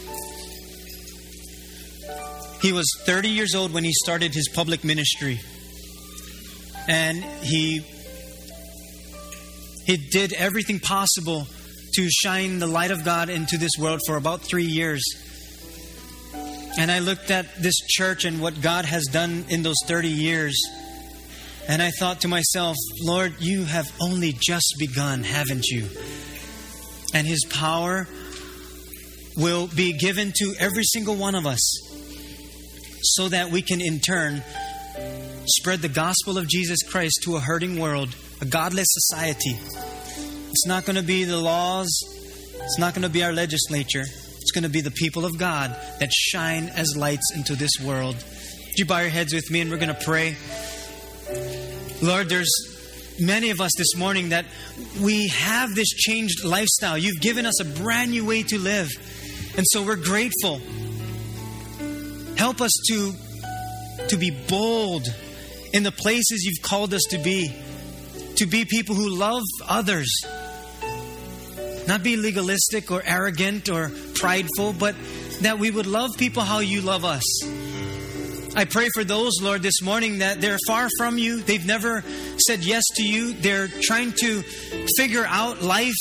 he 2.63 2.73
was 2.73 2.89
30 3.05 3.31
years 3.31 3.57
old 3.57 3.73
when 3.73 3.83
he 3.83 3.93
started 3.93 4.33
his 4.33 4.49
public 4.49 4.85
ministry. 4.85 5.41
And 6.87 7.25
he 7.43 7.81
he 9.85 9.97
did 9.97 10.35
everything 10.35 10.79
possible 10.79 11.49
to 11.95 12.09
shine 12.11 12.61
the 12.61 12.69
light 12.69 12.93
of 12.93 13.05
God 13.05 13.29
into 13.29 13.59
this 13.59 13.73
world 13.77 14.01
for 14.07 14.17
about 14.17 14.41
3 14.41 14.63
years. 14.63 15.03
And 16.79 16.93
I 16.93 17.01
looked 17.01 17.33
at 17.33 17.61
this 17.61 17.75
church 17.89 18.25
and 18.25 18.41
what 18.41 18.63
God 18.63 18.85
has 18.85 19.05
done 19.07 19.47
in 19.49 19.65
those 19.65 19.79
30 19.87 20.09
years. 20.09 20.55
And 21.69 21.81
I 21.81 21.91
thought 21.91 22.21
to 22.23 22.29
myself, 22.29 22.77
Lord, 23.03 23.35
you 23.41 23.65
have 23.65 23.91
only 24.01 24.35
just 24.39 24.77
begun, 24.79 25.23
haven't 25.23 25.67
you? 25.67 25.89
And 27.15 27.27
His 27.27 27.45
power 27.49 28.07
will 29.37 29.67
be 29.69 29.93
given 29.93 30.33
to 30.37 30.55
every 30.59 30.85
single 30.85 31.17
one 31.17 31.35
of 31.35 31.47
us 31.47 31.61
so 33.03 33.29
that 33.29 33.51
we 33.51 33.63
can, 33.63 33.81
in 33.81 34.01
turn, 34.01 34.43
spread 35.47 35.81
the 35.81 35.89
gospel 35.89 36.39
of 36.39 36.49
Jesus 36.49 36.83
Christ 36.83 37.21
to 37.25 37.37
a 37.37 37.41
hurting 37.41 37.79
world, 37.81 38.15
a 38.41 38.45
godless 38.45 38.89
society. 38.91 39.57
It's 40.51 40.67
not 40.67 40.85
going 40.85 40.97
to 40.97 41.03
be 41.03 41.25
the 41.25 41.39
laws, 41.39 41.91
it's 42.65 42.79
not 42.79 42.95
going 42.95 43.03
to 43.03 43.11
be 43.11 43.23
our 43.23 43.33
legislature. 43.33 44.05
It's 44.45 44.53
going 44.53 44.65
to 44.65 44.71
be 44.71 44.83
the 44.83 44.91
people 44.91 45.25
of 45.25 45.39
God 45.39 45.75
that 46.01 46.13
shine 46.13 46.69
as 46.69 46.95
lights 46.97 47.33
into 47.35 47.57
this 47.57 47.81
world. 47.83 48.15
Would 48.15 48.79
you 48.79 48.85
bow 48.85 49.01
your 49.01 49.09
heads 49.09 49.33
with 49.33 49.51
me 49.51 49.63
and 49.63 49.71
we're 49.71 49.79
going 49.79 49.95
to 49.95 50.05
pray? 50.05 50.37
Lord, 52.03 52.29
there's 52.29 52.51
many 53.21 53.51
of 53.51 53.61
us 53.61 53.73
this 53.77 53.97
morning 53.97 54.31
that 54.31 54.45
we 55.01 55.29
have 55.29 55.75
this 55.75 55.89
changed 55.89 56.45
lifestyle. 56.45 56.99
You've 56.99 57.21
given 57.21 57.47
us 57.47 57.61
a 57.61 57.65
brand 57.65 58.11
new 58.11 58.25
way 58.25 58.43
to 58.43 58.59
live. 58.59 58.89
And 59.57 59.65
so 59.71 59.85
we're 59.85 59.97
grateful. 59.97 60.61
Help 62.37 62.61
us 62.61 62.73
to, 62.89 63.13
to 64.09 64.17
be 64.17 64.31
bold 64.31 65.07
in 65.73 65.83
the 65.83 65.93
places 65.93 66.45
you've 66.45 66.63
called 66.63 66.93
us 66.93 67.03
to 67.11 67.19
be, 67.19 67.55
to 68.37 68.47
be 68.47 68.65
people 68.65 68.95
who 68.95 69.09
love 69.09 69.43
others. 69.67 70.09
Not 71.87 72.03
be 72.03 72.17
legalistic 72.17 72.91
or 72.91 73.03
arrogant 73.05 73.69
or 73.69 73.93
prideful, 74.15 74.73
but 74.73 74.97
that 75.43 75.59
we 75.59 75.71
would 75.71 75.87
love 75.87 76.11
people 76.17 76.43
how 76.43 76.61
you 76.61 76.81
love 76.81 77.05
us. 77.05 77.25
I 78.57 78.65
pray 78.65 78.89
for 78.95 79.03
those, 79.03 79.33
Lord, 79.43 79.63
this 79.63 79.83
morning 79.83 80.19
that 80.19 80.41
they're 80.41 80.59
far 80.67 80.89
from 80.97 81.19
you. 81.19 81.43
They've 81.43 81.67
never 81.67 82.05
said 82.39 82.65
yes 82.65 82.85
to 82.97 83.03
you. 83.03 83.33
They're 83.33 83.67
trying 83.67 84.13
to 84.21 84.43
figure 84.97 85.27
out 85.27 85.61
life. 85.61 85.93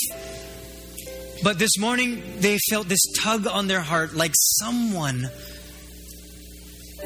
But 1.42 1.58
this 1.58 1.76
morning, 1.78 2.22
they 2.38 2.58
felt 2.70 2.88
this 2.88 3.04
tug 3.20 3.48
on 3.48 3.66
their 3.66 3.80
heart 3.80 4.14
like 4.14 4.30
someone 4.34 5.28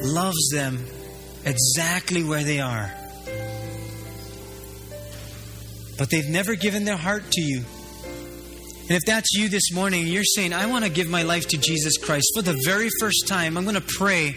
loves 0.02 0.50
them 0.52 0.84
exactly 1.46 2.22
where 2.22 2.44
they 2.44 2.60
are. 2.60 2.92
But 5.96 6.10
they've 6.10 6.28
never 6.28 6.56
given 6.56 6.84
their 6.84 6.98
heart 6.98 7.24
to 7.32 7.40
you. 7.40 7.64
And 8.82 8.96
if 8.96 9.04
that's 9.06 9.32
you 9.32 9.48
this 9.48 9.72
morning, 9.72 10.06
you're 10.06 10.24
saying, 10.24 10.52
I 10.52 10.66
want 10.66 10.84
to 10.84 10.90
give 10.90 11.08
my 11.08 11.22
life 11.22 11.48
to 11.48 11.58
Jesus 11.58 11.96
Christ 11.96 12.32
for 12.34 12.42
the 12.42 12.60
very 12.64 12.90
first 13.00 13.26
time, 13.26 13.56
I'm 13.56 13.64
going 13.64 13.74
to 13.76 13.80
pray 13.80 14.34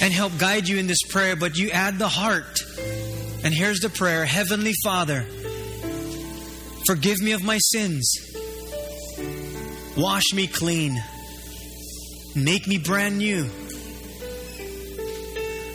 and 0.00 0.12
help 0.12 0.36
guide 0.38 0.66
you 0.66 0.78
in 0.78 0.86
this 0.86 1.02
prayer, 1.02 1.36
but 1.36 1.56
you 1.56 1.70
add 1.70 1.98
the 1.98 2.08
heart. 2.08 2.60
And 3.44 3.54
here's 3.54 3.80
the 3.80 3.90
prayer 3.90 4.24
Heavenly 4.24 4.72
Father, 4.82 5.26
forgive 6.86 7.20
me 7.20 7.32
of 7.32 7.42
my 7.42 7.58
sins, 7.58 8.12
wash 9.96 10.32
me 10.34 10.46
clean, 10.46 10.98
make 12.34 12.66
me 12.66 12.78
brand 12.78 13.18
new. 13.18 13.48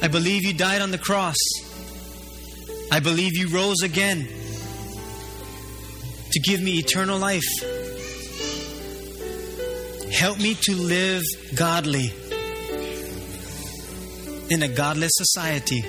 I 0.01 0.07
believe 0.07 0.43
you 0.43 0.53
died 0.53 0.81
on 0.81 0.91
the 0.91 0.97
cross. 0.97 1.37
I 2.91 2.99
believe 2.99 3.35
you 3.35 3.49
rose 3.49 3.81
again 3.81 4.27
to 6.31 6.39
give 6.41 6.61
me 6.61 6.73
eternal 6.77 7.17
life. 7.17 7.43
Help 10.13 10.39
me 10.39 10.55
to 10.61 10.75
live 10.75 11.23
godly 11.55 12.13
in 14.49 14.63
a 14.63 14.67
godless 14.67 15.11
society. 15.15 15.81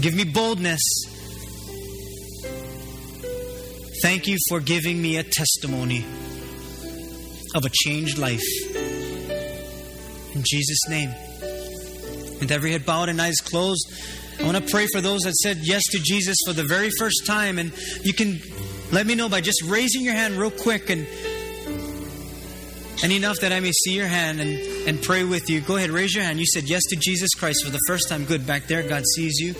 Give 0.00 0.14
me 0.14 0.24
boldness. 0.24 0.80
Thank 4.02 4.26
you 4.26 4.38
for 4.48 4.60
giving 4.60 5.00
me 5.00 5.16
a 5.16 5.22
testimony 5.22 6.04
of 7.54 7.64
a 7.64 7.70
changed 7.70 8.18
life. 8.18 8.44
In 10.34 10.42
Jesus' 10.44 10.88
name. 10.88 11.10
With 12.40 12.50
every 12.50 12.72
head 12.72 12.84
bowed 12.84 13.08
and 13.08 13.20
eyes 13.20 13.36
closed, 13.36 13.86
I 14.40 14.44
want 14.44 14.56
to 14.56 14.72
pray 14.72 14.88
for 14.90 15.00
those 15.00 15.20
that 15.20 15.34
said 15.34 15.58
yes 15.58 15.84
to 15.92 15.98
Jesus 15.98 16.36
for 16.44 16.52
the 16.52 16.64
very 16.64 16.90
first 16.98 17.24
time. 17.26 17.58
And 17.58 17.72
you 18.02 18.12
can 18.12 18.40
let 18.90 19.06
me 19.06 19.14
know 19.14 19.28
by 19.28 19.40
just 19.40 19.62
raising 19.62 20.02
your 20.02 20.14
hand 20.14 20.34
real 20.34 20.50
quick 20.50 20.90
and 20.90 21.06
and 23.02 23.12
enough 23.12 23.40
that 23.40 23.52
I 23.52 23.60
may 23.60 23.72
see 23.72 23.92
your 23.92 24.06
hand 24.06 24.40
and, 24.40 24.50
and 24.88 25.02
pray 25.02 25.24
with 25.24 25.48
you. 25.50 25.60
Go 25.60 25.76
ahead, 25.76 25.90
raise 25.90 26.14
your 26.14 26.24
hand. 26.24 26.38
You 26.38 26.46
said 26.46 26.64
yes 26.64 26.82
to 26.90 26.96
Jesus 26.96 27.34
Christ 27.34 27.64
for 27.64 27.70
the 27.70 27.80
first 27.86 28.08
time. 28.08 28.24
Good. 28.24 28.46
Back 28.46 28.66
there, 28.66 28.82
God 28.82 29.02
sees 29.14 29.38
you. 29.38 29.54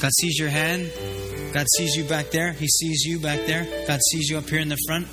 God 0.00 0.12
sees 0.12 0.38
your 0.38 0.48
hand. 0.48 0.90
God 1.52 1.66
sees 1.76 1.96
you 1.96 2.04
back 2.04 2.30
there. 2.30 2.52
He 2.52 2.66
sees 2.66 3.04
you 3.04 3.20
back 3.20 3.46
there. 3.46 3.64
God 3.86 4.00
sees 4.10 4.28
you 4.28 4.38
up 4.38 4.48
here 4.48 4.60
in 4.60 4.68
the 4.68 4.78
front. 4.86 5.06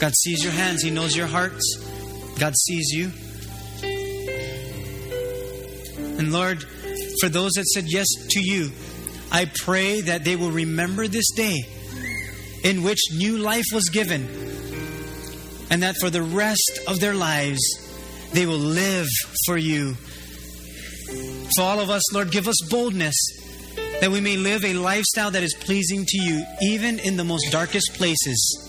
God 0.00 0.12
sees 0.14 0.42
your 0.42 0.52
hands. 0.52 0.82
He 0.82 0.90
knows 0.90 1.16
your 1.16 1.26
hearts. 1.26 1.64
God 2.38 2.54
sees 2.56 2.90
you. 2.90 3.10
And 6.18 6.32
Lord, 6.32 6.62
for 7.20 7.28
those 7.28 7.52
that 7.52 7.66
said 7.66 7.84
yes 7.86 8.06
to 8.30 8.40
you, 8.40 8.70
I 9.30 9.44
pray 9.44 10.00
that 10.02 10.24
they 10.24 10.36
will 10.36 10.50
remember 10.50 11.06
this 11.06 11.30
day 11.30 11.56
in 12.64 12.82
which 12.82 12.98
new 13.12 13.38
life 13.38 13.66
was 13.72 13.88
given, 13.88 14.26
and 15.70 15.82
that 15.82 15.96
for 16.00 16.10
the 16.10 16.22
rest 16.22 16.80
of 16.86 17.00
their 17.00 17.14
lives, 17.14 17.60
they 18.32 18.46
will 18.46 18.58
live 18.58 19.08
for 19.46 19.56
you. 19.56 19.94
For 21.56 21.62
all 21.62 21.80
of 21.80 21.90
us, 21.90 22.12
Lord, 22.12 22.30
give 22.30 22.48
us 22.48 22.56
boldness 22.70 23.16
that 24.00 24.10
we 24.10 24.20
may 24.20 24.36
live 24.36 24.64
a 24.64 24.74
lifestyle 24.74 25.30
that 25.32 25.42
is 25.42 25.54
pleasing 25.54 26.04
to 26.06 26.22
you, 26.22 26.44
even 26.62 26.98
in 27.00 27.16
the 27.16 27.24
most 27.24 27.50
darkest 27.50 27.94
places. 27.94 28.64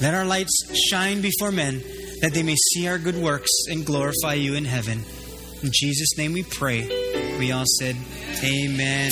Let 0.00 0.14
our 0.14 0.24
lights 0.24 0.64
shine 0.88 1.20
before 1.20 1.52
men, 1.52 1.82
that 2.20 2.32
they 2.34 2.42
may 2.42 2.56
see 2.56 2.88
our 2.88 2.98
good 2.98 3.16
works 3.16 3.50
and 3.68 3.86
glorify 3.86 4.34
you 4.34 4.54
in 4.54 4.64
heaven. 4.64 5.04
In 5.62 5.70
Jesus' 5.72 6.16
name 6.16 6.32
we 6.32 6.42
pray. 6.42 7.36
We 7.38 7.52
all 7.52 7.66
said, 7.66 7.96
Amen. 8.42 9.10